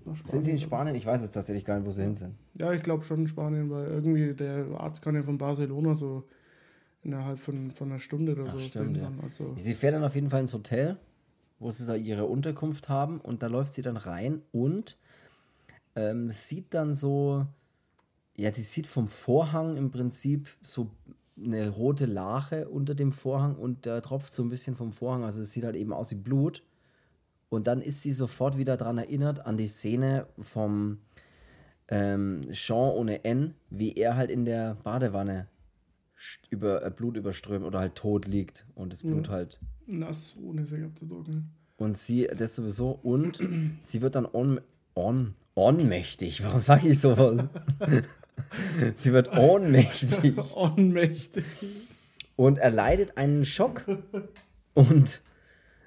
nach 0.04 0.14
Spanien? 0.14 0.26
Sind 0.26 0.44
sie 0.44 0.50
in 0.50 0.58
Spanien? 0.58 0.94
Ich 0.94 1.06
weiß 1.06 1.22
jetzt 1.22 1.32
tatsächlich 1.32 1.64
gar 1.64 1.78
nicht, 1.78 1.86
wo 1.86 1.92
sie 1.92 2.02
hin 2.02 2.14
sind. 2.14 2.34
Ja, 2.60 2.74
ich 2.74 2.82
glaube 2.82 3.04
schon 3.04 3.20
in 3.20 3.26
Spanien, 3.26 3.70
weil 3.70 3.86
irgendwie 3.86 4.34
der 4.34 4.66
Arzt 4.76 5.00
kann 5.00 5.14
ja 5.14 5.22
von 5.22 5.38
Barcelona 5.38 5.94
so 5.94 6.24
innerhalb 7.02 7.38
von, 7.38 7.70
von 7.70 7.90
einer 7.90 8.00
Stunde 8.00 8.32
oder 8.32 8.50
so 8.52 8.58
stimmt, 8.58 8.96
ja. 8.96 9.12
Also, 9.22 9.54
Sie 9.56 9.74
fährt 9.74 9.94
dann 9.94 10.04
auf 10.04 10.14
jeden 10.14 10.30
Fall 10.30 10.40
ins 10.40 10.54
Hotel, 10.54 10.96
wo 11.58 11.70
sie 11.70 11.86
da 11.86 11.94
ihre 11.94 12.26
Unterkunft 12.26 12.88
haben 12.88 13.20
und 13.20 13.42
da 13.42 13.46
läuft 13.46 13.72
sie 13.72 13.82
dann 13.82 13.96
rein 13.96 14.42
und 14.52 14.96
ähm, 15.96 16.30
sieht 16.30 16.74
dann 16.74 16.94
so, 16.94 17.46
ja, 18.36 18.50
die 18.50 18.60
sieht 18.60 18.86
vom 18.86 19.08
Vorhang 19.08 19.76
im 19.76 19.90
Prinzip 19.90 20.48
so 20.62 20.90
eine 21.36 21.68
rote 21.68 22.06
Lache 22.06 22.68
unter 22.68 22.94
dem 22.94 23.12
Vorhang 23.12 23.56
und 23.56 23.86
da 23.86 24.00
tropft 24.00 24.32
so 24.32 24.42
ein 24.42 24.48
bisschen 24.48 24.76
vom 24.76 24.92
Vorhang, 24.92 25.24
also 25.24 25.40
es 25.40 25.52
sieht 25.52 25.64
halt 25.64 25.76
eben 25.76 25.92
aus 25.92 26.10
wie 26.10 26.16
Blut. 26.16 26.64
Und 27.50 27.66
dann 27.66 27.80
ist 27.80 28.02
sie 28.02 28.12
sofort 28.12 28.58
wieder 28.58 28.76
daran 28.76 28.98
erinnert 28.98 29.46
an 29.46 29.56
die 29.56 29.68
Szene 29.68 30.26
vom 30.38 30.98
ähm, 31.88 32.42
Jean 32.52 32.90
ohne 32.90 33.24
N, 33.24 33.54
wie 33.70 33.94
er 33.94 34.16
halt 34.16 34.30
in 34.30 34.44
der 34.44 34.74
Badewanne 34.74 35.48
über 36.50 36.84
äh, 36.84 36.90
Blut 36.90 37.16
überströmt 37.16 37.64
oder 37.64 37.78
halt 37.78 37.94
tot 37.94 38.26
liegt 38.26 38.66
und 38.74 38.92
das 38.92 39.02
Blut 39.02 39.28
halt 39.28 39.60
nass, 39.86 40.36
ohne 40.42 40.66
sich 40.66 40.82
abzudrucken. 40.82 41.50
und 41.76 41.96
sie, 41.96 42.26
das 42.36 42.56
sowieso, 42.56 42.90
und 42.90 43.40
sie 43.80 44.02
wird 44.02 44.14
dann 44.16 44.26
on, 44.26 44.60
on, 44.94 45.34
ohnmächtig. 45.54 46.42
Warum 46.44 46.60
sage 46.60 46.88
ich 46.88 47.00
sowas? 47.00 47.48
sie 48.94 49.12
wird 49.12 49.36
ohnmächtig 49.36 50.34
Ohnmächtig. 50.56 51.44
und 52.36 52.58
erleidet 52.58 53.16
einen 53.16 53.44
Schock 53.44 53.84
und 54.74 55.20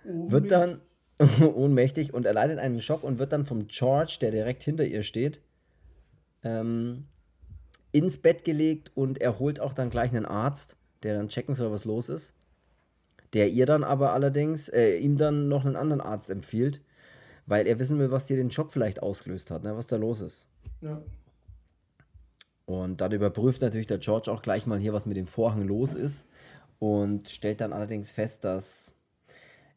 wird 0.03 0.51
dann 0.51 0.79
ohnmächtig 1.53 2.13
und 2.13 2.25
erleidet 2.25 2.57
einen 2.59 2.81
Schock 2.81 3.03
und 3.03 3.19
wird 3.19 3.31
dann 3.33 3.45
vom 3.45 3.67
George, 3.67 4.17
der 4.21 4.31
direkt 4.31 4.63
hinter 4.63 4.85
ihr 4.85 5.03
steht, 5.03 5.39
ähm, 6.43 7.05
ins 7.91 8.17
Bett 8.17 8.43
gelegt 8.43 8.91
und 8.95 9.19
er 9.19 9.39
holt 9.39 9.59
auch 9.59 9.73
dann 9.73 9.89
gleich 9.89 10.11
einen 10.11 10.25
Arzt, 10.25 10.77
der 11.03 11.15
dann 11.15 11.29
checken 11.29 11.53
soll, 11.53 11.71
was 11.71 11.85
los 11.85 12.09
ist. 12.09 12.33
Der 13.33 13.49
ihr 13.49 13.65
dann 13.65 13.83
aber 13.83 14.13
allerdings, 14.13 14.69
äh, 14.69 14.97
ihm 14.97 15.17
dann 15.17 15.47
noch 15.47 15.65
einen 15.65 15.75
anderen 15.75 16.01
Arzt 16.01 16.29
empfiehlt, 16.29 16.81
weil 17.45 17.67
er 17.67 17.79
wissen 17.79 17.99
will, 17.99 18.11
was 18.11 18.25
dir 18.25 18.37
den 18.37 18.51
Schock 18.51 18.71
vielleicht 18.71 19.01
ausgelöst 19.01 19.51
hat, 19.51 19.63
ne, 19.63 19.75
was 19.75 19.87
da 19.87 19.95
los 19.97 20.21
ist. 20.21 20.47
Ja. 20.81 21.01
Und 22.65 23.01
dann 23.01 23.11
überprüft 23.11 23.61
natürlich 23.61 23.87
der 23.87 23.97
George 23.97 24.31
auch 24.31 24.41
gleich 24.41 24.65
mal 24.65 24.79
hier, 24.79 24.93
was 24.93 25.05
mit 25.05 25.17
dem 25.17 25.27
Vorhang 25.27 25.67
los 25.67 25.95
ist. 25.95 26.27
Und 26.79 27.29
stellt 27.29 27.61
dann 27.61 27.73
allerdings 27.73 28.11
fest, 28.11 28.43
dass 28.43 28.93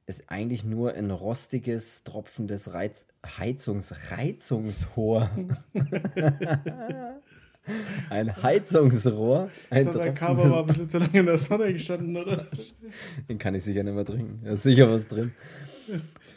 es 0.06 0.28
eigentlich 0.28 0.64
nur 0.64 0.94
ein 0.94 1.10
rostiges, 1.10 2.04
tropfendes 2.04 2.72
Reiz 2.72 3.06
Heizungs 3.26 4.10
Reizungsrohr. 4.10 5.30
ein 8.10 8.42
Heizungsrohr. 8.42 9.50
Ein 9.70 9.92
So, 9.92 9.98
der 9.98 10.12
Cover 10.12 10.50
war 10.50 10.60
ein 10.60 10.66
bisschen 10.66 10.88
zu 10.88 10.98
lange 10.98 11.20
in 11.20 11.26
der 11.26 11.38
Sonne 11.38 11.72
gestanden, 11.72 12.16
oder? 12.16 12.46
den 13.28 13.38
kann 13.38 13.54
ich 13.54 13.64
sicher 13.64 13.82
nicht 13.82 13.94
mehr 13.94 14.04
trinken. 14.04 14.40
Da 14.44 14.52
ist 14.52 14.62
sicher 14.62 14.90
was 14.90 15.08
drin. 15.08 15.32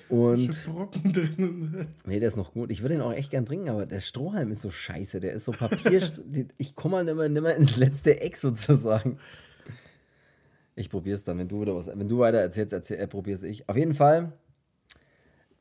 Und 0.10 0.66
Brocken 0.66 1.12
drin. 1.12 1.88
Nee, 2.06 2.20
der 2.20 2.30
ist 2.30 2.38
noch 2.38 2.54
gut. 2.54 2.72
Ich 2.72 2.82
würde 2.82 2.96
ihn 2.96 3.02
auch 3.02 3.12
echt 3.12 3.32
gern 3.32 3.46
trinken, 3.46 3.70
aber 3.70 3.86
der 3.86 4.00
Strohhalm 4.00 4.52
ist 4.52 4.62
so 4.62 4.70
scheiße. 4.70 5.20
Der 5.20 5.34
ist 5.34 5.46
so 5.46 5.52
Papier. 5.52 6.02
ich 6.58 6.76
komme 6.76 6.98
halt 6.98 7.10
immer, 7.10 7.26
immer 7.26 7.56
ins 7.56 7.76
letzte 7.76 8.22
Eck 8.22 8.38
sozusagen. 8.38 9.20
Ich 10.76 10.90
probiere 10.90 11.16
es 11.16 11.24
dann, 11.24 11.38
wenn 11.40 11.48
du 11.48 11.62
wieder 11.62 11.76
was. 11.76 11.88
Wenn 11.88 12.08
du 12.08 12.20
weiter 12.20 12.38
erzählst, 12.38 12.72
erzähl, 12.72 13.00
äh, 13.00 13.08
probiere 13.08 13.36
es 13.36 13.44
ich. 13.44 13.68
Auf 13.68 13.76
jeden 13.76 13.96
Fall, 13.96 14.32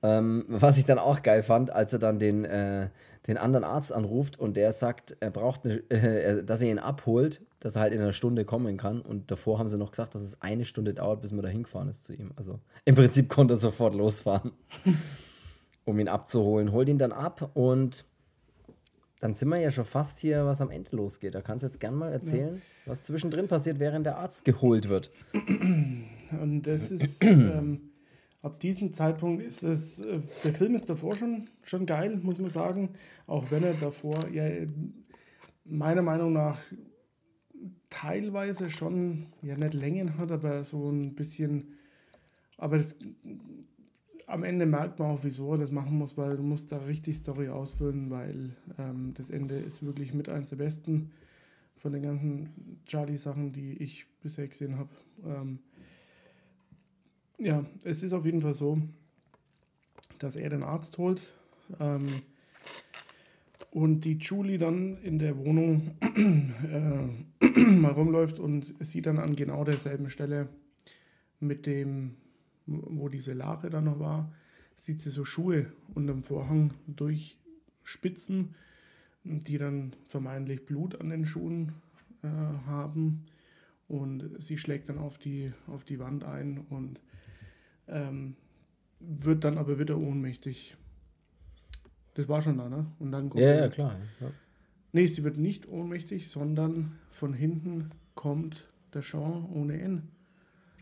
ähm, 0.03 0.45
was 0.47 0.79
ich 0.79 0.85
dann 0.85 0.99
auch 0.99 1.23
geil 1.23 1.43
fand, 1.43 1.71
als 1.71 1.93
er 1.93 1.99
dann 1.99 2.19
den, 2.19 2.45
äh, 2.45 2.91
den 3.27 3.37
anderen 3.39 3.65
Arzt 3.65 3.93
anruft 3.93 4.39
und 4.39 4.57
der 4.57 4.73
sagt, 4.73 5.17
er 5.21 5.31
braucht 5.31 5.65
eine, 5.65 5.75
äh, 5.91 6.45
dass 6.45 6.63
er 6.63 6.71
ihn 6.71 6.79
abholt, 6.79 7.43
dass 7.61 7.77
er 7.77 7.83
halt 7.83 7.93
in 7.93 8.01
einer 8.01 8.13
Stunde 8.13 8.45
kommen 8.45 8.77
kann. 8.77 9.01
Und 9.01 9.31
davor 9.31 9.59
haben 9.59 9.69
sie 9.69 9.79
noch 9.79 9.91
gesagt, 9.91 10.15
dass 10.15 10.23
es 10.23 10.41
eine 10.43 10.65
Stunde 10.65 10.95
dauert, 10.95 11.23
bis 11.23 11.33
man 11.33 11.43
da 11.43 11.49
hingefahren 11.49 11.89
ist 11.89 12.05
zu 12.05 12.15
ihm. 12.15 12.31
Also 12.37 12.61
im 12.85 12.95
Prinzip 12.95 13.29
konnte 13.31 13.55
er 13.55 13.59
sofort 13.59 13.95
losfahren 13.95 14.53
um 15.85 15.99
ihn 15.99 16.09
abzuholen. 16.09 16.73
Holt 16.73 16.89
ihn 16.89 16.99
dann 16.99 17.13
ab 17.13 17.51
und 17.55 18.05
dann 19.21 19.33
sind 19.35 19.49
wir 19.49 19.59
ja 19.59 19.71
schon 19.71 19.87
fast 19.87 20.21
hier, 20.21 20.45
was 20.45 20.61
am 20.61 20.71
Ende 20.71 20.95
losgeht. 20.95 21.35
Da 21.35 21.41
kannst 21.41 21.63
du 21.63 21.69
jetzt 21.69 21.81
gern 21.81 21.95
mal 21.95 22.13
erzählen, 22.13 22.57
ja. 22.57 22.91
was 22.91 23.05
zwischendrin 23.05 23.49
passiert, 23.49 23.81
während 23.81 24.05
der 24.05 24.19
Arzt 24.19 24.45
geholt 24.45 24.89
wird. 24.89 25.11
Und 25.33 26.63
das 26.65 26.91
ist, 26.91 27.23
ähm, 27.25 27.81
ab 28.43 28.61
diesem 28.61 28.93
Zeitpunkt 28.93 29.43
ist 29.43 29.63
es, 29.63 30.01
äh, 30.01 30.21
der 30.45 30.53
Film 30.53 30.75
ist 30.75 30.89
davor 30.89 31.15
schon, 31.15 31.47
schon 31.63 31.87
geil, 31.87 32.19
muss 32.23 32.39
man 32.39 32.51
sagen. 32.51 32.91
Auch 33.27 33.51
wenn 33.51 33.63
er 33.63 33.75
davor, 33.75 34.29
ja, 34.33 34.45
meiner 35.65 36.03
Meinung 36.03 36.33
nach 36.33 36.61
teilweise 37.91 38.71
schon, 38.71 39.27
ja, 39.43 39.57
nicht 39.57 39.75
Längen 39.75 40.19
hat, 40.19 40.31
aber 40.31 40.65
so 40.65 40.91
ein 40.91 41.15
bisschen, 41.15 41.75
aber 42.59 42.79
das 42.79 42.97
am 44.27 44.43
Ende 44.43 44.67
merkt 44.67 44.99
man 44.99 45.13
auch, 45.13 45.21
wieso 45.23 45.53
er 45.53 45.59
das 45.59 45.71
machen 45.71 45.99
muss, 45.99 46.17
weil 46.17 46.37
du 46.37 46.43
musst 46.43 46.73
da 46.73 46.79
richtig 46.79 47.17
Story 47.17 47.49
ausfüllen, 47.49 48.11
weil 48.11 48.57
ähm, 48.79 49.15
das 49.15 49.31
Ende 49.31 49.57
ist 49.57 49.85
wirklich 49.85 50.15
mit 50.15 50.29
eins 50.29 50.51
der 50.51 50.57
besten 50.57 51.13
von 51.77 51.93
den 51.93 52.03
ganzen 52.03 52.81
Charlie-Sachen, 52.87 53.53
die 53.53 53.75
ich 53.75 54.07
bisher 54.23 54.49
gesehen 54.49 54.79
habe. 54.79 54.91
Ähm, 55.25 55.61
ja, 57.39 57.65
es 57.85 58.03
ist 58.03 58.13
auf 58.13 58.25
jeden 58.25 58.41
Fall 58.41 58.55
so, 58.55 58.81
dass 60.19 60.37
er 60.37 60.51
den 60.51 60.63
Arzt 60.63 60.99
holt 60.99 61.21
ähm, 61.81 62.07
und 63.71 64.03
die 64.03 64.19
Julie 64.19 64.59
dann 64.59 64.97
in 65.03 65.19
der 65.19 65.37
Wohnung 65.37 65.93
äh, 67.41 67.47
mal 67.71 67.93
rumläuft 67.93 68.39
und 68.39 68.75
sie 68.81 69.03
dann 69.03 69.19
an 69.19 69.37
genau 69.37 69.65
derselben 69.65 70.09
Stelle 70.09 70.49
mit 71.41 71.67
dem 71.67 72.17
wo 72.67 73.09
diese 73.09 73.33
Lache 73.33 73.71
dann 73.71 73.85
noch 73.85 74.01
war, 74.01 74.33
sieht 74.75 75.01
sie 75.01 75.11
so 75.11 75.25
Schuhe 75.25 75.73
unterm 75.95 76.23
Vorhang 76.23 76.75
durchspitzen, 76.87 78.55
die 79.25 79.59
dann 79.59 79.95
vermeintlich 80.07 80.67
Blut 80.67 81.01
an 81.01 81.11
den 81.11 81.25
Schuhen 81.25 81.73
äh, 82.23 82.29
haben. 82.29 83.25
Und 83.89 84.31
sie 84.39 84.59
schlägt 84.59 84.89
dann 84.89 84.99
auf 84.99 85.19
die, 85.19 85.53
auf 85.69 85.85
die 85.85 86.01
Wand 86.01 86.25
ein 86.25 86.59
und 86.59 87.01
ähm, 87.89 88.37
wird 89.01 89.45
dann 89.45 89.59
aber 89.59 89.79
wieder 89.79 89.97
ohnmächtig. 89.99 90.77
Das 92.15 92.29
war 92.29 92.41
schon 92.43 92.59
da, 92.59 92.69
ne? 92.69 92.87
Und 92.99 93.13
dann 93.13 93.29
kommt 93.29 93.43
ja, 93.43 93.55
ja, 93.55 93.69
klar. 93.69 93.97
Ja. 94.21 94.31
Nee, 94.93 95.07
sie 95.07 95.25
wird 95.25 95.37
nicht 95.37 95.69
ohnmächtig, 95.69 96.31
sondern 96.31 96.99
von 97.11 97.35
hinten 97.35 97.91
kommt 98.15 98.69
der 98.95 99.03
Jean 99.03 99.45
ohne 99.53 99.81
N 99.81 100.09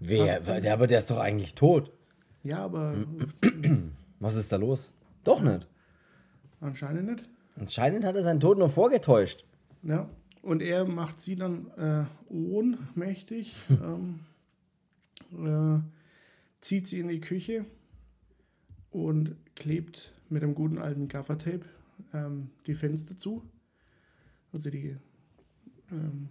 Wer? 0.01 0.39
Der, 0.41 0.73
aber 0.73 0.87
der 0.87 0.99
ist 0.99 1.11
doch 1.11 1.19
eigentlich 1.19 1.55
tot. 1.55 1.91
Ja, 2.43 2.59
aber. 2.59 2.95
Was 4.21 4.35
ist 4.35 4.53
da 4.53 4.57
los? 4.57 4.95
Doch 5.23 5.41
nicht. 5.41 5.67
Anscheinend 6.61 7.11
nicht. 7.11 7.29
Anscheinend 7.57 8.05
hat 8.05 8.17
er 8.17 8.23
seinen 8.23 8.41
Tod 8.41 8.59
nur 8.59 8.69
vorgetäuscht. 8.69 9.45
Ja. 9.83 10.09
Und 10.43 10.61
er 10.61 10.85
macht 10.85 11.21
sie 11.21 11.37
dann 11.37 11.71
äh, 11.77 12.05
ohnmächtig, 12.33 13.55
ähm, 13.71 14.21
äh, 15.33 15.81
zieht 16.65 16.89
sie 16.89 16.99
in 17.01 17.09
die 17.09 17.21
Küche 17.21 17.67
und 18.91 19.37
klebt 19.55 20.15
mit 20.31 20.43
einem 20.43 20.55
guten 20.55 20.79
alten 20.79 21.09
Gaffertape 21.09 21.67
ähm, 22.15 22.49
die 22.67 22.75
Fenster 22.75 23.19
zu. 23.19 23.43
Also 24.51 24.71
die 24.71 24.97
ähm, 25.93 26.31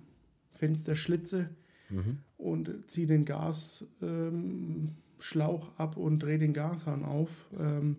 Fensterschlitze 0.53 1.51
mhm. 1.89 2.17
und 2.37 2.89
ziehe 2.89 3.05
den 3.05 3.25
Gasschlauch 3.25 3.85
ähm, 4.01 4.95
ab 5.77 5.97
und 5.97 6.23
drehe 6.23 6.39
den 6.39 6.53
Gashahn 6.53 7.05
auf 7.05 7.51
ähm, 7.59 7.97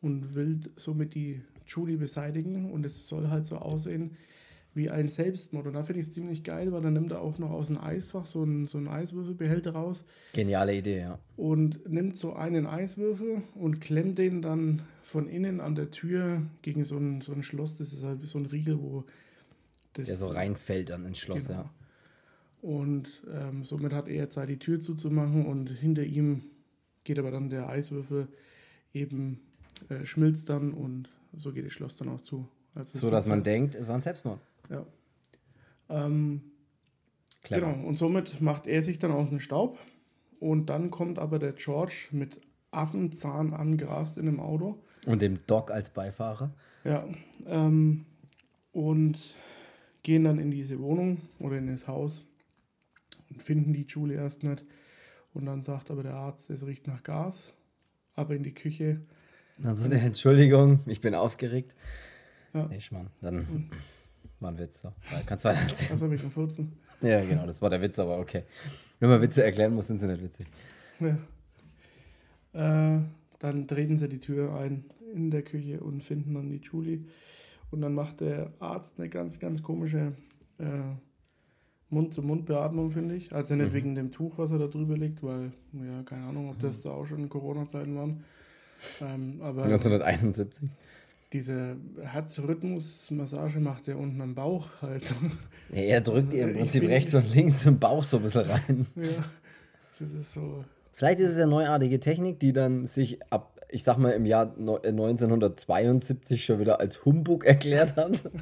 und 0.00 0.34
will 0.34 0.58
somit 0.74 1.14
die 1.14 1.42
Julie 1.64 1.96
beseitigen. 1.96 2.72
Und 2.72 2.86
es 2.86 3.06
soll 3.06 3.28
halt 3.28 3.46
so 3.46 3.56
aussehen 3.56 4.16
wie 4.74 4.90
ein 4.90 5.08
Selbstmord. 5.08 5.66
Und 5.66 5.74
da 5.74 5.82
finde 5.82 6.00
ich 6.00 6.06
es 6.06 6.12
ziemlich 6.12 6.44
geil, 6.44 6.72
weil 6.72 6.82
dann 6.82 6.92
nimmt 6.92 7.10
er 7.10 7.20
auch 7.20 7.38
noch 7.38 7.50
aus 7.50 7.68
dem 7.68 7.78
Eisfach 7.78 8.26
so 8.26 8.42
einen, 8.42 8.66
so 8.66 8.78
einen 8.78 8.88
Eiswürfelbehälter 8.88 9.72
raus. 9.72 10.04
Geniale 10.32 10.76
Idee, 10.76 11.00
ja. 11.00 11.18
Und 11.36 11.88
nimmt 11.88 12.16
so 12.16 12.34
einen 12.34 12.66
Eiswürfel 12.66 13.42
und 13.54 13.80
klemmt 13.80 14.18
den 14.18 14.42
dann 14.42 14.82
von 15.02 15.28
innen 15.28 15.60
an 15.60 15.74
der 15.74 15.90
Tür 15.90 16.42
gegen 16.62 16.84
so 16.84 16.96
ein, 16.96 17.20
so 17.20 17.32
ein 17.32 17.42
Schloss. 17.42 17.76
Das 17.76 17.92
ist 17.92 18.04
halt 18.04 18.22
wie 18.22 18.26
so 18.26 18.38
ein 18.38 18.46
Riegel, 18.46 18.80
wo 18.80 19.04
das. 19.94 20.06
Der 20.06 20.16
so 20.16 20.28
reinfällt 20.28 20.90
dann 20.90 21.04
ins 21.06 21.18
Schloss, 21.18 21.48
genau. 21.48 21.60
ja. 21.60 21.70
Und 22.60 23.22
ähm, 23.32 23.64
somit 23.64 23.92
hat 23.92 24.08
er 24.08 24.30
Zeit, 24.30 24.48
die 24.48 24.58
Tür 24.58 24.80
zuzumachen 24.80 25.46
und 25.46 25.70
hinter 25.70 26.02
ihm 26.02 26.42
geht 27.04 27.18
aber 27.18 27.30
dann 27.30 27.50
der 27.50 27.68
Eiswürfel 27.68 28.28
eben, 28.92 29.40
äh, 29.88 30.04
schmilzt 30.04 30.48
dann 30.48 30.72
und 30.72 31.08
so 31.36 31.52
geht 31.52 31.64
das 31.64 31.72
Schloss 31.72 31.96
dann 31.96 32.08
auch 32.08 32.20
zu. 32.20 32.48
Also 32.74 32.98
so, 32.98 33.10
dass 33.10 33.26
man 33.26 33.42
denkt, 33.42 33.74
es 33.74 33.86
war 33.88 33.94
ein 33.94 34.00
Selbstmord. 34.00 34.40
Ja. 34.68 34.86
Ähm. 35.88 36.42
Genau, 37.48 37.72
und 37.86 37.96
somit 37.96 38.40
macht 38.42 38.66
er 38.66 38.82
sich 38.82 38.98
dann 38.98 39.10
aus 39.10 39.30
dem 39.30 39.40
Staub 39.40 39.78
und 40.38 40.66
dann 40.66 40.90
kommt 40.90 41.18
aber 41.18 41.38
der 41.38 41.52
George 41.52 42.08
mit 42.10 42.40
Affenzahn 42.70 43.54
angrast 43.54 44.18
in 44.18 44.26
dem 44.26 44.40
Auto. 44.40 44.82
Und 45.06 45.22
dem 45.22 45.46
Doc 45.46 45.70
als 45.70 45.90
Beifahrer. 45.90 46.52
Ja, 46.84 47.08
ähm, 47.46 48.04
und 48.72 49.18
gehen 50.02 50.24
dann 50.24 50.38
in 50.38 50.50
diese 50.50 50.78
Wohnung 50.80 51.18
oder 51.38 51.58
in 51.58 51.68
das 51.68 51.88
Haus 51.88 52.24
und 53.30 53.42
finden 53.42 53.72
die 53.72 53.86
Julie 53.86 54.16
erst 54.16 54.42
nicht. 54.42 54.64
Und 55.34 55.46
dann 55.46 55.62
sagt 55.62 55.90
aber 55.90 56.02
der 56.02 56.14
Arzt, 56.14 56.50
es 56.50 56.66
riecht 56.66 56.86
nach 56.86 57.02
Gas. 57.02 57.52
Aber 58.14 58.34
in 58.34 58.42
die 58.42 58.54
Küche. 58.54 59.00
Dann 59.58 59.76
sagt 59.76 59.92
er, 59.92 60.02
Entschuldigung, 60.02 60.80
ich 60.86 61.00
bin 61.00 61.14
aufgeregt. 61.14 61.76
Ja. 62.52 62.66
Nee, 62.66 62.80
Schmarrn, 62.80 63.10
dann 63.20 63.38
und, 63.38 63.70
war 64.40 64.50
ein 64.50 64.58
Witz. 64.58 64.82
So. 64.82 64.92
Kannst 65.26 65.44
du 65.44 65.48
weiter 65.48 65.60
erzählen. 65.60 65.92
Was 65.92 66.02
habe 66.02 66.14
ich 66.14 66.24
am 66.24 66.30
14? 66.30 66.72
Ja, 67.00 67.24
genau, 67.24 67.46
das 67.46 67.62
war 67.62 67.70
der 67.70 67.80
Witz, 67.80 67.98
aber 67.98 68.18
okay. 68.18 68.44
Wenn 69.00 69.08
man 69.08 69.22
Witze 69.22 69.44
erklären 69.44 69.74
muss, 69.74 69.86
sind 69.86 69.98
sie 69.98 70.06
nicht 70.06 70.22
witzig. 70.22 70.46
Ja. 71.00 71.18
Äh, 72.52 73.00
dann 73.38 73.68
treten 73.68 73.96
sie 73.96 74.08
die 74.08 74.18
Tür 74.18 74.54
ein 74.58 74.84
in 75.14 75.30
der 75.30 75.42
Küche 75.42 75.80
und 75.80 76.02
finden 76.02 76.34
dann 76.34 76.50
die 76.50 76.60
Julie. 76.60 77.04
Und 77.70 77.80
dann 77.82 77.94
macht 77.94 78.20
der 78.20 78.52
Arzt 78.58 78.94
eine 78.98 79.08
ganz, 79.08 79.38
ganz 79.38 79.62
komische 79.62 80.12
äh, 80.58 80.64
Mund-zu-Mund-Beatmung, 81.90 82.90
finde 82.90 83.14
ich. 83.14 83.32
Also 83.32 83.54
nicht 83.54 83.70
mhm. 83.70 83.74
wegen 83.74 83.94
dem 83.94 84.10
Tuch, 84.10 84.38
was 84.38 84.52
er 84.52 84.58
da 84.58 84.66
drüber 84.66 84.96
liegt, 84.96 85.22
weil, 85.22 85.52
ja, 85.72 86.02
keine 86.02 86.26
Ahnung, 86.26 86.50
ob 86.50 86.58
das 86.60 86.82
da 86.82 86.90
auch 86.90 87.06
schon 87.06 87.28
Corona-Zeiten 87.28 87.96
waren. 87.96 88.24
Ähm, 89.00 89.40
aber 89.40 89.64
1971. 89.64 90.68
Diese 91.32 91.76
Herzrhythmus-Massage 92.00 93.60
macht 93.60 93.86
er 93.88 93.98
unten 93.98 94.20
am 94.22 94.34
Bauch 94.34 94.68
halt. 94.80 95.14
Ja, 95.70 95.82
er 95.82 96.00
drückt 96.00 96.32
ihr 96.32 96.44
im 96.44 96.54
Prinzip 96.54 96.84
rechts 96.84 97.14
und 97.14 97.34
links 97.34 97.66
im 97.66 97.78
Bauch 97.78 98.02
so 98.02 98.16
ein 98.16 98.22
bisschen 98.22 98.50
rein. 98.50 98.86
Ja, 98.96 99.24
das 100.00 100.12
ist 100.12 100.32
so. 100.32 100.64
Vielleicht 100.92 101.20
ist 101.20 101.32
es 101.32 101.36
eine 101.36 101.48
neuartige 101.48 102.00
Technik, 102.00 102.40
die 102.40 102.54
dann 102.54 102.86
sich 102.86 103.18
ab, 103.30 103.60
ich 103.68 103.84
sag 103.84 103.98
mal, 103.98 104.12
im 104.12 104.24
Jahr 104.24 104.54
1972 104.56 106.40
äh, 106.40 106.42
schon 106.42 106.60
wieder 106.60 106.80
als 106.80 107.04
Humbug 107.04 107.44
erklärt 107.44 107.96
hat. 107.96 108.30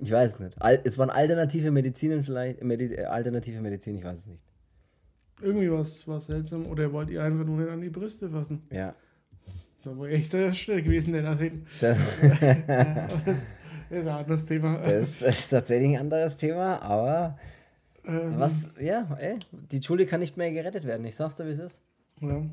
Ich 0.00 0.12
weiß 0.12 0.34
es 0.34 0.38
nicht. 0.38 0.56
Es 0.84 0.96
waren 0.96 1.10
alternative 1.10 1.72
Medizinen 1.72 2.22
vielleicht, 2.22 2.62
Medi 2.62 2.94
äh, 2.94 3.04
alternative 3.04 3.60
Medizin, 3.60 3.96
ich 3.96 4.04
weiß 4.04 4.20
es 4.20 4.26
nicht. 4.28 4.44
Irgendwie 5.40 5.70
was 5.70 6.06
war 6.06 6.20
seltsam 6.20 6.66
oder 6.66 6.92
wollt 6.92 7.10
ihr 7.10 7.22
einfach 7.22 7.44
nur 7.44 7.58
nicht 7.58 7.70
an 7.70 7.80
die 7.80 7.90
Brüste 7.90 8.28
fassen? 8.28 8.62
Ja. 8.70 8.94
Da 9.84 9.96
war 9.96 10.08
echt 10.08 10.32
der 10.32 10.52
schnell 10.52 10.82
gewesen, 10.82 11.12
der 11.12 11.22
nach 11.22 11.38
hinten. 11.38 11.66
Das, 11.80 11.98
das 12.20 13.38
ist 13.90 13.90
ein 13.90 14.08
anderes 14.08 14.44
Thema. 14.44 14.78
Das 14.78 15.22
ist 15.22 15.48
tatsächlich 15.48 15.90
ein 15.90 16.00
anderes 16.00 16.36
Thema, 16.36 16.82
aber 16.82 17.38
ähm, 18.04 18.34
was, 18.38 18.70
ja, 18.80 19.16
ey, 19.20 19.38
die 19.52 19.78
Julie 19.78 20.06
kann 20.06 20.20
nicht 20.20 20.36
mehr 20.36 20.52
gerettet 20.52 20.84
werden. 20.84 21.06
Ich 21.06 21.16
sag's 21.16 21.36
dir, 21.36 21.46
wie 21.46 21.50
es 21.50 21.58
ist. 21.58 21.84
Ja. 22.20 22.44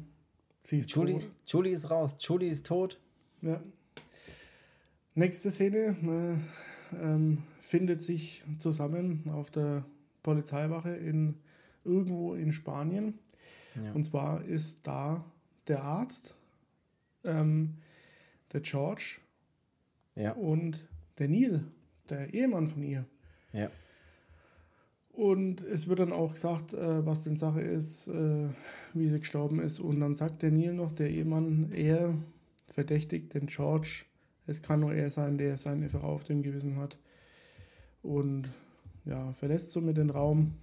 Sie 0.64 0.80
ist 0.80 0.92
Julie, 0.92 1.20
tot. 1.20 1.32
Julie 1.48 1.74
ist 1.74 1.90
raus. 1.90 2.18
Julie 2.20 2.50
ist 2.50 2.66
tot. 2.66 3.00
Ja. 3.42 3.62
Nächste 5.16 5.52
Szene. 5.52 5.96
Äh, 6.04 6.96
ähm, 7.02 7.44
findet 7.62 8.02
sich 8.02 8.44
zusammen 8.60 9.30
auf 9.34 9.50
der 9.50 9.86
Polizeiwache 10.24 10.96
in 10.96 11.36
irgendwo 11.84 12.36
in 12.36 12.52
Spanien. 12.52 13.20
Ja. 13.76 13.92
Und 13.94 14.04
zwar 14.04 14.44
ist 14.46 14.86
da 14.88 15.24
der 15.68 15.84
Arzt, 15.84 16.36
ähm, 17.26 17.76
der 18.54 18.62
George 18.62 19.18
ja. 20.16 20.32
und 20.34 20.88
der 21.18 21.28
Neil, 21.28 21.64
der 22.10 22.34
Ehemann 22.34 22.68
von 22.68 22.84
ihr. 22.84 23.06
Ja. 23.54 23.70
Und 25.12 25.62
es 25.62 25.88
wird 25.88 26.00
dann 26.00 26.12
auch 26.12 26.34
gesagt, 26.34 26.74
äh, 26.74 27.06
was 27.06 27.24
denn 27.24 27.36
Sache 27.36 27.62
ist, 27.62 28.08
äh, 28.08 28.50
wie 28.94 29.08
sie 29.08 29.20
gestorben 29.20 29.60
ist. 29.60 29.80
Und 29.80 30.02
dann 30.02 30.14
sagt 30.14 30.42
der 30.42 30.52
Neil 30.52 30.74
noch, 30.74 30.92
der 30.92 31.10
Ehemann, 31.10 31.72
er 31.72 32.14
verdächtigt 32.68 33.34
den 33.34 33.48
George 33.48 34.06
es 34.48 34.62
kann 34.62 34.82
nur 34.82 34.94
er 34.94 35.10
sein, 35.10 35.38
der 35.38 35.58
seine 35.58 35.90
Frau 35.90 36.14
auf 36.14 36.24
dem 36.24 36.44
Gewissen 36.44 36.78
hat. 36.78 36.98
Und 38.04 38.50
ja, 39.06 39.34
verlässt 39.34 39.72
somit 39.72 39.98
den 39.98 40.10
Raum. 40.10 40.54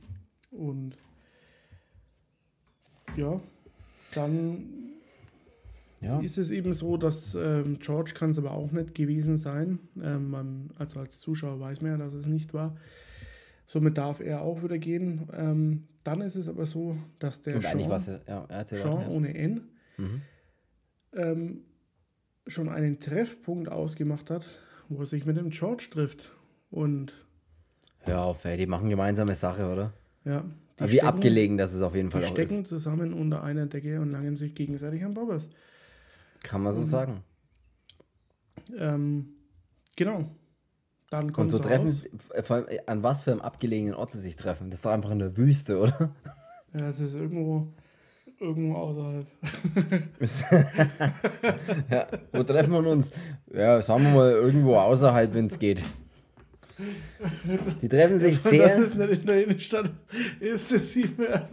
Und 0.51 0.97
ja, 3.17 3.41
dann 4.15 4.82
ja. 6.03 6.21
ist 6.21 6.37
es 6.37 6.51
eben 6.51 6.75
so, 6.75 6.97
dass 6.97 7.35
ähm, 7.35 7.79
George 7.79 8.13
kann 8.15 8.31
es 8.31 8.39
aber 8.39 8.51
auch 8.51 8.73
nicht 8.73 8.95
gewesen 8.95 9.37
sein. 9.37 9.79
Ähm, 10.03 10.71
also 10.77 11.01
als 11.01 11.21
Zuschauer 11.21 11.61
weiß 11.61 11.81
man 11.81 11.93
ja, 11.93 11.97
dass 11.97 12.13
es 12.13 12.27
nicht 12.27 12.53
war. 12.53 12.77
Somit 13.67 13.97
darf 13.97 14.21
er 14.21 14.43
auch 14.43 14.63
wieder 14.63 14.79
gehen. 14.79 15.29
Ähm, 15.33 15.89
dann 16.05 16.21
ist 16.21 16.35
es 16.35 16.49
aber 16.49 16.67
so, 16.67 16.97
dass 17.19 17.41
der 17.43 17.57
Und 17.57 17.63
Sean, 17.63 17.89
was, 17.89 18.07
ja, 18.07 18.67
Sean 18.67 19.01
ja. 19.01 19.09
ohne 19.09 19.35
N 19.35 19.69
mhm. 19.97 20.23
ähm, 21.15 21.61
schon 22.47 22.69
einen 22.69 22.99
Treffpunkt 22.99 23.71
ausgemacht 23.71 24.31
hat, 24.31 24.47
wo 24.89 24.99
er 24.99 25.07
sich 25.07 25.25
mit 25.25 25.37
dem 25.37 25.51
George 25.51 25.89
trifft. 25.91 26.33
Und 26.71 27.25
Hör 28.01 28.23
auf, 28.23 28.45
ey, 28.45 28.57
die 28.57 28.67
machen 28.67 28.89
gemeinsame 28.91 29.35
Sache, 29.37 29.71
oder? 29.71 29.93
Ja. 30.25 30.45
Aber 30.79 30.91
wie 30.91 31.03
abgelegen 31.03 31.57
das 31.57 31.75
ist 31.75 31.83
auf 31.83 31.95
jeden 31.95 32.11
Fall 32.11 32.23
die 32.23 32.27
auch 32.27 32.31
stecken 32.31 32.63
ist. 32.63 32.69
zusammen 32.69 33.13
unter 33.13 33.45
einer 33.45 33.67
Decke 33.67 34.01
und 34.01 34.11
langen 34.11 34.37
sich 34.37 34.55
gegenseitig 34.55 35.05
am 35.05 35.15
Bobbers. 35.15 35.49
Kann 36.43 36.63
man 36.63 36.73
so 36.73 36.81
und, 36.81 36.87
sagen. 36.87 37.25
Ähm, 38.77 39.35
genau. 39.97 40.27
Dann 41.11 41.33
kommt 41.33 41.53
Und 41.53 41.59
so 41.59 41.59
treffen 41.59 41.89
sie, 41.89 42.09
vor 42.43 42.57
allem, 42.57 42.67
an 42.87 43.03
was 43.03 43.25
für 43.25 43.33
einem 43.33 43.43
abgelegenen 43.43 43.95
Ort 43.95 44.13
sie 44.13 44.21
sich 44.21 44.37
treffen. 44.37 44.71
Das 44.71 44.79
ist 44.79 44.87
doch 44.87 44.93
einfach 44.93 45.11
in 45.11 45.19
der 45.19 45.37
Wüste, 45.37 45.79
oder? 45.79 46.15
Ja, 46.75 46.89
es 46.89 47.01
ist 47.01 47.15
irgendwo, 47.15 47.67
irgendwo 48.41 48.77
außerhalb. 48.77 49.27
ja, 51.91 52.07
wo 52.33 52.43
treffen 52.45 52.73
wir 52.73 52.91
uns? 52.91 53.13
Ja, 53.53 53.83
sagen 53.83 54.05
wir 54.05 54.11
mal 54.13 54.31
irgendwo 54.31 54.77
außerhalb, 54.77 55.35
wenn 55.35 55.45
es 55.45 55.59
geht. 55.59 55.83
Die 57.81 57.89
treffen 57.89 58.19
sich 58.19 58.39
sehr. 58.39 58.79
Das 58.79 58.89
ist 58.89 58.97
nicht 58.97 59.21
in 59.21 59.27
der 59.27 59.45
Innenstadt 59.45 59.91
ist 60.41 60.73
es 60.73 60.97
nicht 60.97 61.19
mehr. 61.19 61.49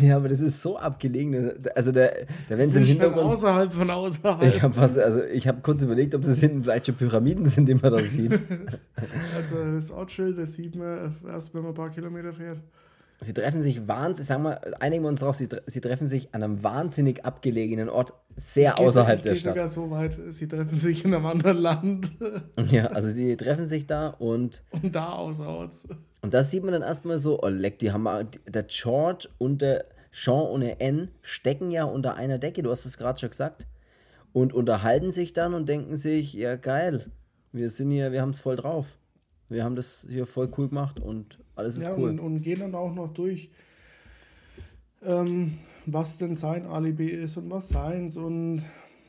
Ja, 0.00 0.16
aber 0.16 0.28
das 0.28 0.40
ist 0.40 0.60
so 0.62 0.76
abgelegen. 0.78 1.52
Also 1.74 1.92
der, 1.92 2.26
der 2.48 2.58
wenn 2.58 2.68
es 2.68 2.76
im 2.76 2.84
Hintergrund 2.84 3.26
außerhalb 3.26 3.72
von 3.72 3.90
außerhalb. 3.90 4.54
Ich 4.54 4.62
habe 4.62 4.80
also 4.80 5.24
ich 5.24 5.48
kurz 5.62 5.82
überlegt, 5.82 6.14
ob 6.14 6.22
das 6.22 6.38
hinten 6.38 6.62
vielleicht 6.62 6.86
schon 6.86 6.94
Pyramiden 6.96 7.46
sind, 7.46 7.68
die 7.68 7.74
man 7.74 7.92
da 7.92 7.98
sieht. 7.98 8.32
also 9.36 9.74
das 9.74 9.90
Ortsschild, 9.90 10.38
das 10.38 10.54
sieht 10.54 10.74
man 10.74 11.14
erst, 11.26 11.54
wenn 11.54 11.62
man 11.62 11.72
ein 11.72 11.74
paar 11.74 11.90
Kilometer 11.90 12.32
fährt. 12.32 12.58
Sie 13.22 13.34
treffen 13.34 13.62
sich 13.62 13.86
wahnsinnig, 13.86 14.26
sagen 14.26 14.42
wir, 14.42 14.60
einigen 14.80 15.04
wir 15.04 15.08
uns 15.08 15.20
drauf, 15.20 15.36
sie, 15.36 15.48
sie 15.66 15.80
treffen 15.80 16.06
sich 16.06 16.34
an 16.34 16.42
einem 16.42 16.62
wahnsinnig 16.62 17.24
abgelegenen 17.24 17.88
Ort, 17.88 18.14
sehr 18.34 18.74
ich 18.76 18.80
außerhalb 18.80 19.22
der 19.22 19.36
Stadt. 19.36 19.54
sogar 19.54 19.68
so 19.68 19.90
weit, 19.90 20.18
sie 20.30 20.48
treffen 20.48 20.74
sich 20.74 21.04
in 21.04 21.14
einem 21.14 21.26
anderen 21.26 21.58
Land. 21.58 22.10
Ja, 22.70 22.86
also 22.86 23.08
sie 23.08 23.36
treffen 23.36 23.66
sich 23.66 23.86
da 23.86 24.08
und. 24.08 24.62
Und 24.70 24.94
da 24.94 25.12
außerorts. 25.12 25.84
Und 26.22 26.34
da 26.34 26.42
sieht 26.42 26.62
man 26.64 26.72
dann 26.72 26.82
erstmal 26.82 27.18
so, 27.18 27.40
oh 27.42 27.48
leck, 27.48 27.78
die 27.78 27.92
haben 27.92 28.08
der 28.46 28.62
George 28.64 29.28
und 29.38 29.62
der 29.62 29.84
Sean 30.10 30.46
ohne 30.46 30.80
N 30.80 31.10
stecken 31.22 31.70
ja 31.70 31.84
unter 31.84 32.14
einer 32.14 32.38
Decke, 32.38 32.62
du 32.62 32.70
hast 32.70 32.84
es 32.84 32.98
gerade 32.98 33.18
schon 33.18 33.30
gesagt. 33.30 33.66
Und 34.32 34.54
unterhalten 34.54 35.10
sich 35.10 35.32
dann 35.32 35.54
und 35.54 35.68
denken 35.68 35.96
sich, 35.96 36.32
ja 36.32 36.56
geil, 36.56 37.10
wir 37.52 37.68
sind 37.68 37.90
hier, 37.90 38.12
wir 38.12 38.22
haben 38.22 38.30
es 38.30 38.40
voll 38.40 38.56
drauf. 38.56 38.96
Wir 39.48 39.64
haben 39.64 39.76
das 39.76 40.06
hier 40.08 40.24
voll 40.24 40.50
cool 40.56 40.68
gemacht 40.68 40.98
und 40.98 41.38
alles 41.54 41.76
ist 41.76 41.86
ja, 41.86 41.96
cool. 41.96 42.10
Und, 42.10 42.20
und 42.20 42.42
gehen 42.42 42.60
dann 42.60 42.74
auch 42.74 42.94
noch 42.94 43.12
durch, 43.12 43.50
ähm, 45.02 45.58
was 45.86 46.18
denn 46.18 46.34
sein 46.34 46.66
Alibi 46.66 47.08
ist 47.08 47.36
und 47.36 47.50
was 47.50 47.68
seins 47.68 48.16
und 48.16 48.62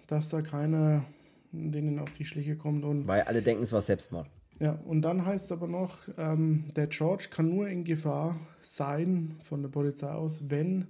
dass 0.07 0.29
da 0.29 0.41
keiner 0.41 1.05
denen 1.51 1.99
auf 1.99 2.11
die 2.13 2.25
Schliche 2.25 2.57
kommt. 2.57 2.83
Und 2.83 3.07
Weil 3.07 3.21
alle 3.23 3.41
denken, 3.41 3.63
es 3.63 3.71
war 3.71 3.81
Selbstmord. 3.81 4.27
Ja, 4.59 4.79
und 4.85 5.01
dann 5.01 5.25
heißt 5.25 5.45
es 5.45 5.51
aber 5.51 5.67
noch, 5.67 5.97
ähm, 6.17 6.65
der 6.75 6.87
George 6.87 7.27
kann 7.29 7.49
nur 7.49 7.67
in 7.67 7.83
Gefahr 7.83 8.39
sein 8.61 9.35
von 9.41 9.61
der 9.61 9.69
Polizei 9.69 10.09
aus, 10.09 10.43
wenn 10.47 10.87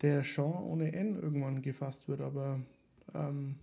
der 0.00 0.24
Sean 0.24 0.64
ohne 0.64 0.92
N 0.92 1.20
irgendwann 1.20 1.62
gefasst 1.62 2.08
wird. 2.08 2.20
Aber 2.20 2.60
ähm, 3.14 3.56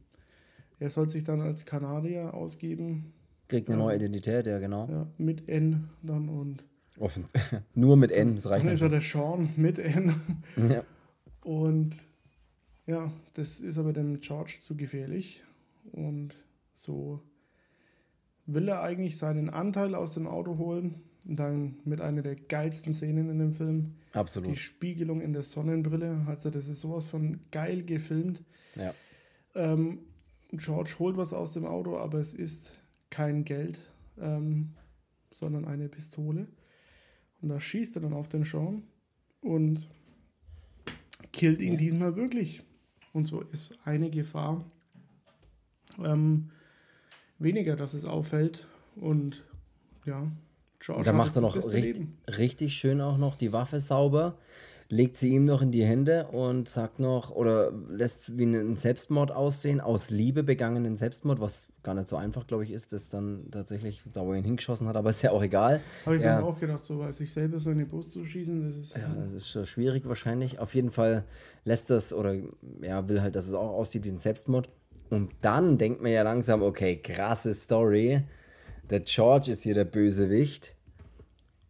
er 0.80 0.90
soll 0.90 1.10
sich 1.10 1.24
dann 1.24 1.42
als 1.42 1.66
Kanadier 1.66 2.34
ausgeben. 2.34 3.14
Kriegt 3.48 3.68
eine 3.68 3.78
neue 3.78 3.96
Identität, 3.96 4.48
ja, 4.48 4.60
genau. 4.60 4.88
Ja, 4.90 5.08
mit 5.18 5.50
N 5.50 5.90
dann 6.02 6.30
und. 6.30 6.64
Offen. 7.00 7.26
Nur 7.76 7.98
mit 7.98 8.12
N, 8.12 8.36
das 8.36 8.50
reicht 8.50 8.66
Dann 8.66 8.74
ist 8.74 8.82
er 8.82 8.90
der 8.90 9.02
Sean 9.02 9.50
mit 9.56 9.80
N. 9.80 10.16
Ja. 10.70 10.84
Und 11.42 11.96
ja, 12.86 13.12
das 13.34 13.60
ist 13.60 13.78
aber 13.78 13.94
dem 13.94 14.20
George 14.20 14.60
zu 14.62 14.76
gefährlich. 14.76 15.44
Und 15.92 16.36
so 16.76 17.22
will 18.46 18.68
er 18.68 18.82
eigentlich 18.82 19.18
seinen 19.18 19.50
Anteil 19.50 19.96
aus 19.96 20.14
dem 20.14 20.28
Auto 20.28 20.58
holen. 20.58 20.96
Und 21.28 21.38
dann 21.38 21.78
mit 21.84 22.02
einer 22.02 22.22
der 22.22 22.36
geilsten 22.36 22.94
Szenen 22.94 23.30
in 23.30 23.40
dem 23.40 23.54
Film. 23.54 23.96
Absolut. 24.14 24.50
Die 24.50 24.56
Spiegelung 24.56 25.22
in 25.22 25.34
der 25.34 25.44
Sonnenbrille. 25.44 26.26
Also, 26.28 26.50
das 26.50 26.68
ist 26.68 26.82
sowas 26.82 27.08
von 27.08 27.40
geil 27.52 27.84
gefilmt. 27.84 28.44
Ja. 28.76 28.94
Ähm, 29.56 30.00
George 30.54 30.96
holt 31.00 31.18
was 31.18 31.34
aus 31.34 31.54
dem 31.54 31.66
Auto, 31.66 31.98
aber 31.98 32.20
es 32.20 32.34
ist 32.34 32.76
kein 33.10 33.46
Geld, 33.46 33.80
ähm, 34.20 34.72
sondern 35.32 35.66
eine 35.66 35.90
Pistole. 35.90 36.48
Und 37.42 37.50
da 37.50 37.60
schießt 37.60 37.96
er 37.98 38.02
dann 38.02 38.14
auf 38.14 38.30
den 38.30 38.44
Sean 38.44 38.84
und 39.42 39.88
killt 41.32 41.62
ihn 41.62 41.78
diesmal 41.78 42.16
wirklich. 42.16 42.64
Und 43.14 43.26
so 43.28 43.42
ist 43.42 43.78
eine 43.86 44.10
Gefahr 44.10 44.64
ähm, 46.04 46.50
weniger, 47.38 47.76
dass 47.76 47.94
es 47.94 48.06
auffällt. 48.06 48.68
Und 48.96 49.44
ja, 50.06 50.30
George 50.80 51.04
da 51.04 51.14
macht 51.14 51.36
er 51.36 51.42
noch 51.42 51.56
richtig, 51.56 52.08
richtig 52.28 52.76
schön 52.76 53.02
auch 53.02 53.18
noch 53.18 53.36
die 53.36 53.52
Waffe 53.54 53.80
sauber 53.80 54.38
legt 54.92 55.18
sie 55.18 55.30
ihm 55.30 55.46
noch 55.46 55.62
in 55.62 55.72
die 55.72 55.84
Hände 55.84 56.28
und 56.28 56.68
sagt 56.68 57.00
noch, 57.00 57.30
oder 57.30 57.72
lässt 57.90 58.40
wie 58.40 58.44
einen 58.44 58.76
Selbstmord 58.76 59.32
aussehen, 59.32 59.82
aus 59.82 60.10
Liebe 60.10 60.42
begangenen 60.42 60.96
Selbstmord, 60.96 61.40
was 61.40 61.68
gar 61.84 61.94
nicht 61.94 62.08
so 62.08 62.16
einfach, 62.16 62.48
glaube 62.48 62.64
ich, 62.64 62.72
ist, 62.72 62.92
das 62.92 63.10
dann 63.10 63.52
tatsächlich, 63.52 64.02
da 64.12 64.26
wo 64.26 64.32
er 64.32 64.40
ihn 64.40 64.44
hingeschossen 64.44 64.88
hat, 64.88 64.96
aber 64.96 65.12
ist 65.12 65.22
ja 65.22 65.30
auch 65.30 65.44
egal. 65.44 65.80
Habe 66.08 66.16
ich 66.16 66.24
mir 66.24 66.44
auch 66.44 66.60
gedacht, 66.60 66.84
so 66.84 67.10
sich 67.12 67.32
selber 67.32 67.60
so 67.60 67.70
in 67.70 67.78
die 67.78 67.86
Brust 67.86 68.12
zu 68.12 68.26
schießen, 68.26 68.68
das 68.68 68.78
ist. 68.78 68.98
Ja, 68.98 69.14
das 69.22 69.32
ist 69.32 69.48
schon 69.48 69.68
schwierig 69.68 70.08
wahrscheinlich. 70.08 70.58
Auf 70.58 70.74
jeden 70.74 70.90
Fall 70.90 71.24
lässt 71.66 71.92
das, 71.92 72.12
oder 72.12 72.36
ja, 72.82 73.08
will 73.08 73.22
halt, 73.22 73.36
dass 73.36 73.48
es 73.48 73.54
auch 73.54 73.70
aussieht 73.70 74.06
wie 74.06 74.10
ein 74.10 74.18
Selbstmord. 74.18 74.70
Und 75.12 75.32
dann 75.42 75.78
denkt 75.78 76.02
man 76.02 76.12
ja 76.12 76.24
langsam, 76.24 76.64
okay, 76.64 76.98
krasse 76.98 77.54
Story. 77.54 78.24
Der 78.90 79.02
George 79.02 79.52
ist 79.52 79.62
hier 79.62 79.76
der 79.76 79.86
Bösewicht 79.86 80.76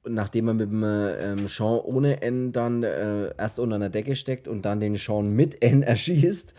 nachdem 0.07 0.47
er 0.47 0.53
mit 0.53 0.71
dem 0.71 0.83
ähm, 0.83 1.47
Sean 1.47 1.79
ohne 1.79 2.21
N 2.21 2.51
dann 2.51 2.83
äh, 2.83 3.33
erst 3.37 3.59
unter 3.59 3.75
einer 3.75 3.89
Decke 3.89 4.15
steckt 4.15 4.47
und 4.47 4.63
dann 4.65 4.79
den 4.79 4.95
Sean 4.95 5.35
mit 5.35 5.61
N 5.61 5.83
erschießt. 5.83 6.53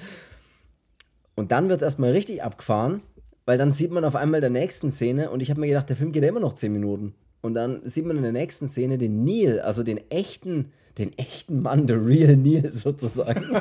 Und 1.35 1.53
dann 1.53 1.69
wird 1.69 1.83
erstmal 1.83 2.13
richtig 2.13 2.43
abgefahren, 2.43 3.01
weil 3.47 3.59
dann 3.59 3.73
sieht 3.73 3.91
man 3.91 4.05
auf 4.05 4.17
einmal 4.17 4.41
der 4.41 4.51
nächsten 4.51 4.91
Szene 4.91 5.31
und 5.31 5.41
ich 5.41 5.51
habe 5.51 5.61
mir 5.61 5.69
gedacht, 5.69 5.89
der 5.89 5.97
Film 5.97 6.13
geht 6.13 6.23
ja 6.23 6.29
immer 6.29 6.41
noch 6.41 6.55
10 6.55 6.73
Minuten. 6.73 7.15
Und 7.41 7.55
dann 7.55 7.81
sieht 7.85 8.05
man 8.05 8.19
in 8.19 8.23
der 8.23 8.33
nächsten 8.33 8.69
Szene 8.69 8.99
den 8.99 9.25
Neil, 9.25 9.61
also 9.61 9.83
den 9.83 9.99
echten, 10.11 10.73
den 10.99 11.17
echten 11.17 11.63
Mann, 11.63 11.87
der 11.87 12.05
real 12.05 12.37
Neil 12.37 12.71
sozusagen. 12.71 13.47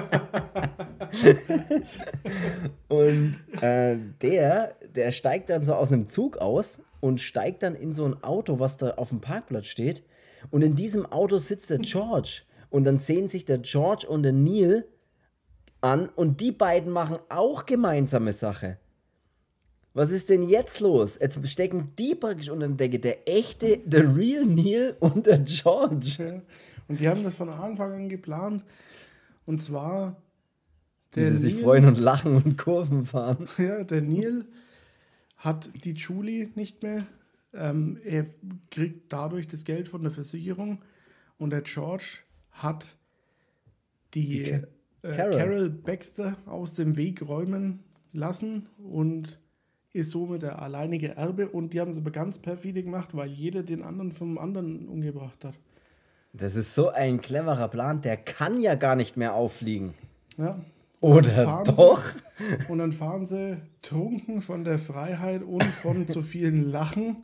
und 2.89 3.39
äh, 3.61 3.95
der, 4.21 4.75
der 4.95 5.11
steigt 5.11 5.49
dann 5.49 5.63
so 5.63 5.73
aus 5.73 5.91
einem 5.91 6.05
Zug 6.05 6.37
aus 6.37 6.81
und 6.99 7.21
steigt 7.21 7.63
dann 7.63 7.75
in 7.75 7.93
so 7.93 8.05
ein 8.05 8.23
Auto, 8.23 8.59
was 8.59 8.77
da 8.77 8.91
auf 8.91 9.09
dem 9.09 9.21
Parkplatz 9.21 9.67
steht. 9.67 10.03
Und 10.51 10.61
in 10.61 10.75
diesem 10.75 11.05
Auto 11.05 11.37
sitzt 11.37 11.69
der 11.69 11.79
George. 11.79 12.41
Und 12.69 12.83
dann 12.83 12.99
sehen 12.99 13.27
sich 13.27 13.45
der 13.45 13.59
George 13.59 14.07
und 14.07 14.23
der 14.23 14.33
Neil 14.33 14.87
an 15.81 16.09
und 16.09 16.41
die 16.41 16.51
beiden 16.51 16.91
machen 16.91 17.17
auch 17.29 17.65
gemeinsame 17.65 18.33
Sache. 18.33 18.77
Was 19.93 20.11
ist 20.11 20.29
denn 20.29 20.43
jetzt 20.43 20.79
los? 20.81 21.17
Jetzt 21.19 21.45
stecken 21.49 21.93
die 21.97 22.15
praktisch 22.15 22.49
unter 22.49 22.67
der 22.67 22.77
Decke. 22.77 22.99
Der 22.99 23.27
echte, 23.27 23.79
der 23.79 24.15
real 24.15 24.45
Neil 24.45 24.95
und 24.99 25.25
der 25.25 25.39
George. 25.39 26.15
Ja. 26.19 26.41
Und 26.87 26.99
die 26.99 27.09
haben 27.09 27.23
das 27.23 27.35
von 27.35 27.49
Anfang 27.49 27.93
an 27.93 28.09
geplant. 28.09 28.63
Und 29.45 29.63
zwar. 29.63 30.21
Wie 31.13 31.23
sie 31.23 31.29
Neil, 31.29 31.37
sich 31.37 31.55
freuen 31.55 31.85
und 31.85 31.97
lachen 31.97 32.35
und 32.35 32.57
Kurven 32.57 33.05
fahren. 33.05 33.47
Ja, 33.57 33.83
der 33.83 34.01
Neil 34.01 34.45
hat 35.39 35.69
die 35.83 35.93
Julie 35.93 36.49
nicht 36.55 36.83
mehr. 36.83 37.05
Ähm, 37.53 37.99
er 38.03 38.25
kriegt 38.69 39.11
dadurch 39.11 39.47
das 39.47 39.65
Geld 39.65 39.87
von 39.87 40.03
der 40.03 40.11
Versicherung 40.11 40.83
und 41.37 41.49
der 41.49 41.61
George 41.61 42.19
hat 42.51 42.85
die, 44.13 44.27
die 44.27 44.51
äh, 44.51 44.61
Carol. 45.01 45.37
Carol. 45.37 45.69
Baxter 45.69 46.37
aus 46.45 46.73
dem 46.73 46.95
Weg 46.97 47.27
räumen 47.27 47.79
lassen 48.11 48.67
und 48.77 49.39
ist 49.93 50.11
somit 50.11 50.43
der 50.43 50.61
alleinige 50.61 51.15
Erbe 51.15 51.49
und 51.49 51.73
die 51.73 51.79
haben 51.79 51.89
es 51.89 51.97
aber 51.97 52.11
ganz 52.11 52.37
perfide 52.37 52.83
gemacht, 52.83 53.15
weil 53.15 53.29
jeder 53.29 53.63
den 53.63 53.81
anderen 53.81 54.11
vom 54.11 54.37
anderen 54.37 54.87
umgebracht 54.87 55.43
hat. 55.43 55.55
Das 56.33 56.55
ist 56.55 56.75
so 56.75 56.89
ein 56.89 57.21
cleverer 57.21 57.69
Plan, 57.69 58.01
der 58.01 58.17
kann 58.17 58.61
ja 58.61 58.75
gar 58.75 58.95
nicht 58.95 59.17
mehr 59.17 59.33
auffliegen. 59.33 59.95
Ja. 60.37 60.59
Oder 61.01 61.63
doch? 61.65 62.03
Sie, 62.03 62.71
und 62.71 62.79
dann 62.79 62.91
fahren 62.91 63.25
sie 63.25 63.57
trunken 63.81 64.41
von 64.41 64.63
der 64.63 64.79
Freiheit 64.79 65.43
und 65.43 65.63
von 65.63 66.07
zu 66.07 66.21
vielen 66.21 66.63
Lachen 66.63 67.17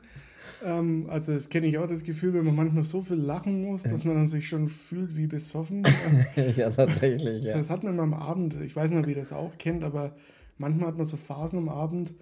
Ähm, 0.63 1.07
also 1.09 1.34
das 1.34 1.49
kenne 1.49 1.67
ich 1.67 1.78
auch, 1.78 1.88
das 1.88 2.03
Gefühl, 2.03 2.34
wenn 2.34 2.45
man 2.45 2.55
manchmal 2.55 2.84
so 2.84 3.01
viel 3.01 3.17
lachen 3.17 3.63
muss, 3.63 3.84
dass 3.84 4.03
man 4.03 4.15
dann 4.15 4.28
sich 4.28 4.47
schon 4.47 4.67
fühlt 4.67 5.15
wie 5.15 5.28
besoffen. 5.28 5.84
ja, 6.55 6.69
tatsächlich, 6.69 7.43
ja. 7.43 7.57
Das 7.57 7.69
hat 7.69 7.84
man 7.84 7.99
am 7.99 8.13
Abend, 8.13 8.55
ich 8.61 8.76
weiß 8.76 8.89
nicht, 8.89 8.99
ob 8.99 9.07
ihr 9.07 9.15
das 9.15 9.34
auch 9.34 9.57
kennt, 9.57 9.84
aber 9.84 10.15
manchmal 10.57 10.88
hat 10.89 10.97
man 10.97 11.05
so 11.05 11.17
Phasen 11.17 11.59
am 11.59 11.69
Abend, 11.69 12.13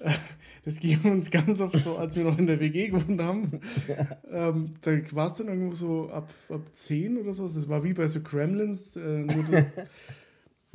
das 0.64 0.80
ging 0.80 1.00
uns 1.04 1.30
ganz 1.30 1.60
oft 1.60 1.78
so, 1.78 1.96
als 1.96 2.16
wir 2.16 2.24
noch 2.24 2.36
in 2.36 2.46
der 2.46 2.58
WG 2.58 2.88
gewohnt 2.88 3.22
haben. 3.22 3.60
Ja. 3.86 4.48
Ähm, 4.48 4.70
da 4.82 4.90
war 5.12 5.28
es 5.28 5.34
dann 5.34 5.48
irgendwo 5.48 5.76
so 5.76 6.08
ab, 6.10 6.28
ab 6.48 6.62
10 6.72 7.18
oder 7.18 7.32
so. 7.32 7.46
Das 7.46 7.68
war 7.68 7.84
wie 7.84 7.92
bei 7.92 8.08
so 8.08 8.20
Kremlins. 8.20 8.96
Äh, 8.96 9.26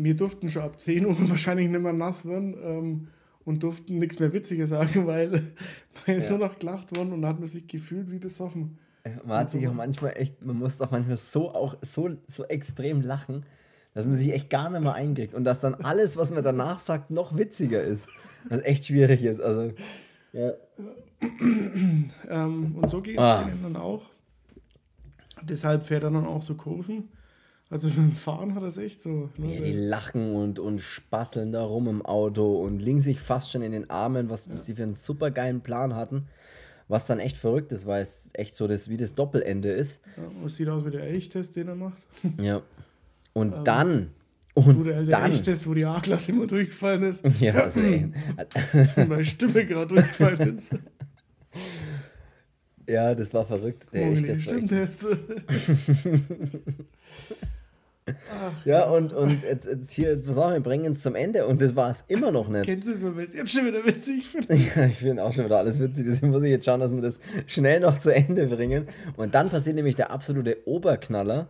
wir 0.04 0.16
durften 0.16 0.50
schon 0.50 0.64
ab 0.64 0.80
10 0.80 1.06
Uhr 1.06 1.16
wahrscheinlich 1.30 1.70
nicht 1.70 1.82
mehr 1.82 1.94
nass 1.94 2.26
werden. 2.26 2.56
Ähm, 2.64 3.08
und 3.46 3.64
durften 3.64 3.98
nichts 3.98 4.20
mehr 4.20 4.32
Witziges 4.32 4.70
sagen, 4.70 5.08
weil 5.08 5.30
man 6.06 6.18
ist 6.18 6.26
ja. 6.26 6.38
nur 6.38 6.48
noch 6.48 6.60
gelacht 6.60 6.96
worden 6.96 7.14
und 7.14 7.26
hat 7.26 7.40
man 7.40 7.48
sich 7.48 7.68
gefühlt 7.68 8.12
wie 8.12 8.20
besoffen. 8.20 8.78
Man 9.26 9.40
hat 9.40 9.50
sich 9.50 9.68
auch 9.68 9.74
manchmal 9.74 10.14
echt, 10.18 10.46
man 10.46 10.58
muss 10.60 10.80
auch 10.82 10.92
manchmal 10.92 11.18
so 11.18 11.50
auch 11.50 11.76
so, 11.82 12.12
so 12.28 12.44
extrem 12.46 13.02
lachen, 13.02 13.46
dass 13.96 14.06
man 14.06 14.14
sich 14.14 14.34
echt 14.34 14.52
gar 14.52 14.70
nicht 14.70 14.82
mehr 14.82 14.94
einkriegt 14.94 15.34
und 15.34 15.46
dass 15.46 15.62
dann 15.62 15.74
alles, 15.74 16.16
was 16.16 16.32
man 16.32 16.44
danach 16.44 16.80
sagt, 16.80 17.10
noch 17.10 17.38
witziger 17.38 17.82
ist. 17.82 18.08
Was 18.50 18.62
echt 18.62 18.86
schwierig 18.86 19.24
ist. 19.24 19.42
Also, 19.42 19.74
ja. 20.32 20.52
ähm, 22.30 22.76
und 22.76 22.90
so 22.90 23.02
geht 23.02 23.18
es 23.18 23.24
ah. 23.24 23.50
dann 23.64 23.76
auch. 23.76 24.04
Deshalb 25.42 25.86
fährt 25.86 26.04
er 26.04 26.12
dann 26.12 26.26
auch 26.26 26.44
so 26.44 26.54
Kurven. 26.54 27.10
Also 27.72 27.88
mit 27.90 27.98
dem 27.98 28.12
Fahren 28.14 28.56
hat 28.56 28.64
das 28.64 28.78
echt 28.78 29.02
so. 29.04 29.30
Ne? 29.38 29.56
Ja, 29.56 29.62
die 29.62 29.72
lachen 29.72 30.34
und, 30.36 30.58
und 30.58 30.82
spasseln 30.82 31.52
da 31.52 31.64
rum 31.64 31.88
im 31.88 32.04
Auto 32.04 32.62
und 32.62 32.80
liegen 32.80 33.02
sich 33.02 33.20
fast 33.20 33.52
schon 33.52 33.62
in 33.62 33.72
den 33.72 33.90
Armen, 33.92 34.32
was, 34.32 34.48
ja. 34.48 34.56
sie 34.56 34.74
für 34.74 34.84
einen 34.84 34.96
super 34.96 35.30
geilen 35.30 35.62
Plan 35.62 35.96
hatten. 35.96 36.28
Was 36.88 37.06
dann 37.06 37.20
echt 37.20 37.38
verrückt 37.38 37.72
ist, 37.72 37.86
weil 37.86 38.02
es 38.02 38.32
echt 38.34 38.56
so 38.56 38.66
das, 38.66 38.90
wie 38.90 38.98
das 38.98 39.14
Doppelende 39.14 39.70
ist. 39.70 40.02
Ja, 40.18 40.24
es 40.44 40.56
sieht 40.56 40.68
aus 40.70 40.84
wie 40.84 40.90
der 40.90 41.04
Elchtest, 41.04 41.56
den 41.56 41.68
er 41.68 41.76
macht. 41.76 42.02
Ja. 42.42 42.64
Und 43.34 43.54
ähm, 43.54 43.64
dann. 43.64 44.10
Und 44.56 44.86
der, 44.86 45.04
dann. 45.04 45.32
Elchtest, 45.32 45.68
wo 45.68 45.76
die 45.76 45.86
A-Klasse 45.86 46.32
immer 46.32 46.48
durchgefallen 46.48 47.04
ist. 47.04 47.22
Ja, 47.40 47.54
also 47.54 47.80
ey. 47.82 48.12
meine 49.08 49.24
Stimme 49.24 49.68
gerade 49.68 49.94
durchgefallen 49.94 50.58
ist. 50.58 50.70
Ja, 52.88 53.14
das 53.14 53.32
war 53.36 53.46
verrückt. 53.46 53.94
Der 53.94 54.08
oh, 54.08 54.14
Elchtest. 54.14 54.42
Stimmt 54.42 54.72
echt... 54.72 55.06
Ach, 58.32 58.66
ja, 58.66 58.90
und, 58.90 59.14
und 59.14 59.44
jetzt, 59.44 59.68
jetzt 59.68 59.92
hier, 59.92 60.10
jetzt 60.10 60.26
pass 60.26 60.38
auf, 60.38 60.52
wir 60.54 60.60
bringen 60.60 60.92
es 60.92 61.02
zum 61.02 61.16
Ende 61.16 61.46
und 61.46 61.62
das 61.62 61.76
war 61.76 61.90
es 61.90 62.06
immer 62.08 62.32
noch 62.32 62.48
nicht. 62.48 62.66
Kennst 62.66 62.88
du 62.88 62.94
es, 62.94 63.04
weil 63.04 63.18
wir 63.18 63.24
es 63.26 63.34
jetzt 63.34 63.52
schon 63.52 63.66
wieder 63.66 63.86
witzig 63.86 64.28
finden? 64.28 64.54
Ja, 64.76 64.86
ich 64.86 64.98
finde 64.98 65.24
auch 65.24 65.34
schon 65.34 65.46
wieder 65.46 65.58
alles 65.58 65.80
witzig, 65.80 66.06
deswegen 66.08 66.32
muss 66.32 66.44
ich 66.44 66.50
jetzt 66.50 66.66
schauen, 66.66 66.80
dass 66.80 66.94
wir 66.94 67.02
das 67.02 67.20
schnell 67.48 67.80
noch 67.80 68.00
zu 68.00 68.14
Ende 68.14 68.48
bringen. 68.48 68.88
Und 69.18 69.36
dann 69.36 69.50
passiert 69.50 69.76
nämlich 69.76 69.96
der 69.96 70.12
absolute 70.12 70.58
Oberknaller. 70.66 71.50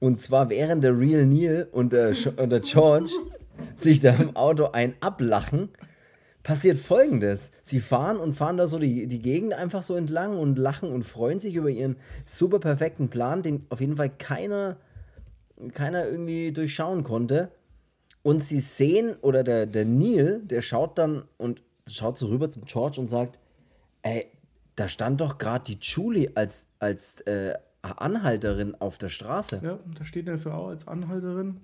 Und 0.00 0.20
zwar 0.20 0.50
während 0.50 0.84
der 0.84 0.98
Real 0.98 1.26
Neil 1.26 1.68
und 1.72 1.92
der, 1.92 2.12
und 2.36 2.50
der 2.50 2.60
George 2.60 3.10
sich 3.74 4.00
da 4.00 4.14
im 4.14 4.36
Auto 4.36 4.68
ein 4.72 4.94
ablachen, 5.00 5.70
passiert 6.44 6.78
folgendes. 6.78 7.50
Sie 7.62 7.80
fahren 7.80 8.18
und 8.18 8.34
fahren 8.34 8.56
da 8.56 8.68
so 8.68 8.78
die, 8.78 9.08
die 9.08 9.20
Gegend 9.20 9.54
einfach 9.54 9.82
so 9.82 9.96
entlang 9.96 10.36
und 10.36 10.58
lachen 10.58 10.92
und 10.92 11.02
freuen 11.02 11.40
sich 11.40 11.54
über 11.54 11.70
ihren 11.70 11.96
super 12.26 12.60
perfekten 12.60 13.08
Plan, 13.08 13.42
den 13.42 13.66
auf 13.70 13.80
jeden 13.80 13.96
Fall 13.96 14.10
keiner 14.10 14.76
keiner 15.72 16.06
irgendwie 16.06 16.52
durchschauen 16.52 17.04
konnte. 17.04 17.50
Und 18.22 18.42
sie 18.42 18.58
sehen, 18.58 19.16
oder 19.20 19.44
der, 19.44 19.66
der 19.66 19.84
Neil, 19.84 20.42
der 20.44 20.62
schaut 20.62 20.98
dann 20.98 21.24
und 21.36 21.62
schaut 21.88 22.16
so 22.16 22.28
rüber 22.28 22.50
zum 22.50 22.64
George 22.64 23.00
und 23.00 23.08
sagt, 23.08 23.38
ey, 24.02 24.26
da 24.76 24.88
stand 24.88 25.20
doch 25.20 25.38
gerade 25.38 25.64
die 25.64 25.78
Julie 25.80 26.30
als, 26.34 26.68
als 26.78 27.20
äh, 27.22 27.54
Anhalterin 27.82 28.74
auf 28.76 28.98
der 28.98 29.10
Straße. 29.10 29.60
Ja, 29.62 29.78
da 29.98 30.04
steht 30.04 30.28
eine 30.28 30.38
Frau 30.38 30.68
als 30.68 30.88
Anhalterin. 30.88 31.60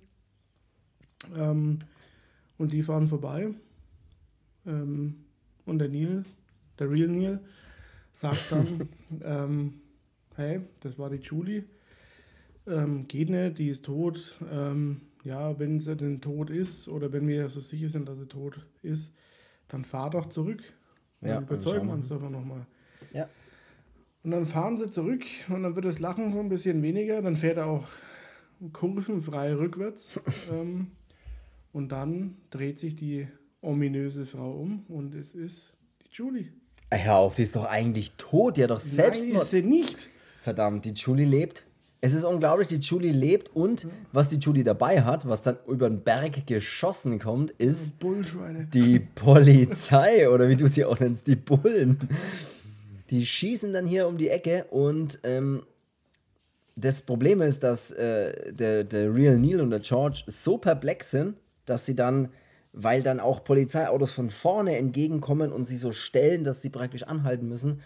Ähm, 1.35 1.79
und 2.59 2.73
die 2.73 2.83
fahren 2.83 3.09
vorbei. 3.09 3.55
Ähm, 4.67 5.25
und 5.65 5.79
der 5.79 5.89
Neil, 5.89 6.25
der 6.79 6.91
Real 6.91 7.09
Neil, 7.09 7.41
sagt 8.13 8.53
dann, 8.53 8.89
ähm, 9.23 9.81
hey, 10.37 10.61
das 10.81 10.99
war 10.99 11.09
die 11.09 11.17
Julie 11.17 11.65
ähm, 12.67 13.07
geht 13.09 13.31
nicht, 13.31 13.59
die 13.59 13.69
ist 13.69 13.85
tot. 13.85 14.39
Ähm, 14.51 15.03
ja, 15.25 15.59
wenn 15.59 15.81
sie 15.81 15.97
denn 15.97 16.21
tot 16.21 16.51
ist 16.51 16.89
oder 16.89 17.13
wenn 17.13 17.29
wir 17.29 17.49
so 17.49 17.61
sicher 17.61 17.89
sind, 17.89 18.09
dass 18.09 18.19
sie 18.19 18.27
tot 18.27 18.67
ist, 18.83 19.13
dann 19.69 19.85
fahr 19.85 20.11
doch 20.11 20.27
zurück. 20.27 20.63
Ja, 21.21 21.35
dann 21.35 21.45
überzeugen 21.45 21.87
wir 21.87 21.95
uns 21.95 22.09
davon 22.09 22.33
nochmal. 22.33 22.67
Ja. 23.13 23.29
Und 24.23 24.33
dann 24.33 24.47
fahren 24.47 24.77
sie 24.77 24.91
zurück 24.91 25.25
und 25.49 25.63
dann 25.63 25.75
wird 25.77 25.85
das 25.85 25.99
Lachen 25.99 26.39
ein 26.39 26.49
bisschen 26.49 26.83
weniger. 26.83 27.23
Dann 27.23 27.37
fährt 27.37 27.59
er 27.59 27.67
auch 27.67 27.89
kurvenfrei 28.73 29.55
rückwärts. 29.55 30.21
ähm, 30.53 30.93
und 31.73 31.93
dann 31.93 32.37
dreht 32.51 32.79
sich 32.79 32.97
die 32.97 33.29
ominöse 33.63 34.27
Frau 34.27 34.53
um 34.53 34.85
und 34.89 35.15
es 35.15 35.35
ist 35.35 35.73
die 36.03 36.09
Julie. 36.13 36.53
Hör 36.93 37.17
auf, 37.17 37.35
die 37.35 37.43
ist 37.43 37.55
doch 37.55 37.67
eigentlich 37.67 38.13
tot. 38.13 38.57
Die 38.57 38.65
hat 38.65 38.71
doch 38.71 38.81
selbst. 38.81 39.25
Nein, 39.27 39.37
ist 39.37 39.51
sie 39.51 39.63
nicht. 39.63 40.09
Verdammt, 40.41 40.85
die 40.85 40.91
Julie 40.91 41.27
lebt. 41.27 41.67
Es 42.03 42.15
ist 42.15 42.25
unglaublich, 42.25 42.69
die 42.69 42.77
Julie 42.77 43.13
lebt 43.13 43.55
und 43.55 43.87
was 44.11 44.31
die 44.31 44.39
Julie 44.39 44.65
dabei 44.65 45.03
hat, 45.03 45.29
was 45.29 45.43
dann 45.43 45.59
über 45.67 45.89
den 45.89 46.03
Berg 46.03 46.47
geschossen 46.47 47.19
kommt, 47.19 47.51
ist 47.53 47.95
die 48.73 49.01
Polizei 49.01 50.31
oder 50.31 50.49
wie 50.49 50.57
du 50.57 50.67
sie 50.67 50.87
auch 50.87 50.99
nennst, 50.99 51.27
die 51.27 51.37
Bullen. 51.37 51.99
Die 53.11 53.27
schießen 53.27 53.75
dann 53.75 53.87
hier 53.87 54.09
um 54.09 54.17
die 54.17 54.31
Ecke 54.31 54.65
und 54.71 55.19
ähm, 55.25 55.63
das 56.75 57.03
Problem 57.03 57.43
ist, 57.43 57.63
dass 57.63 57.91
äh, 57.91 58.53
der, 58.53 58.85
der 58.85 59.15
Real 59.15 59.39
Neil 59.39 59.61
und 59.61 59.71
der 59.71 59.81
George 59.81 60.23
so 60.27 60.57
perplex 60.57 61.11
sind, 61.11 61.37
dass 61.67 61.85
sie 61.85 61.95
dann, 61.95 62.31
weil 62.73 63.03
dann 63.03 63.21
auch 63.21 63.45
Polizeiautos 63.45 64.13
von 64.13 64.31
vorne 64.31 64.77
entgegenkommen 64.77 65.53
und 65.53 65.67
sie 65.67 65.77
so 65.77 65.93
stellen, 65.93 66.45
dass 66.45 66.63
sie 66.63 66.71
praktisch 66.71 67.03
anhalten 67.03 67.47
müssen. 67.49 67.83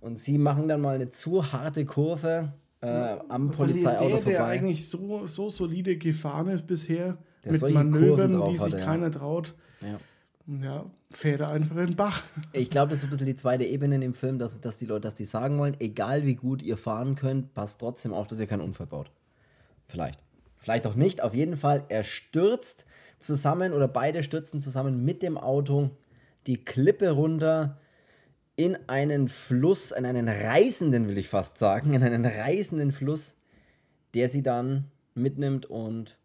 Und 0.00 0.18
sie 0.18 0.38
machen 0.38 0.66
dann 0.68 0.80
mal 0.80 0.94
eine 0.94 1.10
zu 1.10 1.52
harte 1.52 1.84
Kurve 1.84 2.54
äh, 2.80 3.16
am 3.28 3.50
Polizeiauto 3.50 4.08
der, 4.08 4.18
vorbei. 4.18 4.30
Der 4.30 4.44
eigentlich 4.44 4.88
so, 4.88 5.26
so 5.26 5.50
solide 5.50 5.96
gefahren 5.96 6.48
ist 6.48 6.66
bisher, 6.66 7.18
der 7.44 7.52
mit 7.52 7.74
Manövern, 7.74 8.44
die 8.46 8.58
sich 8.58 8.72
hatte, 8.72 8.84
keiner 8.84 9.06
ja. 9.06 9.10
traut. 9.10 9.54
Ja. 9.82 9.98
Ja, 10.60 10.84
fährt 11.12 11.42
er 11.42 11.52
einfach 11.52 11.76
in 11.76 11.86
den 11.86 11.96
Bach. 11.96 12.22
Ich 12.52 12.70
glaube, 12.70 12.90
das 12.90 13.00
ist 13.00 13.04
ein 13.04 13.10
bisschen 13.10 13.26
die 13.26 13.36
zweite 13.36 13.64
Ebene 13.64 14.00
dem 14.00 14.14
Film, 14.14 14.38
dass, 14.40 14.60
dass 14.60 14.78
die 14.78 14.86
Leute, 14.86 15.02
dass 15.02 15.14
die 15.14 15.24
sagen 15.24 15.58
wollen, 15.58 15.76
egal 15.78 16.26
wie 16.26 16.34
gut 16.34 16.60
ihr 16.62 16.76
fahren 16.76 17.14
könnt, 17.14 17.54
passt 17.54 17.78
trotzdem 17.80 18.12
auf, 18.12 18.26
dass 18.26 18.40
ihr 18.40 18.48
keinen 18.48 18.62
Unfall 18.62 18.88
baut. 18.88 19.12
Vielleicht. 19.86 20.18
Vielleicht 20.58 20.88
auch 20.88 20.96
nicht. 20.96 21.22
Auf 21.22 21.34
jeden 21.34 21.56
Fall, 21.56 21.84
er 21.88 22.02
stürzt 22.02 22.84
zusammen 23.20 23.72
oder 23.72 23.86
beide 23.86 24.24
stürzen 24.24 24.60
zusammen 24.60 25.04
mit 25.04 25.22
dem 25.22 25.38
Auto 25.38 25.90
die 26.46 26.64
Klippe 26.64 27.10
runter 27.10 27.78
in 28.60 28.76
einen 28.88 29.26
Fluss, 29.28 29.90
in 29.90 30.04
einen 30.04 30.28
reißenden, 30.28 31.08
will 31.08 31.16
ich 31.16 31.30
fast 31.30 31.56
sagen, 31.56 31.94
in 31.94 32.02
einen 32.02 32.26
reißenden 32.26 32.92
Fluss, 32.92 33.36
der 34.12 34.28
sie 34.28 34.42
dann 34.42 34.84
mitnimmt 35.14 35.64
und 35.64 36.18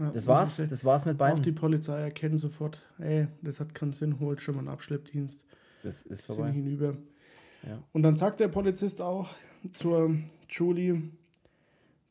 ja, 0.00 0.10
das 0.10 0.26
war's, 0.26 0.56
das, 0.56 0.84
war's 0.84 1.04
mit 1.04 1.16
beiden. 1.16 1.38
Auch 1.38 1.42
die 1.42 1.52
Polizei 1.52 2.00
erkennt 2.00 2.40
sofort, 2.40 2.82
ey, 2.98 3.28
das 3.40 3.60
hat 3.60 3.72
keinen 3.72 3.92
Sinn, 3.92 4.18
holt 4.18 4.42
schon 4.42 4.56
mal 4.56 4.62
einen 4.62 4.68
Abschleppdienst. 4.68 5.44
Das 5.84 6.02
ist 6.02 6.26
vorbei. 6.26 6.46
Sind 6.46 6.54
hinüber. 6.54 6.96
Ja. 7.64 7.84
Und 7.92 8.02
dann 8.02 8.16
sagt 8.16 8.40
der 8.40 8.48
Polizist 8.48 9.00
auch 9.00 9.28
zur 9.70 10.16
Julie, 10.48 11.02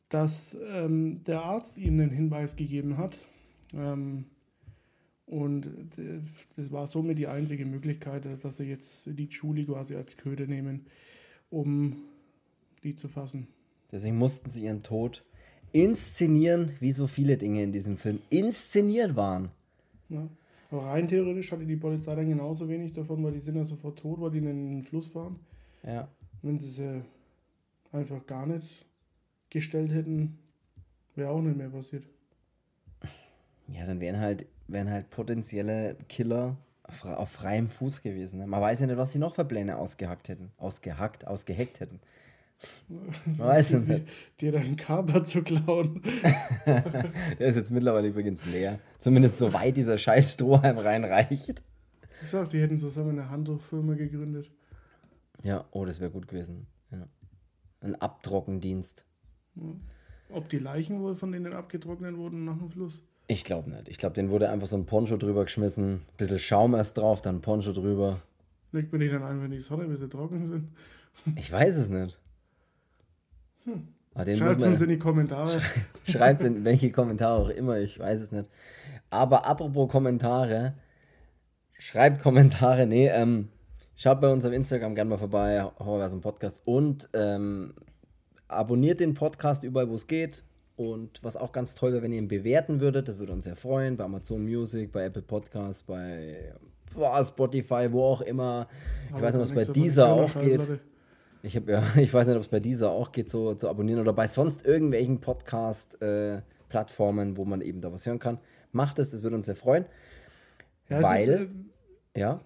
dass 0.08 0.56
ähm, 0.70 1.22
der 1.24 1.42
Arzt 1.42 1.76
ihm 1.76 1.98
den 1.98 2.10
Hinweis 2.10 2.56
gegeben 2.56 2.96
hat, 2.96 3.18
ähm, 3.74 4.24
und 5.28 5.66
äh, 5.98 6.20
das 6.56 6.72
war 6.72 6.86
somit 6.86 7.18
die 7.18 7.26
einzige 7.26 7.66
Möglichkeit, 7.66 8.24
dass 8.42 8.56
sie 8.56 8.64
jetzt 8.64 9.06
die 9.06 9.28
Julie 9.30 9.66
quasi 9.66 9.94
als 9.94 10.16
Köder 10.16 10.46
nehmen, 10.46 10.86
um 11.50 11.96
die 12.82 12.94
zu 12.94 13.08
fassen. 13.08 13.46
Deswegen 13.92 14.16
mussten 14.16 14.48
sie 14.48 14.64
ihren 14.64 14.82
Tod 14.82 15.24
inszenieren, 15.72 16.72
wie 16.80 16.92
so 16.92 17.06
viele 17.06 17.36
Dinge 17.36 17.62
in 17.62 17.72
diesem 17.72 17.98
Film 17.98 18.20
inszeniert 18.30 19.16
waren. 19.16 19.50
Ja. 20.08 20.28
Aber 20.70 20.84
rein 20.84 21.08
theoretisch 21.08 21.52
hatte 21.52 21.64
die 21.64 21.76
Polizei 21.76 22.14
dann 22.14 22.28
genauso 22.28 22.68
wenig 22.68 22.92
davon, 22.92 23.22
weil 23.22 23.32
die 23.32 23.40
sind 23.40 23.56
ja 23.56 23.64
sofort 23.64 23.98
tot, 23.98 24.20
weil 24.20 24.30
die 24.30 24.38
in 24.38 24.44
den 24.44 24.82
Fluss 24.82 25.08
fahren. 25.08 25.40
Ja. 25.82 26.08
Wenn 26.42 26.58
sie 26.58 26.68
sie 26.68 27.02
einfach 27.92 28.26
gar 28.26 28.46
nicht 28.46 28.86
gestellt 29.50 29.92
hätten, 29.92 30.38
wäre 31.16 31.30
auch 31.30 31.40
nicht 31.40 31.56
mehr 31.56 31.70
passiert. 31.70 32.04
Ja, 33.66 33.86
dann 33.86 34.00
wären 34.00 34.18
halt 34.18 34.46
wären 34.68 34.90
halt 34.90 35.10
potenzielle 35.10 35.96
Killer 36.08 36.56
auf 37.04 37.30
freiem 37.30 37.68
Fuß 37.68 38.02
gewesen. 38.02 38.38
Ne? 38.38 38.46
Man 38.46 38.60
weiß 38.60 38.80
ja 38.80 38.86
nicht, 38.86 38.96
was 38.96 39.12
sie 39.12 39.18
noch 39.18 39.34
für 39.34 39.44
Pläne 39.44 39.76
ausgehackt 39.76 40.28
hätten. 40.28 40.52
Ausgehackt, 40.56 41.26
ausgeheckt 41.26 41.80
hätten. 41.80 42.00
Man 42.88 43.38
weiß 43.38 43.70
ja 43.72 43.78
nicht. 43.80 44.08
Dir 44.40 44.52
deinen 44.52 44.76
Kaper 44.76 45.22
zu 45.22 45.42
klauen. 45.42 46.02
Der 46.66 47.46
ist 47.46 47.56
jetzt 47.56 47.70
mittlerweile 47.70 48.08
übrigens 48.08 48.46
leer. 48.46 48.80
Zumindest 48.98 49.38
so 49.38 49.52
weit 49.52 49.76
dieser 49.76 49.98
scheiß 49.98 50.34
Strohhalm 50.34 50.78
reinreicht. 50.78 51.62
Ich 52.22 52.30
sag, 52.30 52.48
die 52.48 52.60
hätten 52.60 52.78
zusammen 52.78 53.18
eine 53.18 53.30
Handtuchfirma 53.30 53.94
gegründet. 53.94 54.50
Ja, 55.42 55.66
oh, 55.70 55.84
das 55.84 56.00
wäre 56.00 56.10
gut 56.10 56.26
gewesen. 56.26 56.66
Ja. 56.90 57.06
Ein 57.80 57.94
Abtrockendienst. 57.94 59.06
Ob 60.30 60.48
die 60.48 60.58
Leichen 60.58 61.00
wohl 61.00 61.14
von 61.14 61.30
denen 61.30 61.52
abgetrocknet 61.52 62.16
wurden 62.16 62.44
nach 62.44 62.58
dem 62.58 62.70
Fluss? 62.70 63.02
Ich 63.30 63.44
glaube 63.44 63.70
nicht. 63.70 63.88
Ich 63.88 63.98
glaube, 63.98 64.14
den 64.14 64.30
wurde 64.30 64.48
einfach 64.48 64.66
so 64.66 64.76
ein 64.76 64.86
Poncho 64.86 65.18
drüber 65.18 65.44
geschmissen, 65.44 66.00
bisschen 66.16 66.38
Schaum 66.38 66.74
erst 66.74 66.96
drauf, 66.96 67.20
dann 67.20 67.42
Poncho 67.42 67.72
drüber. 67.72 68.20
Legt 68.72 68.90
man 68.90 69.02
die 69.02 69.08
dann 69.10 69.22
ein, 69.22 69.42
wenn 69.42 69.50
die 69.50 69.60
Sonne, 69.60 69.84
bis 69.84 70.00
sie 70.00 70.08
trocken 70.08 70.46
sind? 70.46 70.68
Ich 71.36 71.52
weiß 71.52 71.76
es 71.76 71.90
nicht. 71.90 72.18
Hm. 73.64 73.88
Schreibt 74.34 74.62
uns 74.62 74.80
in 74.80 74.88
die 74.88 74.98
Kommentare. 74.98 75.60
Schreibt 76.04 76.42
in 76.42 76.64
welche 76.64 76.90
Kommentare 76.90 77.38
auch 77.38 77.48
immer, 77.50 77.78
ich 77.78 77.98
weiß 77.98 78.20
es 78.20 78.32
nicht. 78.32 78.50
Aber 79.10 79.46
apropos 79.46 79.90
Kommentare, 79.90 80.74
schreibt 81.78 82.20
Kommentare, 82.20 82.86
nee, 82.86 83.08
ähm, 83.08 83.48
schaut 83.94 84.20
bei 84.20 84.32
uns 84.32 84.44
auf 84.44 84.52
Instagram 84.52 84.94
gerne 84.94 85.10
mal 85.10 85.18
vorbei, 85.18 85.62
Horrorversum 85.78 86.20
Podcast 86.20 86.62
und 86.64 87.08
ähm, 87.12 87.74
abonniert 88.48 89.00
den 89.00 89.14
Podcast 89.14 89.62
überall, 89.64 89.88
wo 89.88 89.94
es 89.94 90.06
geht. 90.06 90.42
Und 90.78 91.22
was 91.24 91.36
auch 91.36 91.50
ganz 91.50 91.74
toll 91.74 91.92
wäre, 91.92 92.02
wenn 92.02 92.12
ihr 92.12 92.18
ihn 92.18 92.28
bewerten 92.28 92.78
würdet, 92.78 93.08
das 93.08 93.18
würde 93.18 93.32
uns 93.32 93.42
sehr 93.42 93.56
freuen, 93.56 93.96
bei 93.96 94.04
Amazon 94.04 94.44
Music, 94.44 94.92
bei 94.92 95.06
Apple 95.06 95.22
Podcasts, 95.22 95.82
bei 95.82 96.54
boah, 96.94 97.24
Spotify, 97.24 97.88
wo 97.90 98.04
auch 98.04 98.20
immer. 98.20 98.68
Ich 99.08 99.14
weiß 99.20 99.34
nicht, 99.34 99.42
ob 99.42 99.48
es 99.48 99.54
bei 99.66 99.72
dieser 99.72 100.08
auch 100.08 100.40
geht. 100.40 100.78
Ich, 101.42 101.56
hab, 101.56 101.68
ja, 101.68 101.82
ich 101.96 102.14
weiß 102.14 102.28
nicht, 102.28 102.36
ob 102.36 102.42
es 102.42 102.48
bei 102.48 102.60
dieser 102.60 102.92
auch 102.92 103.10
geht, 103.10 103.28
so 103.28 103.54
zu 103.54 103.68
abonnieren 103.68 104.00
oder 104.00 104.12
bei 104.12 104.28
sonst 104.28 104.64
irgendwelchen 104.64 105.20
Podcast-Plattformen, 105.20 107.36
wo 107.36 107.44
man 107.44 107.60
eben 107.60 107.80
da 107.80 107.92
was 107.92 108.06
hören 108.06 108.20
kann. 108.20 108.38
Macht 108.70 109.00
es, 109.00 109.10
das 109.10 109.24
würde 109.24 109.34
uns 109.34 109.46
sehr 109.46 109.56
freuen. 109.56 109.84
Ja, 110.88 111.02
weil, 111.02 111.28
Ist, 111.28 111.40
äh, 111.40 111.48
ja, 112.20 112.38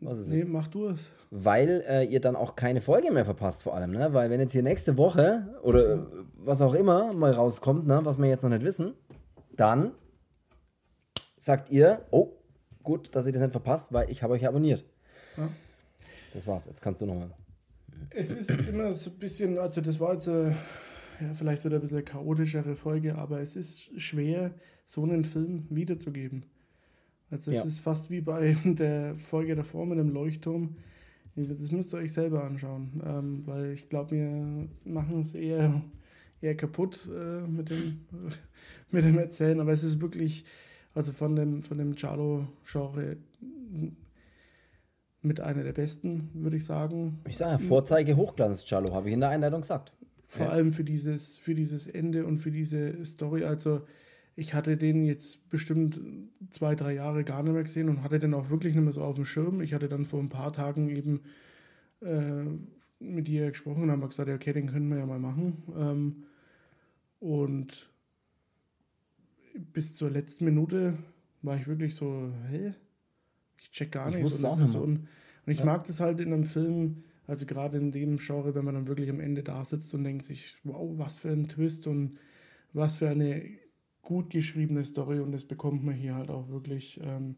was 0.00 0.18
ist 0.18 0.28
nee, 0.30 0.40
es? 0.40 0.48
mach 0.48 0.68
du 0.68 0.88
es. 0.88 1.10
Weil 1.30 1.84
äh, 1.88 2.04
ihr 2.04 2.20
dann 2.20 2.36
auch 2.36 2.56
keine 2.56 2.80
Folge 2.80 3.10
mehr 3.10 3.24
verpasst, 3.24 3.62
vor 3.62 3.74
allem, 3.74 3.92
ne? 3.92 4.12
Weil 4.12 4.30
wenn 4.30 4.40
jetzt 4.40 4.52
hier 4.52 4.62
nächste 4.62 4.96
Woche 4.96 5.54
oder 5.62 5.94
äh, 5.94 5.98
was 6.36 6.60
auch 6.60 6.74
immer 6.74 7.12
mal 7.12 7.32
rauskommt, 7.32 7.86
ne, 7.86 8.00
was 8.04 8.18
wir 8.18 8.28
jetzt 8.28 8.42
noch 8.42 8.50
nicht 8.50 8.62
wissen, 8.62 8.94
dann 9.56 9.92
sagt 11.38 11.70
ihr, 11.70 12.04
oh, 12.10 12.32
gut, 12.82 13.14
dass 13.14 13.26
ihr 13.26 13.32
das 13.32 13.42
nicht 13.42 13.52
verpasst, 13.52 13.92
weil 13.92 14.10
ich 14.10 14.22
habe 14.22 14.34
euch 14.34 14.46
abonniert. 14.46 14.84
Ja. 15.36 15.48
Das 16.32 16.46
war's, 16.46 16.66
jetzt 16.66 16.82
kannst 16.82 17.00
du 17.00 17.06
nochmal. 17.06 17.30
Es 18.10 18.30
ist 18.32 18.50
jetzt 18.50 18.68
immer 18.68 18.92
so 18.92 19.10
ein 19.10 19.18
bisschen, 19.18 19.58
also 19.58 19.80
das 19.80 19.98
war 20.00 20.12
jetzt 20.12 20.26
äh, 20.26 20.50
ja, 21.20 21.34
vielleicht 21.34 21.64
wieder 21.64 21.76
ein 21.76 21.80
bisschen 21.80 21.98
eine 21.98 22.04
chaotischere 22.04 22.76
Folge, 22.76 23.16
aber 23.16 23.40
es 23.40 23.56
ist 23.56 24.00
schwer, 24.00 24.54
so 24.86 25.02
einen 25.02 25.24
Film 25.24 25.66
wiederzugeben. 25.70 26.44
Also 27.30 27.50
es 27.50 27.56
Ja. 27.58 27.64
ist 27.64 27.80
fast 27.80 28.10
wie 28.10 28.20
bei 28.20 28.54
der 28.64 29.16
Folge 29.16 29.54
davor 29.54 29.86
mit 29.86 29.98
dem 29.98 30.10
Leuchtturm. 30.10 30.76
Das 31.36 31.72
müsst 31.72 31.92
ihr 31.92 31.98
euch 31.98 32.12
selber 32.12 32.44
anschauen, 32.44 33.02
ähm, 33.04 33.42
weil 33.46 33.72
ich 33.72 33.88
glaube, 33.88 34.12
wir 34.12 34.68
machen 34.84 35.20
es 35.20 35.34
eher, 35.34 35.82
eher 36.40 36.56
kaputt 36.56 37.08
äh, 37.12 37.40
mit, 37.48 37.70
dem, 37.70 38.02
mit 38.92 39.04
dem 39.04 39.18
Erzählen, 39.18 39.58
aber 39.58 39.72
es 39.72 39.82
ist 39.82 40.00
wirklich, 40.00 40.44
also 40.94 41.10
von 41.10 41.34
dem, 41.34 41.60
von 41.60 41.78
dem 41.78 41.96
Giallo-Genre 41.96 43.16
mit 45.22 45.40
einer 45.40 45.64
der 45.64 45.72
besten, 45.72 46.30
würde 46.34 46.56
ich 46.56 46.64
sagen. 46.64 47.18
Ich 47.26 47.36
sage 47.38 47.52
ja, 47.52 47.58
Vorzeige 47.58 48.14
Hochglanz, 48.16 48.64
Charlo, 48.64 48.92
habe 48.94 49.08
ich 49.08 49.14
in 49.14 49.20
der 49.20 49.30
Einleitung 49.30 49.62
gesagt. 49.62 49.92
Vor 50.26 50.46
Ja. 50.46 50.52
allem 50.52 50.70
für 50.70 50.84
dieses, 50.84 51.38
für 51.38 51.54
dieses 51.54 51.86
Ende 51.86 52.26
und 52.26 52.36
für 52.36 52.50
diese 52.50 53.04
Story. 53.04 53.44
Also 53.44 53.82
ich 54.36 54.54
hatte 54.54 54.76
den 54.76 55.04
jetzt 55.04 55.48
bestimmt 55.48 56.00
zwei, 56.50 56.74
drei 56.74 56.94
Jahre 56.94 57.24
gar 57.24 57.42
nicht 57.42 57.52
mehr 57.52 57.62
gesehen 57.62 57.88
und 57.88 58.02
hatte 58.02 58.18
den 58.18 58.34
auch 58.34 58.50
wirklich 58.50 58.74
nicht 58.74 58.84
mehr 58.84 58.92
so 58.92 59.02
auf 59.02 59.14
dem 59.14 59.24
Schirm. 59.24 59.60
Ich 59.60 59.74
hatte 59.74 59.88
dann 59.88 60.04
vor 60.04 60.20
ein 60.20 60.28
paar 60.28 60.52
Tagen 60.52 60.88
eben 60.88 61.20
äh, 62.00 62.44
mit 62.98 63.28
ihr 63.28 63.48
gesprochen 63.50 63.84
und 63.84 63.90
haben 63.90 64.08
gesagt, 64.08 64.28
ja, 64.28 64.34
okay, 64.34 64.52
den 64.52 64.66
können 64.66 64.88
wir 64.88 64.98
ja 64.98 65.06
mal 65.06 65.18
machen. 65.20 65.62
Ähm, 65.76 66.24
und 67.20 67.90
bis 69.72 69.94
zur 69.94 70.10
letzten 70.10 70.44
Minute 70.44 70.98
war 71.42 71.56
ich 71.56 71.66
wirklich 71.68 71.94
so, 71.94 72.32
hä? 72.50 72.74
Ich 73.60 73.70
check 73.70 73.92
gar 73.92 74.08
Ich 74.08 74.16
nichts. 74.16 74.42
Und, 74.42 74.60
nicht 74.60 74.74
und 74.76 75.08
ich 75.46 75.58
Ja. 75.60 75.64
mag 75.64 75.84
das 75.86 76.00
halt 76.00 76.20
in 76.20 76.32
einem 76.32 76.44
Film, 76.44 77.04
also 77.26 77.46
gerade 77.46 77.78
in 77.78 77.92
dem 77.92 78.16
Genre, 78.18 78.54
wenn 78.54 78.64
man 78.64 78.74
dann 78.74 78.88
wirklich 78.88 79.10
am 79.10 79.20
Ende 79.20 79.42
da 79.42 79.64
sitzt 79.64 79.94
und 79.94 80.04
denkt 80.04 80.24
sich, 80.24 80.56
wow, 80.64 80.98
was 80.98 81.18
für 81.18 81.30
ein 81.30 81.48
Twist 81.48 81.86
und 81.86 82.18
was 82.72 82.96
für 82.96 83.08
eine 83.08 83.42
gut 84.04 84.30
geschriebene 84.30 84.84
Story 84.84 85.20
und 85.20 85.32
das 85.32 85.44
bekommt 85.44 85.84
man 85.84 85.94
hier 85.94 86.14
halt 86.14 86.30
auch 86.30 86.48
wirklich. 86.48 87.00
Ähm, 87.02 87.36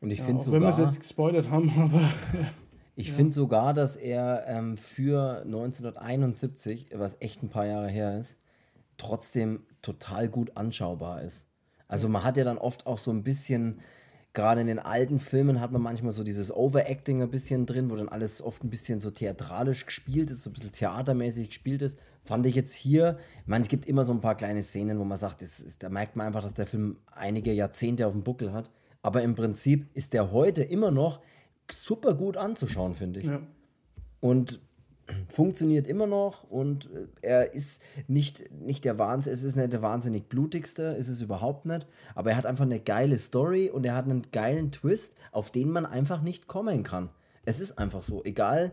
Und 0.00 0.10
ich 0.10 0.20
ja, 0.20 0.24
finde 0.26 0.42
auch 0.42 0.52
wenn 0.52 0.62
wir 0.62 0.68
es 0.68 0.76
sogar, 0.76 0.90
jetzt 0.90 1.00
gespoilert 1.00 1.50
haben, 1.50 1.70
aber 1.78 2.08
ich 2.96 3.08
ja. 3.08 3.14
finde 3.14 3.32
sogar, 3.32 3.74
dass 3.74 3.96
er 3.96 4.44
ähm, 4.46 4.76
für 4.76 5.42
1971, 5.44 6.90
was 6.94 7.16
echt 7.20 7.42
ein 7.42 7.48
paar 7.48 7.66
Jahre 7.66 7.88
her 7.88 8.18
ist, 8.18 8.40
trotzdem 8.98 9.64
total 9.82 10.28
gut 10.28 10.56
anschaubar 10.56 11.22
ist. 11.22 11.48
Also 11.88 12.08
man 12.08 12.22
hat 12.22 12.36
ja 12.36 12.44
dann 12.44 12.58
oft 12.58 12.86
auch 12.86 12.98
so 12.98 13.10
ein 13.10 13.24
bisschen, 13.24 13.80
gerade 14.32 14.60
in 14.60 14.66
den 14.66 14.78
alten 14.78 15.18
Filmen 15.18 15.60
hat 15.60 15.72
man 15.72 15.82
manchmal 15.82 16.12
so 16.12 16.22
dieses 16.22 16.54
Overacting 16.54 17.22
ein 17.22 17.30
bisschen 17.30 17.66
drin, 17.66 17.90
wo 17.90 17.96
dann 17.96 18.08
alles 18.08 18.42
oft 18.42 18.62
ein 18.62 18.70
bisschen 18.70 19.00
so 19.00 19.10
theatralisch 19.10 19.86
gespielt 19.86 20.30
ist, 20.30 20.44
so 20.44 20.50
ein 20.50 20.52
bisschen 20.52 20.72
theatermäßig 20.72 21.48
gespielt 21.48 21.82
ist. 21.82 21.98
Fand 22.30 22.46
ich 22.46 22.54
jetzt 22.54 22.74
hier, 22.74 23.18
ich 23.42 23.48
meine, 23.48 23.62
es 23.62 23.68
gibt 23.68 23.86
immer 23.86 24.04
so 24.04 24.12
ein 24.12 24.20
paar 24.20 24.36
kleine 24.36 24.62
Szenen, 24.62 25.00
wo 25.00 25.04
man 25.04 25.18
sagt, 25.18 25.42
das 25.42 25.58
ist, 25.58 25.82
da 25.82 25.88
merkt 25.88 26.14
man 26.14 26.28
einfach, 26.28 26.44
dass 26.44 26.54
der 26.54 26.64
Film 26.64 26.96
einige 27.10 27.52
Jahrzehnte 27.52 28.06
auf 28.06 28.12
dem 28.12 28.22
Buckel 28.22 28.52
hat. 28.52 28.70
Aber 29.02 29.22
im 29.22 29.34
Prinzip 29.34 29.88
ist 29.94 30.12
der 30.12 30.30
heute 30.30 30.62
immer 30.62 30.92
noch 30.92 31.18
super 31.72 32.14
gut 32.14 32.36
anzuschauen, 32.36 32.94
finde 32.94 33.18
ich. 33.18 33.26
ja. 33.26 33.40
Und 34.20 34.60
funktioniert 35.28 35.88
immer 35.88 36.06
noch 36.06 36.44
und 36.44 36.88
äh, 36.92 37.08
er 37.22 37.52
ist 37.52 37.82
nicht, 38.06 38.48
nicht 38.52 38.84
der 38.84 38.96
Wahnsinn, 39.00 39.32
es 39.32 39.42
ist 39.42 39.56
nicht 39.56 39.72
der 39.72 39.82
wahnsinnig 39.82 40.28
blutigste, 40.28 40.84
ist 40.84 41.08
es 41.08 41.20
überhaupt 41.20 41.66
nicht, 41.66 41.88
aber 42.14 42.30
er 42.30 42.36
hat 42.36 42.46
einfach 42.46 42.64
eine 42.64 42.78
geile 42.78 43.18
Story 43.18 43.70
und 43.70 43.84
er 43.84 43.96
hat 43.96 44.04
einen 44.04 44.22
geilen 44.30 44.70
Twist, 44.70 45.16
auf 45.32 45.50
den 45.50 45.70
man 45.70 45.84
einfach 45.84 46.22
nicht 46.22 46.46
kommen 46.46 46.84
kann. 46.84 47.10
Es 47.44 47.58
ist 47.58 47.76
einfach 47.76 48.04
so, 48.04 48.22
egal, 48.22 48.70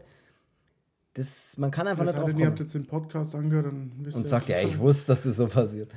das, 1.18 1.58
man 1.58 1.72
kann 1.72 1.88
einfach 1.88 2.04
nicht 2.04 2.18
drauf 2.18 2.30
denn, 2.30 2.40
ihr 2.40 2.46
habt 2.46 2.58
kommen. 2.58 2.66
jetzt 2.66 2.76
den 2.76 2.86
Podcast 2.86 3.36
angehört, 3.36 3.68
dann 3.68 3.92
wisst 4.00 4.18
Und 4.18 4.24
ihr, 4.24 4.30
sagt, 4.30 4.50
ja, 4.50 4.62
ich 4.62 4.78
wusste, 4.78 5.12
dass 5.12 5.24
das 5.24 5.38
so 5.38 5.48
passiert. 5.48 5.92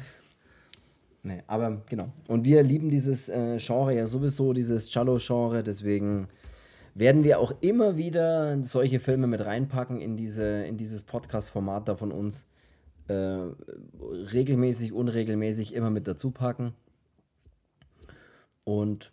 Nee, 1.23 1.43
aber 1.47 1.83
genau. 1.87 2.11
Und 2.29 2.45
wir 2.45 2.63
lieben 2.63 2.89
dieses 2.89 3.29
äh, 3.29 3.59
Genre 3.59 3.95
ja 3.95 4.07
sowieso, 4.07 4.55
dieses 4.55 4.91
Cello-Genre, 4.91 5.63
deswegen 5.63 6.29
werden 6.95 7.23
wir 7.23 7.39
auch 7.39 7.53
immer 7.61 7.99
wieder 7.99 8.63
solche 8.63 8.99
Filme 8.99 9.27
mit 9.27 9.45
reinpacken 9.45 10.01
in, 10.01 10.17
diese, 10.17 10.65
in 10.65 10.77
dieses 10.77 11.03
Podcast-Format 11.03 11.89
da 11.89 11.97
von 11.97 12.13
uns. 12.13 12.47
Äh, 13.09 13.15
regelmäßig, 14.33 14.93
unregelmäßig 14.93 15.75
immer 15.75 15.91
mit 15.91 16.07
dazu 16.07 16.31
packen. 16.31 16.73
Und 18.65 19.13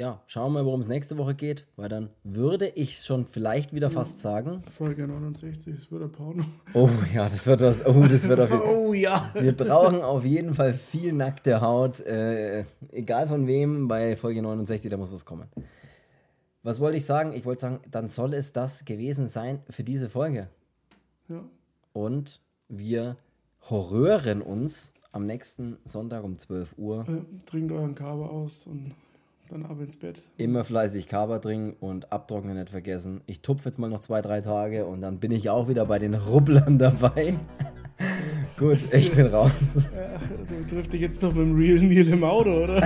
ja, 0.00 0.22
schauen 0.26 0.52
wir 0.52 0.60
mal, 0.60 0.66
worum 0.66 0.80
es 0.80 0.88
nächste 0.88 1.16
Woche 1.18 1.34
geht, 1.34 1.66
weil 1.76 1.88
dann 1.88 2.10
würde 2.22 2.66
ich 2.68 2.98
schon 2.98 3.26
vielleicht 3.26 3.72
wieder 3.72 3.90
fast 3.90 4.20
sagen. 4.20 4.62
Folge 4.68 5.06
69, 5.06 5.74
es 5.74 5.90
wird 5.90 6.02
ein 6.02 6.12
Porno. 6.12 6.44
Oh 6.74 6.88
ja, 7.14 7.28
das 7.28 7.46
wird 7.46 7.60
was. 7.60 7.84
Oh, 7.86 8.02
das 8.02 8.28
wird 8.28 8.40
auf 8.40 8.50
jeden 8.52 8.62
Oh 8.62 8.92
ja. 8.92 9.30
Wir 9.34 9.52
brauchen 9.56 10.02
auf 10.02 10.24
jeden 10.24 10.54
Fall 10.54 10.74
viel 10.74 11.12
nackte 11.12 11.60
Haut, 11.60 12.00
äh, 12.00 12.64
egal 12.92 13.28
von 13.28 13.46
wem, 13.46 13.88
bei 13.88 14.16
Folge 14.16 14.42
69, 14.42 14.90
da 14.90 14.96
muss 14.96 15.12
was 15.12 15.24
kommen. 15.24 15.48
Was 16.62 16.80
wollte 16.80 16.96
ich 16.96 17.04
sagen? 17.04 17.32
Ich 17.34 17.44
wollte 17.44 17.60
sagen, 17.60 17.80
dann 17.90 18.08
soll 18.08 18.34
es 18.34 18.52
das 18.52 18.84
gewesen 18.84 19.28
sein 19.28 19.60
für 19.70 19.84
diese 19.84 20.08
Folge. 20.08 20.48
ja. 21.28 21.42
Und 21.92 22.40
wir 22.68 23.16
horrören 23.70 24.42
uns 24.42 24.94
am 25.12 25.26
nächsten 25.26 25.76
Sonntag 25.84 26.24
um 26.24 26.38
12 26.38 26.76
Uhr. 26.76 27.04
Äh, 27.08 27.44
Trinkt 27.46 27.70
euren 27.70 27.94
Kaba 27.94 28.26
aus 28.26 28.66
und 28.66 28.92
dann 29.54 29.66
ab 29.66 29.80
ins 29.80 29.96
Bett. 29.96 30.20
Immer 30.36 30.64
fleißig 30.64 31.06
Kaba 31.06 31.38
trinken 31.38 31.76
und 31.80 32.12
abtrocknen 32.12 32.56
nicht 32.56 32.70
vergessen. 32.70 33.20
Ich 33.26 33.40
tupfe 33.40 33.68
jetzt 33.68 33.78
mal 33.78 33.88
noch 33.88 34.00
zwei, 34.00 34.20
drei 34.20 34.40
Tage 34.40 34.84
und 34.84 35.00
dann 35.00 35.18
bin 35.20 35.30
ich 35.30 35.48
auch 35.48 35.68
wieder 35.68 35.86
bei 35.86 35.98
den 35.98 36.14
Rubblern 36.14 36.78
dabei. 36.78 37.34
Gut, 38.58 38.78
ich 38.92 39.12
bin 39.12 39.26
raus. 39.26 39.54
Ja, 39.94 40.20
du 40.48 40.74
triffst 40.74 40.92
dich 40.92 41.00
jetzt 41.00 41.22
noch 41.22 41.32
mit 41.32 41.42
dem 41.42 41.56
Real 41.56 41.80
Neil 41.80 42.08
im 42.08 42.24
Auto, 42.24 42.64
oder? 42.64 42.78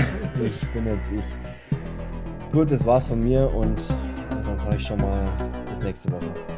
Ich 0.44 0.66
bin 0.68 0.86
jetzt 0.86 1.10
ich. 1.10 2.52
Gut, 2.52 2.70
das 2.70 2.84
war's 2.84 3.08
von 3.08 3.22
mir 3.22 3.50
und, 3.54 3.82
und 4.30 4.46
dann 4.46 4.58
sage 4.58 4.76
ich 4.76 4.86
schon 4.86 5.00
mal 5.00 5.36
bis 5.68 5.82
nächste 5.82 6.10
Woche. 6.12 6.57